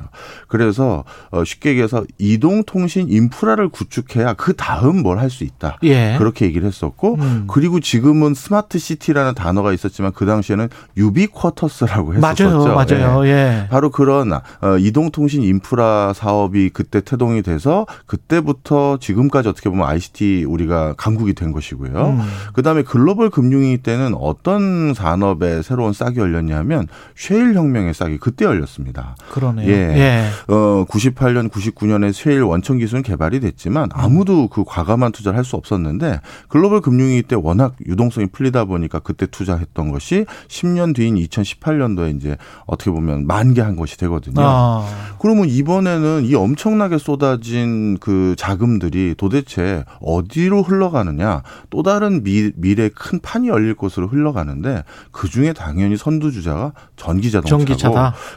[0.49, 5.77] 그래서 어, 쉽게 얘기해서 이동통신 인프라를 구축해야 그 다음 뭘 할 수 있다.
[5.83, 6.15] 예.
[6.17, 7.45] 그렇게 얘기를 했었고 음.
[7.47, 10.67] 그리고 지금은 smart city라는 단어가 있었지만 그 당시에는
[10.97, 12.73] 유비쿼터스라고 했었었죠.
[12.75, 12.75] 맞아요.
[12.75, 13.25] 맞아요.
[13.27, 13.31] 예.
[13.31, 13.67] 예.
[13.69, 14.41] 바로 그런 어,
[14.77, 22.09] 이동통신 인프라 사업이 그때 태동이 돼서 그때부터 지금까지 어떻게 보면 ICT 우리가 강국이 된 것이고요.
[22.09, 22.19] 음.
[22.53, 29.15] 그다음에 글로벌 금융위기 때는 어떤 산업에 새로운 싹이 열렸냐면 쉐일 혁명의 싹이 그때 열렸습니다.
[29.31, 29.69] 그러네요.
[29.69, 29.73] 예.
[29.73, 30.29] 예.
[30.47, 36.21] 어 98년 99년에 쉐일 원천 기술은 개발이 됐지만 아무도 그 과감한 투자를 할 수 없었는데
[36.47, 42.91] 글로벌 금융위기 때 워낙 유동성이 풀리다 보니까 그때 투자했던 것이 10년 뒤인 2018년도에 이제 어떻게
[42.91, 44.35] 보면 만개한 것이 되거든요.
[44.39, 44.87] 아.
[45.19, 53.19] 그러면 이번에는 이 엄청나게 쏟아진 그 자금들이 도대체 어디로 흘러가느냐 또 다른 미, 미래 큰
[53.19, 57.63] 판이 열릴 곳으로 흘러가는데 그 중에 당연히 선두주자가 전기 자동차고.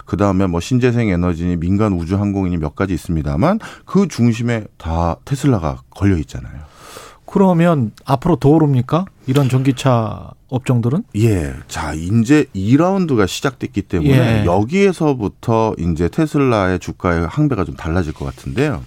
[0.05, 5.83] 그 다음에 뭐 신재생 에너지니 민간 우주 항공이니 몇 가지 있습니다만 그 중심에 다 테슬라가
[5.91, 6.61] 걸려 있잖아요.
[7.27, 9.05] 그러면 앞으로 더 오릅니까?
[9.27, 11.03] 이런 전기차 업종들은?
[11.17, 11.53] 예.
[11.67, 14.45] 자, 이제 2라운드가 시작됐기 때문에 예.
[14.45, 18.85] 여기에서부터 이제 테슬라의 주가의 항배가 좀 달라질 것 같은데요.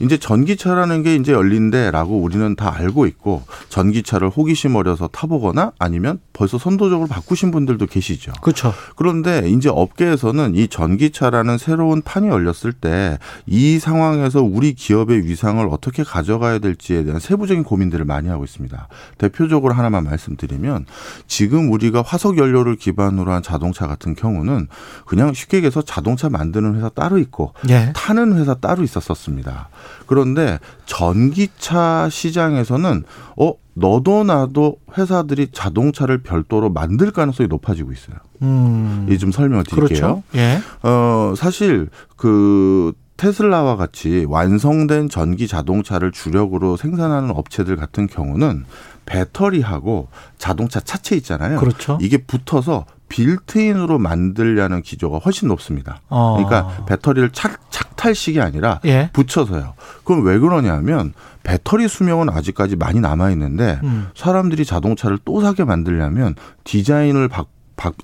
[0.00, 6.58] 이제 전기차라는 게 이제 열린데라고 우리는 다 알고 있고 전기차를 호기심 어려서 타보거나 아니면 벌써
[6.58, 8.32] 선도적으로 바꾸신 분들도 계시죠.
[8.42, 8.74] 그렇죠.
[8.96, 16.02] 그런데 이제 업계에서는 이 전기차라는 새로운 판이 열렸을 때 이 상황에서 우리 기업의 위상을 어떻게
[16.02, 18.88] 가져가야 될지에 대한 세부적인 고민들을 많이 하고 있습니다.
[19.16, 20.86] 대표적으로 하나만 말씀드리면
[21.26, 24.68] 지금 우리가 화석 연료를 기반으로 한 자동차 같은 경우는
[25.06, 27.92] 그냥 쉽게 얘기해서 자동차 만드는 회사 따로 있고 예.
[27.94, 29.68] 타는 회사 따로 있었었습니다.
[30.06, 33.04] 그런데 전기차 시장에서는
[33.36, 38.16] 어 너도 나도 회사들이 자동차를 별도로 만들 가능성이 높아지고 있어요.
[38.42, 39.06] 음.
[39.10, 39.86] 이좀 설명을 드릴게요.
[39.88, 40.22] 그렇죠.
[40.34, 40.60] 예.
[40.82, 48.64] 어, 사실 그 테슬라와 같이 완성된 전기 자동차를 주력으로 생산하는 업체들 같은 경우는
[49.08, 51.58] 배터리하고 자동차 차체 있잖아요.
[51.58, 51.98] 그렇죠.
[52.00, 56.02] 이게 붙어서 빌트인으로 만들려는 기조가 훨씬 높습니다.
[56.08, 56.36] 어.
[56.36, 59.08] 그러니까 배터리를 착, 착탈식이 아니라 예.
[59.14, 59.74] 붙여서요.
[60.04, 64.08] 그럼 왜 그러냐면 배터리 수명은 아직까지 많이 남아 있는데 음.
[64.14, 66.34] 사람들이 자동차를 또 사게 만들려면
[66.64, 67.48] 디자인을 바, 바,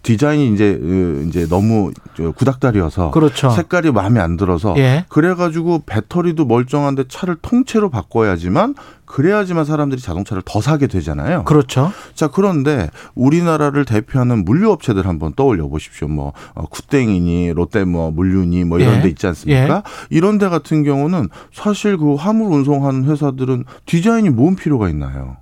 [0.03, 3.51] 디자인이 이제 으, 이제 너무 저 구닥다리여서 그렇죠.
[3.51, 5.05] 색깔이 마음에 안 들어서 예.
[5.09, 11.45] 그래가지고 배터리도 멀쩡한데 차를 통째로 바꿔야지만 그래야지만 사람들이 자동차를 더 사게 되잖아요.
[11.45, 11.93] 그렇죠.
[12.15, 16.09] 자 그런데 우리나라를 대표하는 물류 업체들 한번 떠올려 보십시오.
[16.09, 19.03] 뭐 어, 쿠땡이니 롯데 뭐 물류니 뭐 이런 예.
[19.03, 19.83] 데 있지 않습니까?
[20.11, 25.37] 이런 데 같은 경우는 사실 그 화물 운송하는 회사들은 디자인이 뭔 필요가 있나요?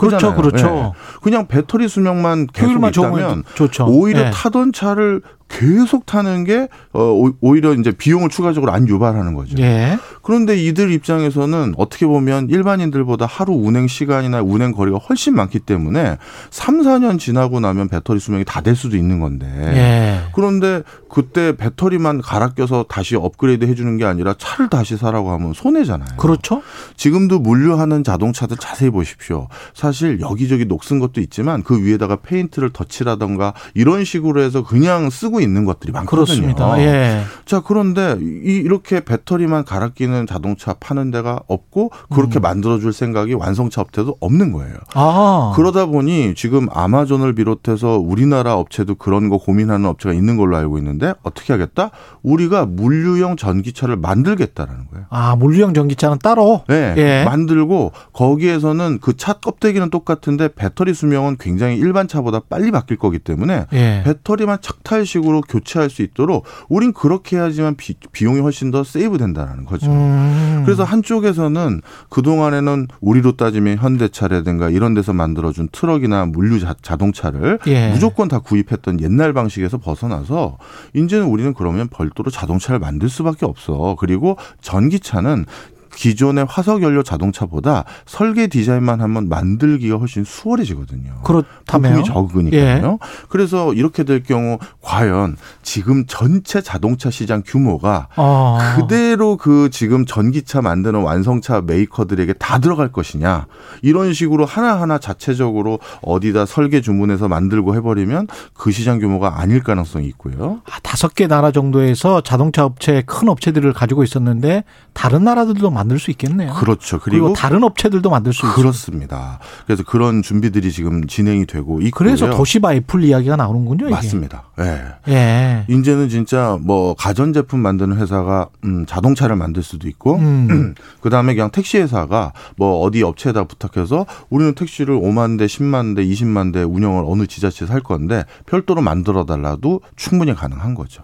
[0.00, 0.34] 그렇죠.
[0.34, 0.94] 그렇죠.
[0.94, 1.20] 예.
[1.22, 3.86] 그냥 배터리 수명만 계속 효율만 있다면 좋죠.
[3.86, 4.30] 오히려 예.
[4.30, 9.56] 타던 차를 계속 타는 게 어, 오- 오히려 이제 비용을 추가적으로 안 유발하는 거죠.
[9.58, 9.98] 예.
[10.22, 16.18] 그런데 이들 입장에서는 어떻게 보면 일반인들보다 하루 운행 시간이나 운행 거리가 훨씬 많기 때문에
[16.50, 19.46] 3, 4년 지나고 나면 배터리 수명이 다 될 수도 있는 건데.
[19.74, 20.20] 예.
[20.34, 25.52] 그런데 그때 배터리만 갈아 껴서 다시 업그레이드 해 주는 게 아니라 차를 다시 사라고 하면
[25.54, 26.16] 손해잖아요.
[26.18, 26.62] 그렇죠.
[26.96, 29.48] 지금도 물류하는 자동차들 자세히 보십시오.
[29.74, 35.64] 사실 여기저기 녹슨 것도 있지만 그 위에다가 페인트를 덧칠하던가 이런 식으로 해서 그냥 쓰고 있는
[35.64, 36.24] 것들이 많거든요.
[36.24, 36.80] 그렇습니다.
[36.80, 37.22] 예.
[37.46, 42.42] 자, 그런데 이, 이렇게 배터리만 갈아 끼는 자동차 파는 데가 없고 그렇게 음.
[42.42, 44.74] 만들어줄 생각이 완성차 업체도 없는 거예요.
[44.94, 45.52] 아.
[45.54, 51.14] 그러다 보니 지금 아마존을 비롯해서 우리나라 업체도 그런 거 고민하는 업체가 있는 걸로 알고 있는데
[51.22, 51.90] 어떻게 하겠다?
[52.24, 55.06] 우리가 물류용 전기차를 만들겠다라는 거예요.
[55.10, 56.62] 아, 물류형 전기차는 따로?
[56.68, 57.24] 네, 예.
[57.24, 63.66] 만들고 거기에서는 그 차 껍데기는 똑같은데 배터리 수명은 굉장히 일반 차보다 빨리 바뀔 거기 때문에
[63.74, 64.00] 예.
[64.02, 69.90] 배터리만 착탈식으로 교체할 수 있도록 우린 그렇게 해야지만 비, 비용이 훨씬 더 save 된다라는 거죠.
[69.90, 70.62] 음.
[70.64, 77.90] 그래서 한쪽에서는 그동안에는 우리로 따지면 현대차라든가 이런 데서 만들어준 트럭이나 물류 자, 자동차를 예.
[77.92, 80.58] 무조건 다 구입했던 옛날 방식에서 벗어나서
[80.94, 83.96] 이제는 우리는 그러면 별도로 자동차를 만들 수밖에 없어.
[83.98, 85.46] 그리고 전기차는
[85.94, 91.20] 기존의 화석 연료 자동차보다 설계 디자인만 하면 만들기가 훨씬 수월해지거든요.
[91.66, 92.98] 부품이 적으니까요.
[93.28, 98.76] 그래서 이렇게 될 경우 과연 지금 전체 자동차 시장 규모가 아.
[98.76, 103.46] 그대로 그 지금 전기차 만드는 완성차 메이커들에게 다 들어갈 것이냐
[103.82, 110.60] 이런 식으로 하나하나 자체적으로 어디다 설계 주문해서 만들고 해버리면 그 시장 규모가 아닐 가능성이 있고요.
[110.70, 116.10] 아, 다섯 개 나라 정도에서 자동차 업체 큰 업체들을 가지고 있었는데 다른 나라들도 만들 수
[116.10, 116.52] 있겠네요.
[116.54, 116.98] 그렇죠.
[117.00, 118.42] 그리고, 그리고, 다른 업체들도 만들 수.
[118.52, 119.38] 그렇습니다.
[119.66, 121.90] 그래서 그런 준비들이 지금 진행이 되고 있고요.
[121.94, 123.86] 그래서 도시바 애플 이야기가 나오는군요.
[123.86, 123.94] 이게.
[123.94, 124.44] 맞습니다.
[124.60, 124.82] 예.
[125.08, 125.64] 예.
[125.68, 130.74] 이제는 진짜 뭐 가전 제품 만드는 회사가 음, 자동차를 만들 수도 있고 음.
[131.00, 136.52] 그다음에 그냥 택시 회사가 뭐 어디 업체에다 부탁해서 우리는 택시를 5만 대, 10만 대, 20만
[136.52, 141.02] 대 운영을 어느 지자체에서 할 건데 별도로 만들어 달라도 충분히 가능한 거죠.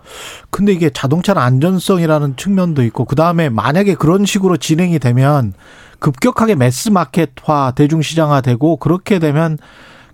[0.51, 5.53] 근데 이게 자동차 는 안전성이라는 측면도 있고 그다음에 만약에 그런 식으로 진행이 되면
[6.01, 9.59] 급격하게 매스 마켓화 대중시장화 되고 그렇게 되면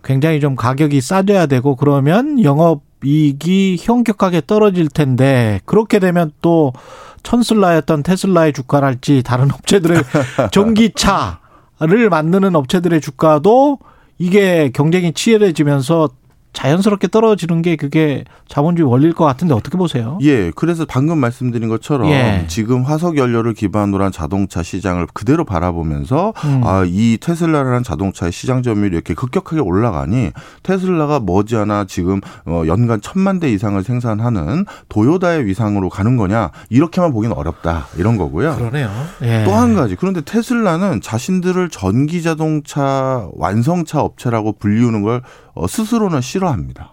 [0.05, 6.75] 굉장히 좀 가격이 싸져야 되고 그러면 영업 이익이 현격하게 떨어질 텐데 그렇게 되면 또
[7.23, 10.03] 천슬라였던 테슬라의 주가랄지 다른 업체들의
[10.53, 13.79] 전기차를 만드는 업체들의 주가도
[14.19, 16.11] 이게 경쟁이 치열해지면서
[16.53, 20.19] 자연스럽게 떨어지는 게 그게 자본주의 원리일 것 같은데 어떻게 보세요?
[20.23, 22.45] 예, 그래서 방금 말씀드린 것처럼 예.
[22.49, 26.61] 지금 화석 연료를 기반으로 한 자동차 시장을 그대로 바라보면서 음.
[26.65, 33.41] 아, 이 테슬라라는 자동차의 시장 점유율이 이렇게 급격하게 올라가니 테슬라가 머지않아 지금 어, 연간 천만
[33.41, 38.57] 대 이상을 생산하는 도요다의 위상으로 가는 거냐 이렇게만 보기는 어렵다 이런 거고요.
[38.57, 38.91] 그러네요.
[39.23, 39.45] 예.
[39.45, 39.97] 또한 가지.
[39.97, 46.92] 그런데 테슬라는 자신들을 전기 자동차 완성차 업체라고 불리우는 걸 어, 스스로는 싫어합니다.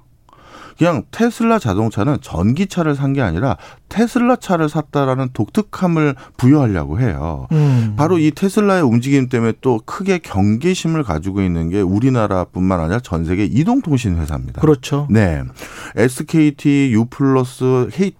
[0.79, 3.57] 그냥 테슬라 자동차는 전기차를 산 게 아니라
[3.89, 7.47] 테슬라 차를 샀다라는 독특함을 부여하려고 해요.
[7.51, 7.95] 음.
[7.97, 13.45] 바로 이 테슬라의 움직임 때문에 또 크게 경계심을 가지고 있는 게 우리나라뿐만 아니라 전 세계
[13.45, 14.61] 이동통신 회사입니다.
[14.61, 15.07] 그렇죠.
[15.09, 15.41] 네.
[15.95, 17.07] SKT, U+,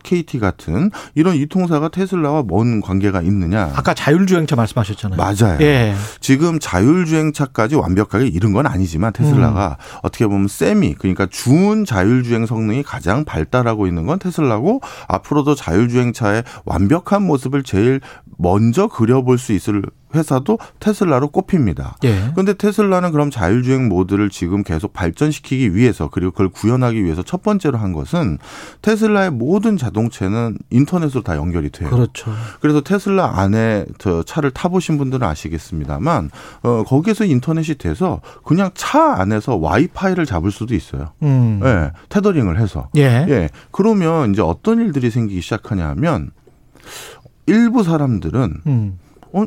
[0.03, 3.71] KT 같은 이런 이통사가 테슬라와 뭔 관계가 있느냐?
[3.75, 5.17] 아까 자율주행차 말씀하셨잖아요.
[5.17, 5.57] 맞아요.
[5.61, 5.93] 예.
[6.19, 9.99] 지금 자율주행차까지 완벽하게 이른 건 아니지만 테슬라가 음.
[10.03, 17.23] 어떻게 보면 세미 그러니까 준 자율주행 성능이 가장 발달하고 있는 건 테슬라고 앞으로도 자율주행차의 완벽한
[17.23, 18.01] 모습을 제일
[18.37, 19.83] 먼저 그려볼 수 있을
[20.15, 21.97] 회사도 테슬라로 꼽힙니다.
[22.03, 22.29] 예.
[22.31, 27.77] 그런데 테슬라는 그럼 자율주행 모드를 지금 계속 발전시키기 위해서 그리고 그걸 구현하기 위해서 첫 번째로
[27.77, 28.37] 한 것은
[28.81, 31.89] 테슬라의 모든 자동차는 인터넷으로 다 연결이 돼요.
[31.89, 32.31] 그렇죠.
[32.59, 36.31] 그래서 테슬라 안에 저 차를 타보신 분들은 아시겠습니다만
[36.63, 41.11] 어, 거기에서 인터넷이 돼서 그냥 차 안에서 와이파이를 잡을 수도 있어요.
[41.21, 41.61] 음.
[41.63, 42.89] 예, 테더링을 해서.
[42.95, 43.25] 예.
[43.29, 43.49] 예.
[43.71, 46.31] 그러면 이제 어떤 일들이 생기기 시작하냐면
[47.45, 48.99] 일부 사람들은 음.
[49.33, 49.45] 어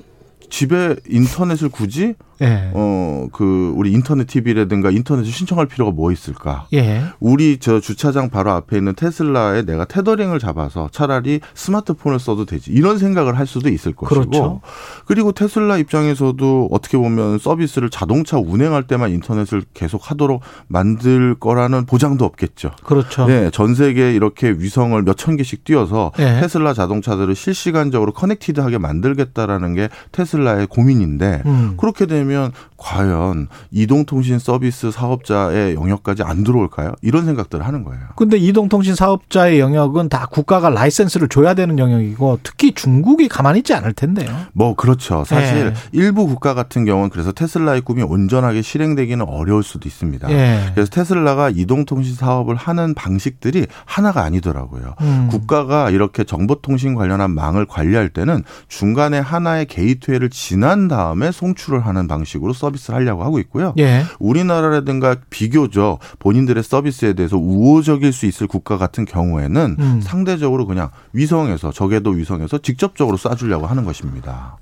[0.52, 2.70] 집에 인터넷을 굳이 예.
[2.74, 6.66] 어, 그, 우리 인터넷 TV라든가 인터넷을 신청할 필요가 뭐 있을까?
[6.74, 7.05] 예.
[7.20, 12.70] 우리 저 주차장 바로 앞에 있는 테슬라에 내가 테더링을 잡아서 차라리 스마트폰을 써도 되지.
[12.73, 14.20] 이런 생각을 할 수도 있을 것이고.
[14.23, 14.60] 그렇죠.
[15.06, 22.24] 그리고 테슬라 입장에서도 어떻게 보면 서비스를 자동차 운행할 때만 인터넷을 계속 하도록 만들 거라는 보장도
[22.24, 22.73] 없겠죠.
[22.85, 23.27] 그렇죠.
[23.27, 26.40] 네, 전 세계에 이렇게 위성을 몇 천 개씩 띄워서 예.
[26.40, 31.74] 테슬라 자동차들을 실시간적으로 커넥티드하게 만들겠다라는 게 테슬라의 고민인데 음.
[31.77, 36.92] 그렇게 되면 과연 이동통신 서비스 사업자의 영역까지 안 들어올까요?
[37.00, 38.02] 이런 생각들을 하는 거예요.
[38.16, 43.92] 근데 이동통신 사업자의 영역은 다 국가가 라이센스를 줘야 되는 영역이고 특히 중국이 가만히 있지 않을
[43.92, 44.28] 텐데요.
[44.52, 45.24] 뭐 그렇죠.
[45.24, 45.74] 사실 예.
[45.92, 50.30] 일부 국가 같은 경우는 그래서 테슬라의 꿈이 온전하게 실행되기는 어려울 수도 있습니다.
[50.30, 50.70] 예.
[50.74, 54.94] 그래서 테슬라가 이동통신 사업을 하는 방식들이 하나가 아니더라고요.
[55.00, 55.28] 음.
[55.30, 62.21] 국가가 이렇게 정보통신 관련한 망을 관리할 때는 중간에 하나의 게이트웨이를 지난 다음에 송출을 하는 방식
[62.22, 63.74] 방식으로 서비스를 하려고 하고 있고요.
[63.78, 64.04] 예.
[64.18, 70.00] 우리나라라든가 비교적 본인들의 서비스에 대해서 우호적일 수 있을 국가 같은 경우에는 음.
[70.02, 74.56] 상대적으로 그냥 위성에서 저궤도 위성에서 직접적으로 쏴주려고 하는 것입니다.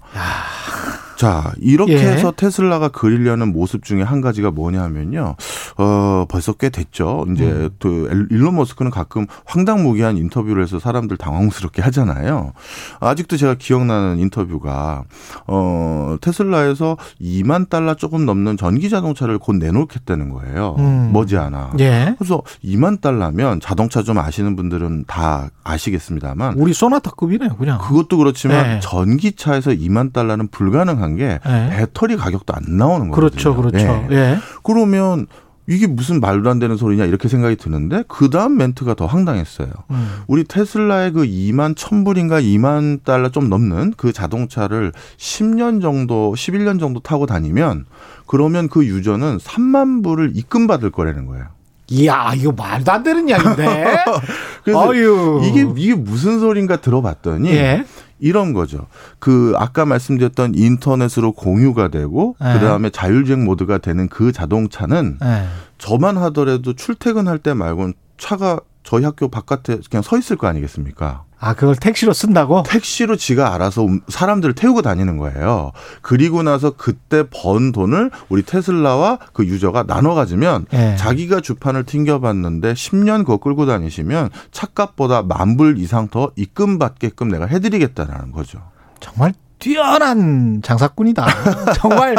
[1.20, 1.98] 자, 이렇게 예.
[1.98, 5.36] 해서 테슬라가 그리려는 모습 중에 한 가지가 뭐냐면요.
[5.76, 7.26] 어, 벌써 꽤 됐죠.
[7.30, 7.68] 이제 음.
[7.78, 12.54] 또 엘- 일론 머스크는 가끔 황당무계한 인터뷰를 해서 사람들 당황스럽게 하잖아요.
[13.00, 15.04] 아직도 제가 기억나는 인터뷰가
[15.46, 20.76] 어, 테슬라에서 2만 달러 조금 넘는 전기 자동차를 곧 내놓겠다는 거예요.
[20.78, 21.10] 음.
[21.12, 21.72] 머지않아.
[21.80, 22.14] 예.
[22.18, 27.78] 그래서 2만 달러면 자동차 좀 아시는 분들은 다 아시겠습니다만 우리 소나타급이네요, 그냥.
[27.78, 28.80] 그것도 그렇지만 네.
[28.80, 31.70] 전기차에서 2만 달러는 불가능한 게 네.
[31.70, 33.30] 배터리 가격도 안 나오는 거거든요.
[33.30, 34.06] 그렇죠, 그렇죠.
[34.10, 34.14] 예.
[34.14, 34.38] 예.
[34.62, 35.26] 그러면
[35.70, 39.68] 이게 무슨 말도 안 되는 소리냐 이렇게 생각이 드는데 그 다음 멘트가 더 황당했어요.
[39.90, 40.08] 음.
[40.26, 46.98] 우리 테슬라의 그 2만 1000불인가 2만 달러 좀 넘는 그 자동차를 10년 정도, 11년 정도
[46.98, 47.86] 타고 다니면
[48.26, 51.44] 그러면 그 유저는 3만 불을 입금 받을 거라는 거예요.
[51.92, 54.04] 이야, 이거 말도 안 되는 이야기인데.
[54.64, 55.40] 그래서 어휴.
[55.44, 57.84] 이게 이게 무슨 소린가 들어봤더니 예.
[58.20, 58.86] 이런 거죠.
[59.18, 62.52] 그 아까 말씀드렸던 인터넷으로 공유가 되고 예.
[62.54, 65.44] 그다음에 자율주행 모드가 되는 그 자동차는 예.
[65.78, 71.24] 저만 하더라도 출퇴근할 때 말고는 차가 저희 학교 바깥에 그냥 서 있을 거 아니겠습니까?
[71.42, 72.64] 아, 그걸 택시로 쓴다고?
[72.66, 75.72] 택시로 지가 알아서 움- 사람들을 태우고 다니는 거예요.
[76.02, 80.96] 그리고 나서 그때 번 돈을 우리 테슬라와 그 유저가 나눠 가지면 예.
[80.98, 88.32] 자기가 주판을 튕겨봤는데 10년 그거 끌고 다니시면 차값보다 만불 이상 더 입금 받게끔 내가 해드리겠다라는
[88.32, 88.60] 거죠.
[89.00, 91.26] 정말 뛰어난 장사꾼이다.
[91.76, 92.16] 정말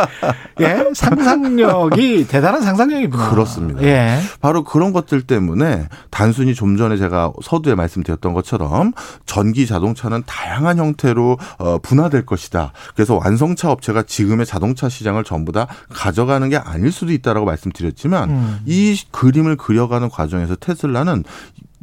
[0.62, 3.30] 예 상상력이 대단한 상상력이구나.
[3.32, 3.82] 그렇습니다.
[3.84, 4.20] 예.
[4.40, 8.94] 바로 그런 것들 때문에 단순히 좀 전에 제가 서두에 말씀드렸던 것처럼
[9.26, 12.72] 전기 자동차는 다양한 형태로 어, 분화될 것이다.
[12.96, 18.60] 그래서 완성차 업체가 지금의 자동차 시장을 전부 다 가져가는 게 아닐 수도 있다라고 말씀드렸지만 음.
[18.66, 21.24] 이 그림을 그려가는 과정에서 테슬라는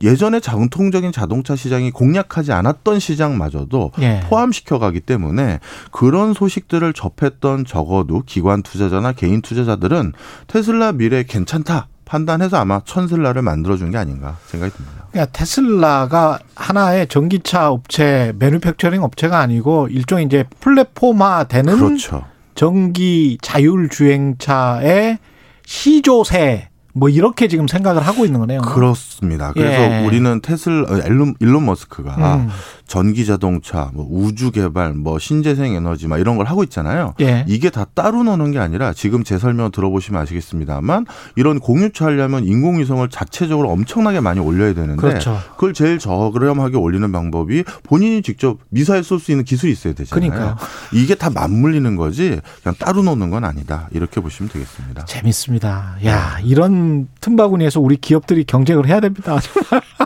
[0.03, 4.21] 예전에 전통적인 자동차 시장이 공략하지 않았던 시장마저도 예.
[4.29, 5.61] 포함시켜 가기 때문에
[5.91, 10.13] 그런 소식들을 접했던 적어도 기관 투자자나 개인 투자자들은
[10.47, 15.07] 테슬라 미래 괜찮다 판단해서 아마 천슬라를 만들어준 게 아닌가 생각이 듭니다.
[15.11, 22.25] 그러니까 테슬라가 하나의 전기차 업체, 매뉴팩처링 업체가 아니고 일종의 이제 플랫폼화 되는 그렇죠.
[22.55, 25.19] 전기 자율 주행차의
[25.67, 28.61] 시조세 뭐 이렇게 지금 생각을 하고 있는 거네요.
[28.63, 29.53] 그렇습니다.
[29.53, 30.07] 그래서 예.
[30.07, 32.49] 우리는 테슬 어, 일론, 일론 머스크가 음.
[32.89, 37.15] 전기 자동차, 뭐 우주 개발, 뭐 신재생 에너지 막 이런 걸 하고 있잖아요.
[37.21, 37.45] 예.
[37.47, 41.05] 이게 다 따로 노는 게 아니라 지금 제 설명 들어보시면 아시겠습니다만
[41.37, 45.39] 이런 공유차 하려면 인공위성을 자체적으로 엄청나게 많이 올려야 되는데 그렇죠.
[45.55, 50.31] 그걸 제일 저렴하게 올리는 방법이 본인이 직접 미사일 쏠 수 있는 기술이 있어야 되잖아요.
[50.31, 50.57] 그러니까요.
[50.93, 53.89] 이게 다 맞물리는 거지 그냥 따로 노는 건 아니다.
[53.91, 55.05] 이렇게 보시면 되겠습니다.
[55.05, 55.97] 재밌습니다.
[56.07, 59.39] 야, 이런 틈바구니에서 우리 기업들이 경쟁을 해야 됩니다.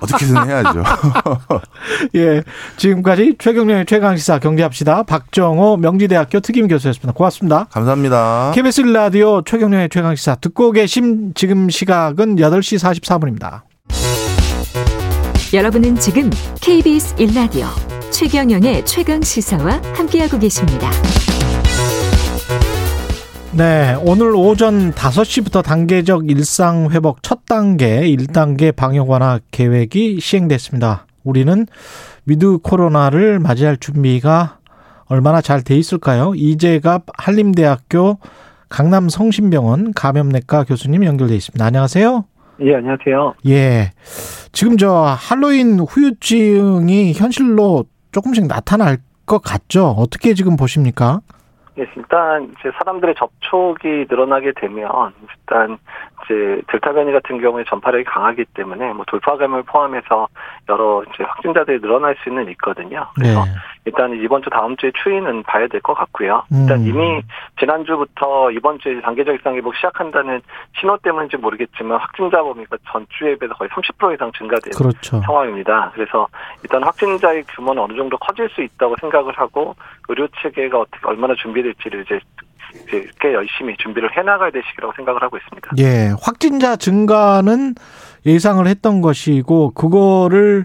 [0.01, 0.83] 어떻게든 해야죠.
[2.17, 2.43] 예.
[2.77, 5.05] 지금까지 최경련의 최강시사 경제합시다.
[5.05, 7.13] 박정호 명지대학교 특임 교수였습니다.
[7.13, 7.67] 고맙습니다.
[7.71, 8.53] 감사합니다.
[8.55, 13.63] KBS 라디오 최경련의 최강시사 듣고 계신 지금 시각은 8시 44분입니다.
[15.55, 16.31] 여러분은 지금
[16.61, 17.67] KBS 1라디오
[18.11, 20.91] 최경영의 최강 시사와 함께하고 계십니다.
[23.55, 31.07] 네, 오늘 오전 5시부터 단계적 일상 회복 첫 단계 1단계 방역 완화 계획이 시행됐습니다.
[31.25, 31.67] 우리는
[32.27, 34.59] 위드 코로나를 맞이할 준비가
[35.07, 36.33] 얼마나 잘 돼 있을까요?
[36.35, 38.19] 이재갑 한림대학교
[38.69, 41.65] 강남 성심병원 감염내과 교수님 연결돼 있습니다.
[41.65, 42.25] 안녕하세요.
[42.63, 43.35] 예, 안녕하세요.
[43.49, 43.93] 예.
[44.53, 49.89] 지금 저 할로윈 후유증이 현실로 조금씩 나타날 것 같죠?
[49.89, 51.21] 어떻게 지금 보십니까?
[51.79, 54.91] 예, 일단 이제 사람들의 접촉이 늘어나게 되면
[55.23, 55.79] 일단
[56.25, 60.29] 이제 델타 변이 같은 경우에 전파력이 강하기 때문에 뭐 돌파감염을 포함해서
[60.69, 63.07] 여러 이제 확진자들이 늘어날 수는 있거든요.
[63.15, 63.51] 그래서 네.
[63.85, 66.45] 일단 이번 주 다음 주에 추이는 봐야 될 것 같고요.
[66.53, 66.87] 일단 음.
[66.87, 67.23] 이미
[67.59, 70.41] 지난주부터 이번 주에 단계적 일상 회복 시작한다는
[70.79, 75.21] 신호 때문인지 모르겠지만 확진자 범위가 전주에 비해서 거의 30% 이상 증가된 그렇죠.
[75.23, 75.91] 상황입니다.
[75.95, 76.29] 그래서
[76.63, 79.75] 일단 확진자의 규모는 어느 정도 커질 수 있다고 생각을 하고
[80.09, 82.21] 의료 체계가 어떻게 얼마나 준비될지를 이제
[82.87, 85.71] 이제 꽤 열심히 준비를 해나가야 될 시기라고 생각을 하고 있습니다.
[85.79, 87.75] 예, 확진자 증가는
[88.25, 90.65] 예상을 했던 것이고 그거를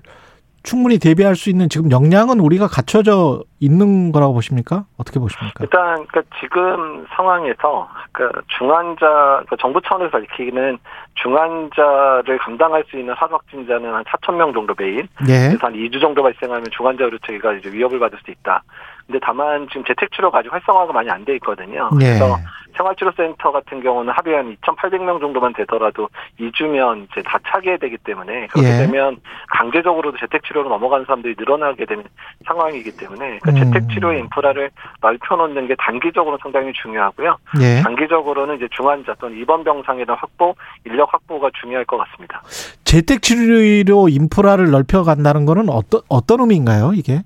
[0.68, 4.84] 충분히 대비할 수 있는 지금 역량은 우리가 갖춰져 있는 거라고 보십니까?
[4.98, 5.54] 어떻게 보십니까?
[5.62, 10.78] 일단 그러니까 지금 상황에서 그러니까 중환자 그러니까 정부 차원에서 밝히기는
[11.16, 15.48] 중환자를 감당할 수 있는 하루 확진자는 한 4천 명 정도 매일 예.
[15.48, 18.62] 그래서 한 2주 정도 발생하면 중환자 의료 체계가 이제 위협을 받을 수 있다.
[19.08, 21.90] 근데 다만 지금 재택 치료가 아직 활성화가 많이 안 돼 있거든요.
[22.02, 22.06] 예.
[22.06, 22.38] 그래서
[22.78, 26.10] 생활치료센터 같은 경우는 하루에 한 2,800명 정도만 되더라도
[26.40, 28.78] 2주면 이제 다 차게 되기 때문에 그렇게 예.
[28.86, 29.18] 되면
[29.50, 32.04] 강제적으로도 재택치료로 넘어가는 사람들이 늘어나게 되는
[32.46, 33.56] 상황이기 때문에 그 음.
[33.56, 34.70] 재택치료의 인프라를
[35.02, 37.38] 넓혀놓는 게 단기적으로 상당히 중요하고요.
[37.62, 37.82] 예.
[37.82, 40.56] 장기적으로는 이제 중환자 또는 입원 병상에 대한 확보,
[40.86, 42.42] 인력 확보가 중요할 것 같습니다.
[42.86, 47.24] 재택 치료 인프라를 넓혀 간다는 거는 어떤 어떤 의미인가요, 이게?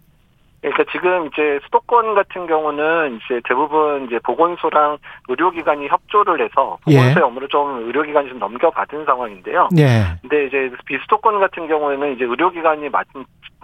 [0.62, 4.98] 그러니까 지금 이제 수도권 같은 경우는 이제 대부분 이제 보건소랑
[5.28, 7.22] 의료기관이 협조를 해서 보건소의 예.
[7.22, 9.70] 업무를 좀 의료기관이 좀 넘겨받은 상황인데요.
[9.78, 10.18] 예.
[10.22, 13.08] 근데 이제 비수도권 같은 경우에는 이제 의료기관이 맞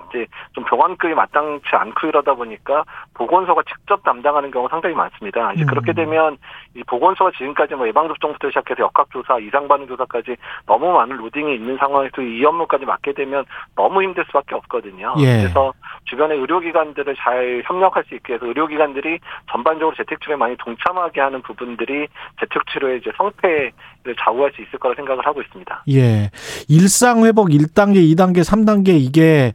[0.10, 2.84] 이제 좀 병원급이 마땅치 않고 이러다 보니까
[3.14, 5.54] 보건소가 직접 담당하는 경우가 상당히 많습니다.
[5.54, 5.68] 이제 음.
[5.68, 6.38] 그렇게 되면
[6.78, 10.38] 이 보건소가 지금까지 뭐 예방접종부터 시작해서 역학조사, 이상반응조사까지
[10.68, 13.46] 너무 많은 로딩이 있는 상황에서 이 업무까지 맡게 되면
[13.76, 15.16] 너무 힘들 수밖에 없거든요.
[15.18, 15.42] 예.
[15.42, 15.74] 그래서
[16.06, 19.20] 주변의 의료기관들을 잘 협력할 수 있게 해서 의료기관들이
[19.52, 22.08] 전반적으로 재택치료에 많이 동참하게 하는 부분들이
[22.40, 25.84] 재택치료의 이제 성패를 좌우할 수 있을 거라 생각을 하고 있습니다.
[25.90, 26.30] 예.
[26.70, 29.54] 일상 회복 1단계, 2단계, 3단계 이게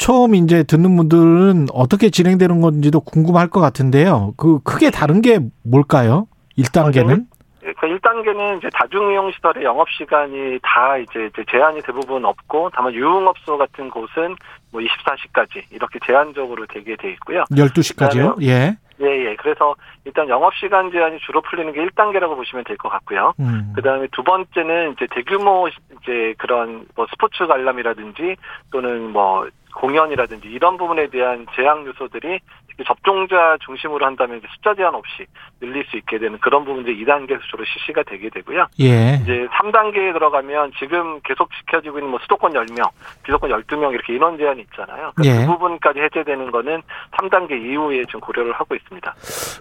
[0.00, 4.32] 처음 이제 듣는 분들은 어떻게 진행되는 건지도 궁금할 것 같은데요.
[4.38, 6.26] 그 크게 다른 게 뭘까요?
[6.58, 7.26] 1단계는?
[7.60, 13.58] 그 1단계는 이제 다중이용 시설의 영업 시간이 다 이제 이제 제한이 대부분 없고 다만 유흥업소
[13.58, 14.36] 같은 곳은
[14.72, 17.44] 뭐 24시까지 이렇게 제한적으로 되게 돼 있고요.
[17.50, 18.42] 12시까지요?
[18.42, 18.76] 예.
[19.02, 19.36] 예, 예.
[19.36, 19.74] 그래서
[20.04, 23.34] 일단 영업 시간 제한이 주로 풀리는 게 1단계라고 보시면 될 것 같고요.
[23.40, 23.72] 음.
[23.76, 28.36] 그다음에 두 번째는 이제 대규모 이제 그런 뭐 스포츠 관람이라든지
[28.70, 32.40] 또는 뭐 공연이라든지 이런 부분에 대한 제약 요소들이
[32.86, 35.26] 접종자 중심으로 한다면 숫자 제한 없이
[35.60, 38.66] 늘릴 수 있게 되는 그런 부분들이 2단계에서 주로 실시가 되게 되고요.
[38.80, 39.20] 예.
[39.22, 42.88] 이제 3단계에 들어가면 지금 계속 지켜지고 있는 뭐 수도권 10명,
[43.22, 45.12] 비수도권 12명 이렇게 인원 제한이 있잖아요.
[45.14, 45.46] 그러니까 예.
[45.46, 46.82] 그 부분까지 해제되는 거는
[47.18, 49.14] 3단계 이후에 지금 고려를 하고 있습니다.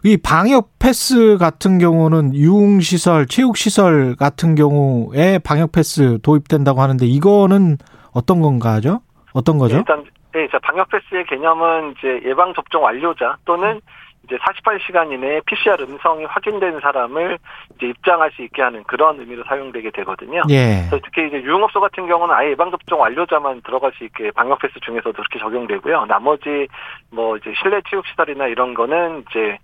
[0.05, 7.77] 이 방역 패스 같은 경우는 유흥시설, 체육시설 같은 경우에 방역 패스 도입된다고 하는데 이거는
[8.13, 9.01] 어떤 건가죠?
[9.33, 9.77] 어떤 거죠?
[9.77, 10.03] 일단
[10.33, 13.81] 네, 자 방역 패스의 개념은 이제 예방 접종 완료자 또는
[14.25, 17.39] 이제 48시간 이내에 PCR 음성이 확인된 사람을
[17.75, 20.41] 이제 입장할 수 있게 하는 그런 의미로 사용되게 되거든요.
[20.49, 20.85] 예.
[20.87, 24.79] 그래서 특히 이제 유흥업소 같은 경우는 아예 예방 접종 완료자만 들어갈 수 있게 방역 패스
[24.81, 26.05] 중에서도 그렇게 적용되고요.
[26.05, 26.67] 나머지
[27.11, 29.57] 뭐 이제 실내 체육 시설이나 이런 거는 이제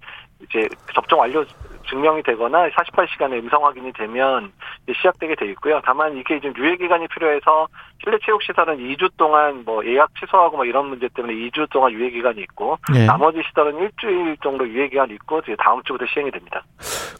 [0.44, 1.44] 이제 접종 완료
[1.90, 4.52] 증명이 되거나 48시간의 음성 확인이 되면
[4.84, 5.80] 이제 시작되게 돼 있고요.
[5.86, 7.68] 다만 이게 이제 유예 기간이 필요해서
[8.04, 12.10] 실내 체육 시설은 2주 동안 뭐 예약 취소하고 뭐 이런 문제 때문에 2주 동안 유예
[12.10, 13.06] 기간이 있고 예.
[13.06, 16.64] 나머지 시설은 일주일 정도 유예 기간이 있고 이제 다음 주부터 시행이 됩니다.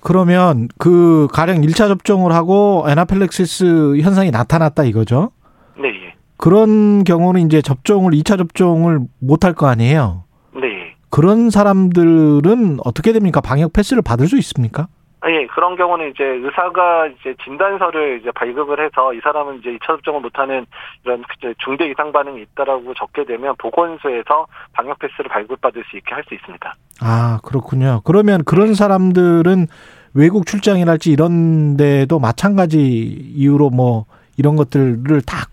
[0.04, 5.32] 그러면 그 가령 1차 접종을 하고 에나필렉시스 현상이 나타났다 이거죠?
[5.78, 6.14] 네, 예.
[6.38, 10.25] 그런 경우는 이제 접종을 2차 접종을 못 할 거 아니에요.
[11.10, 13.42] 그런 사람들은 어떻게 됩니까?
[13.42, 14.88] 방역 패스를 받을 수 있습니까?
[15.22, 19.88] 아, 예, 그런 경우는 이제 의사가 이제 진단서를 이제 발급을 해서 이 사람은 이제 2차
[19.88, 20.68] 접종을 못하는
[21.04, 21.24] 이런
[21.58, 26.76] 중대 이상 반응이 있다라고 적게 되면 보건소에서 방역 패스를 발급받을 수 있게 할 수 있습니다.
[27.02, 28.02] 아, 그렇군요.
[28.04, 29.66] 그러면 그런 사람들은
[30.14, 34.06] 외국 출장이랄지 이런 데도 마찬가지 이유로 뭐
[34.38, 35.48] 이런 것들을 다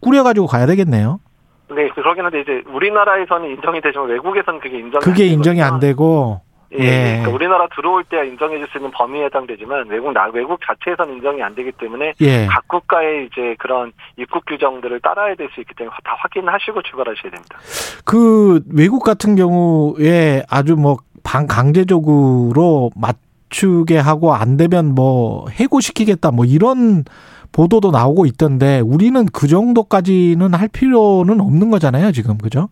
[0.00, 1.20] 꾸려가지고 가야 되겠네요.
[1.70, 5.80] 네, 그러긴 한데 이제 우리나라에서는 인정이 되지만 외국에서는 그게 인정이 그게 안 인정이 안.
[5.80, 6.40] 되고,
[6.72, 7.02] 예, 예.
[7.20, 11.42] 그러니까 우리나라 들어올 때 인정해 줄 수 있는 범위에 해당되지만 외국 나 외국 자체에서는 인정이
[11.42, 12.46] 안 되기 때문에 예.
[12.46, 17.58] 각 국가의 이제 그런 입국 규정들을 따라야 될 수 있기 때문에 다 확인하시고 출발하셔야 됩니다.
[18.04, 27.04] 그 외국 같은 경우에 아주 뭐방 강제적으로 맞추게 하고 안 되면 뭐 해고시키겠다 뭐 이런
[27.52, 32.68] 보도도 나오고 있던데 우리는 그 정도까지는 할 필요는 없는 거잖아요 지금 그죠?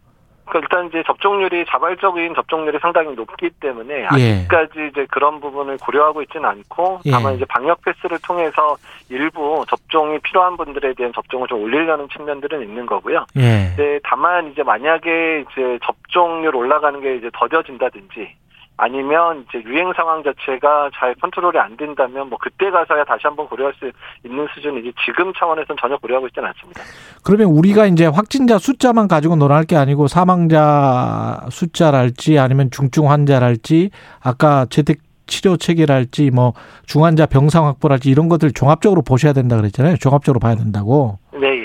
[0.47, 4.07] 그러니까 일단 이제 접종률이 자발적인 접종률이 상당히 높기 때문에 예.
[4.07, 7.11] 아직까지 이제 그런 부분을 고려하고 있지는 않고 예.
[7.11, 8.77] 다만 이제 방역 패스를 통해서
[9.09, 13.27] 일부 접종이 필요한 분들에 대한 접종을 좀 올리려는 측면들은 있는 거고요.
[13.37, 13.75] 예.
[13.77, 18.37] 네, 다만 이제 만약에 이제 접종률 올라가는 게 이제 더뎌진다든지
[18.79, 23.73] 아니면 이제 유행 상황 자체가 잘 컨트롤이 안 된다면 뭐 그때 가서야 다시 한번 고려할
[23.79, 23.91] 수
[24.25, 26.83] 있는 수준이지 지금 차원에서는 전혀 고려하고 있지는 않습니다.
[27.25, 33.91] 그러면 우리가 이제 확진자 숫자만 가지고 논할 게 아니고 사망자 숫자랄지 아니면 중증 환자랄지
[34.23, 36.53] 아까 재택 치료 체계랄지 뭐
[36.87, 39.97] 중환자 병상 확보랄지 이런 것들 종합적으로 보셔야 된다 그랬잖아요.
[39.97, 41.19] 종합적으로 봐야 된다고.
[41.33, 41.56] 네.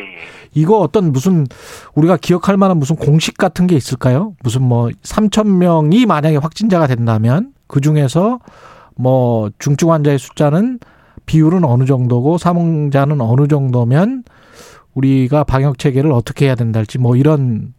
[0.54, 1.46] 이거 어떤 무슨
[1.96, 4.34] 우리가 기억할 만한 무슨 공식 같은 게 있을까요?
[4.44, 8.40] 무슨 뭐 3천 명이 만약에 확진자가 된다면 그 중에서
[8.96, 10.80] 뭐 중증 환자의 숫자는
[11.26, 14.24] 비율은 어느 정도고 사망자는 어느 정도면
[14.94, 17.74] 우리가 방역 체계를 어떻게 해야 된다 할지 뭐 이런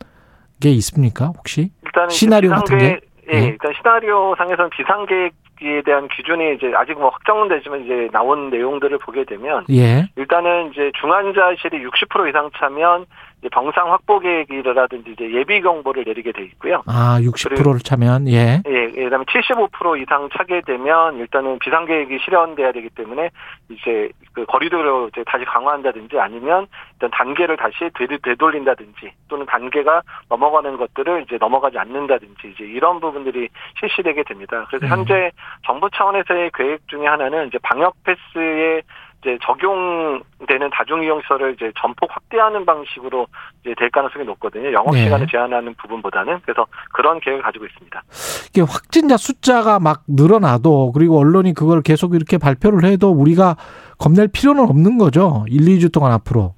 [0.61, 1.71] 게 있습니까 혹시?
[2.09, 3.01] 시나리오 같은 비상계획- 게?
[3.33, 3.45] 예, 예.
[3.49, 5.33] 일단 시나리오 상에서는 비상계획
[5.63, 10.09] 이 방역에 대한 기준이 이제 아직 뭐 확정은 되지만 이제 나온 내용들을 보게 되면 예.
[10.17, 13.07] 일단은 이제 중환자실이 60% 이상 차면
[13.51, 16.83] 병상 확보 계획이라든지 이제 예비 경보를 내리게 돼 있고요.
[16.87, 18.63] 아, 60%를 차면 예.
[18.69, 23.31] 예, 예, 그다음에 75% 이상 차게 되면 일단은 비상 계획이 실현돼야 되기 때문에
[23.69, 30.77] 이제 그 거리두기를 이제 다시 강화한다든지 아니면 일단 단계를 다시 되- 되돌린다든지 또는 단계가 넘어가는
[30.77, 33.49] 것들을 이제 넘어가지 않는다든지 이제 이런 부분들이
[33.81, 34.67] 실시되게 됩니다.
[34.69, 35.31] 그래서 현재
[35.67, 38.83] 정부 차원에서의 계획 중에 하나는 이제 방역 패스에
[39.23, 43.27] 이제 적용되는 다중이용시설을 이제 전폭 확대하는 방식으로
[43.63, 44.73] 이제 될 가능성이 높거든요.
[44.73, 45.05] 영업 네.
[45.05, 48.03] 시간을 제한하는 부분보다는 그래서 그런 계획을 가지고 있습니다.
[48.51, 53.57] 이게 확진자 숫자가 막 늘어나도 그리고 언론이 그걸 계속 이렇게 발표를 해도 우리가
[53.99, 55.45] 겁낼 필요는 없는 거죠.
[55.49, 56.55] 1, 2주 동안 앞으로.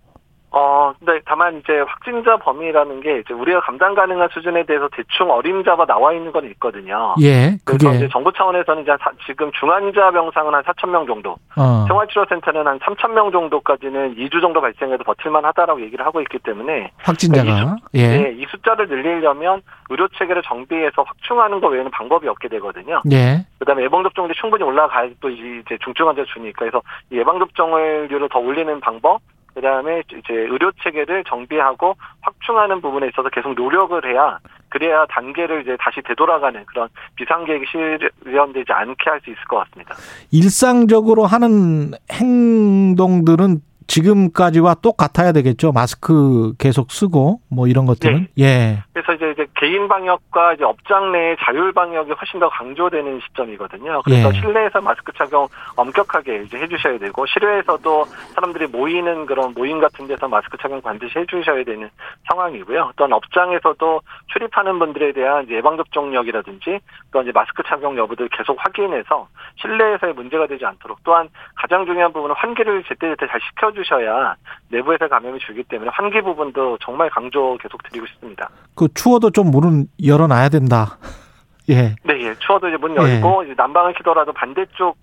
[0.57, 5.85] 어, 근데 다만 이제 확진자 범위라는 게 이제 우리가 감당 가능한 수준에 대해서 대충 어림잡아
[5.85, 7.17] 나와 있는 건 있거든요.
[7.21, 11.33] 예, 그래서 그게 이제 정부 차원에서는 이제 사- 지금 중환자 병상은 한 4천 명 정도,
[11.57, 11.85] 어.
[11.89, 17.77] 생활치료센터는 한 3천 명 정도까지는 2주 정도 발생해도 버틸만 하다라고 얘기를 하고 있기 때문에 확진자가
[17.97, 18.01] 예.
[18.01, 19.61] 예, 이 숫자를 늘리려면
[19.91, 23.03] 의료 체계를 정비해서 확충하는 것 외에는 방법이 없게 되거든요.
[23.11, 23.45] 예.
[23.59, 28.39] 그다음에 예방 접종률이 충분히 올라가야 또 이제 중증 환자 주니까 그래서 이 예방 접종률을 더
[28.39, 29.21] 올리는 방법
[29.55, 35.77] 그 다음에 이제 의료 체계를 정비하고 확충하는 부분에 있어서 계속 노력을 해야 그래야 단계를 이제
[35.79, 39.95] 다시 되돌아가는 그런 비상 계획이 실현되지 않게 할 수 있을 것 같습니다.
[40.33, 45.73] 일상적으로 하는 행동들은 지금까지와 똑같아야 되겠죠.
[45.73, 48.29] 마스크 계속 쓰고 뭐 이런 것들은.
[48.39, 48.83] 예.
[48.93, 54.03] 그래서 이제, 이제 개인 방역과 이제 업장 내의 자율 방역이 훨씬 더 강조되는 시점이거든요.
[54.05, 54.41] 그래서 예.
[54.41, 58.05] 실내에서 마스크 착용 엄격하게 이제 해주셔야 되고 실외에서도
[58.35, 61.91] 사람들이 모이는 그런 모임 같은 데서 마스크 착용 반드시 해주셔야 되는
[62.29, 62.93] 상황이고요.
[62.97, 64.01] 또한 업장에서도
[64.33, 66.79] 출입하는 분들에 대한 이제 예방 접종력이라든지
[67.13, 69.29] 또 이제 마스크 착용 여부들 계속 확인해서
[69.61, 74.35] 실내에서의 문제가 되지 않도록 또한 가장 중요한 부분은 환기를 제때제때 잘 시켜 주셔야
[74.71, 78.49] 내부에서 감염이 줄기 때문에 환기 부분도 정말 강조 계속 드리고 싶습니다.
[78.75, 80.99] 그 추워도 좀 문은 열어놔야 된다.
[81.71, 81.97] 예.
[82.05, 82.35] 네, 예.
[82.39, 84.97] 추워도 이제 문 열고 이제 난방을 켜더라도 반대쪽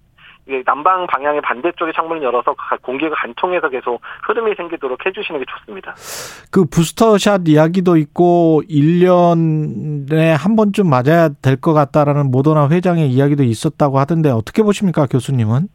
[0.47, 5.93] 이게 난방 방향의 반대쪽에 창문을 열어서 가- 공기가 간통해서 계속 흐름이 생기도록 해주시는 게 좋습니다.
[6.49, 13.99] 그 부스터샷 이야기도 있고 1년에 한 번쯤 맞아야 될 것 같다라는 모더나 회장의 이야기도 있었다고
[13.99, 15.67] 하던데 어떻게 보십니까, 교수님은?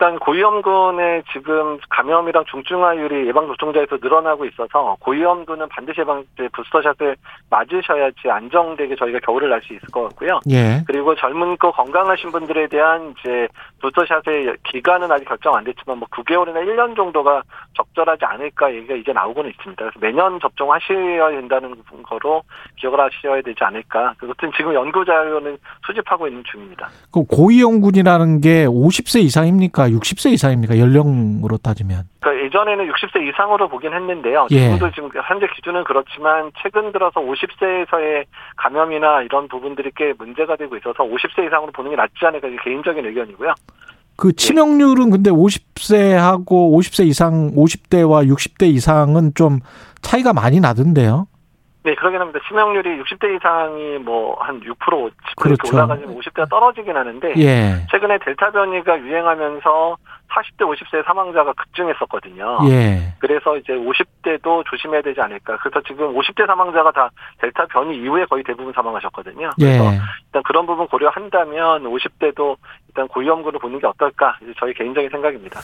[0.00, 7.16] 예, 일단 고위험군의 지금 감염이랑 중증화율이 예방 접종자에서 늘어나고 있어서 고위험군은 반드시 예방 이제 부스터샷을
[7.50, 10.38] 맞으셔야지 안정되게 저희가 겨울을 날 수 있을 것 같고요.
[10.50, 10.84] 예.
[10.86, 13.48] 그리고 젊은고 건강하신 분들에 대한 이제
[13.80, 17.42] 부스터샷의 기간은 아직 결정 안 됐지만 뭐 9개월이나 1년 정도가
[17.76, 19.84] 적절하지 않을까 얘기가 이제 나오고는 있습니다.
[19.84, 22.42] 그래서 매년 접종하셔야 된다는 거로
[22.76, 24.14] 기억을 하셔야 되지 않을까.
[24.18, 26.88] 그것은 지금 연구 자료는 수집하고 있는 중입니다.
[27.12, 29.87] 그 고위험군이라는 게 50세 이상입니까?
[29.90, 30.78] 60세 이상입니까?
[30.78, 32.04] 연령으로 따지면.
[32.20, 34.46] 그러니까 예전에는 60세 이상으로 보긴 했는데요.
[34.50, 34.60] 예.
[34.60, 38.24] 지금도 지금 현재 기준은 그렇지만 최근 들어서 50세에서의
[38.56, 43.54] 감염이나 이런 부분들이 꽤 문제가 되고 있어서 50세 이상으로 보는 게 낫지 않을까 개인적인 의견이고요.
[44.16, 49.60] 그 치명률은 근데 50세하고 50세 이상, 50대와 60대 이상은 좀
[50.02, 51.28] 차이가 많이 나던데요.
[51.88, 52.38] 네, 그러긴 합니다.
[52.46, 55.74] 치명률이 60대 이상이 뭐 한 6%, 10% 그렇죠.
[55.74, 57.86] 올라가지면 50대가 떨어지긴 하는데 예.
[57.90, 59.96] 최근에 델타 변이가 유행하면서
[60.28, 62.58] 40대, 50세 사망자가 급증했었거든요.
[62.68, 63.14] 예.
[63.18, 65.56] 그래서 이제 50대도 조심해야 되지 않을까.
[65.58, 67.10] 그래서 지금 50대 사망자가 다
[67.40, 69.50] 델타 변이 이후에 거의 대부분 사망하셨거든요.
[69.56, 69.98] 그래서 예.
[70.26, 72.56] 일단 그런 부분 고려한다면 50대도
[72.88, 74.36] 일단 고위험군을 보는 게 어떨까.
[74.42, 75.60] 이제 저희 개인적인 생각입니다.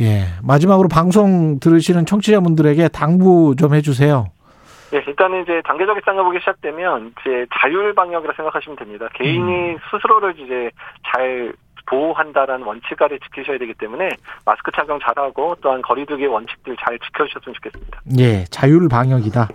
[0.00, 0.24] 예.
[0.42, 4.26] 마지막으로 방송 들으시는 청취자분들에게 당부 좀 해주세요.
[4.94, 9.08] 예, 일단은 이제 단계적 일상회복이 시작되면 이제 자율 방역이라 생각하시면 됩니다.
[9.14, 10.70] 개인이 스스로를 이제
[11.12, 11.52] 잘
[11.88, 14.10] 보호한다라는 원칙 아래 지키셔야 되기 때문에
[14.44, 18.00] 마스크 착용 잘하고 또한 거리두기 원칙들 잘 지켜주셨으면 좋겠습니다.
[18.18, 19.48] 예, 자율 방역이다.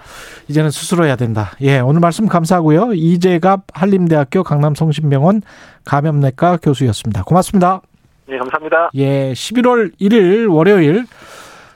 [0.47, 1.51] 이제는 스스로 해야 된다.
[1.61, 2.93] 예, 오늘 말씀 감사하고요.
[2.93, 5.41] 이재갑 한림대학교 강남성심병원
[5.85, 7.23] 감염내과 교수였습니다.
[7.23, 7.81] 고맙습니다.
[8.29, 8.89] 예, 감사합니다.
[8.95, 11.05] 예, 11월 1일 월요일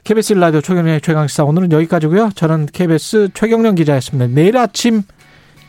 [0.08, 2.30] KBS 라디오 최경련의 최강시사 오늘은 여기까지고요.
[2.34, 4.34] 저는 KBS 최경련 기자였습니다.
[4.34, 5.02] 내일 아침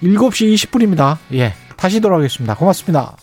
[0.01, 1.17] 7시 20분입니다.
[1.35, 2.55] 예, 다시 돌아오겠습니다.
[2.55, 3.17] 고맙습니다.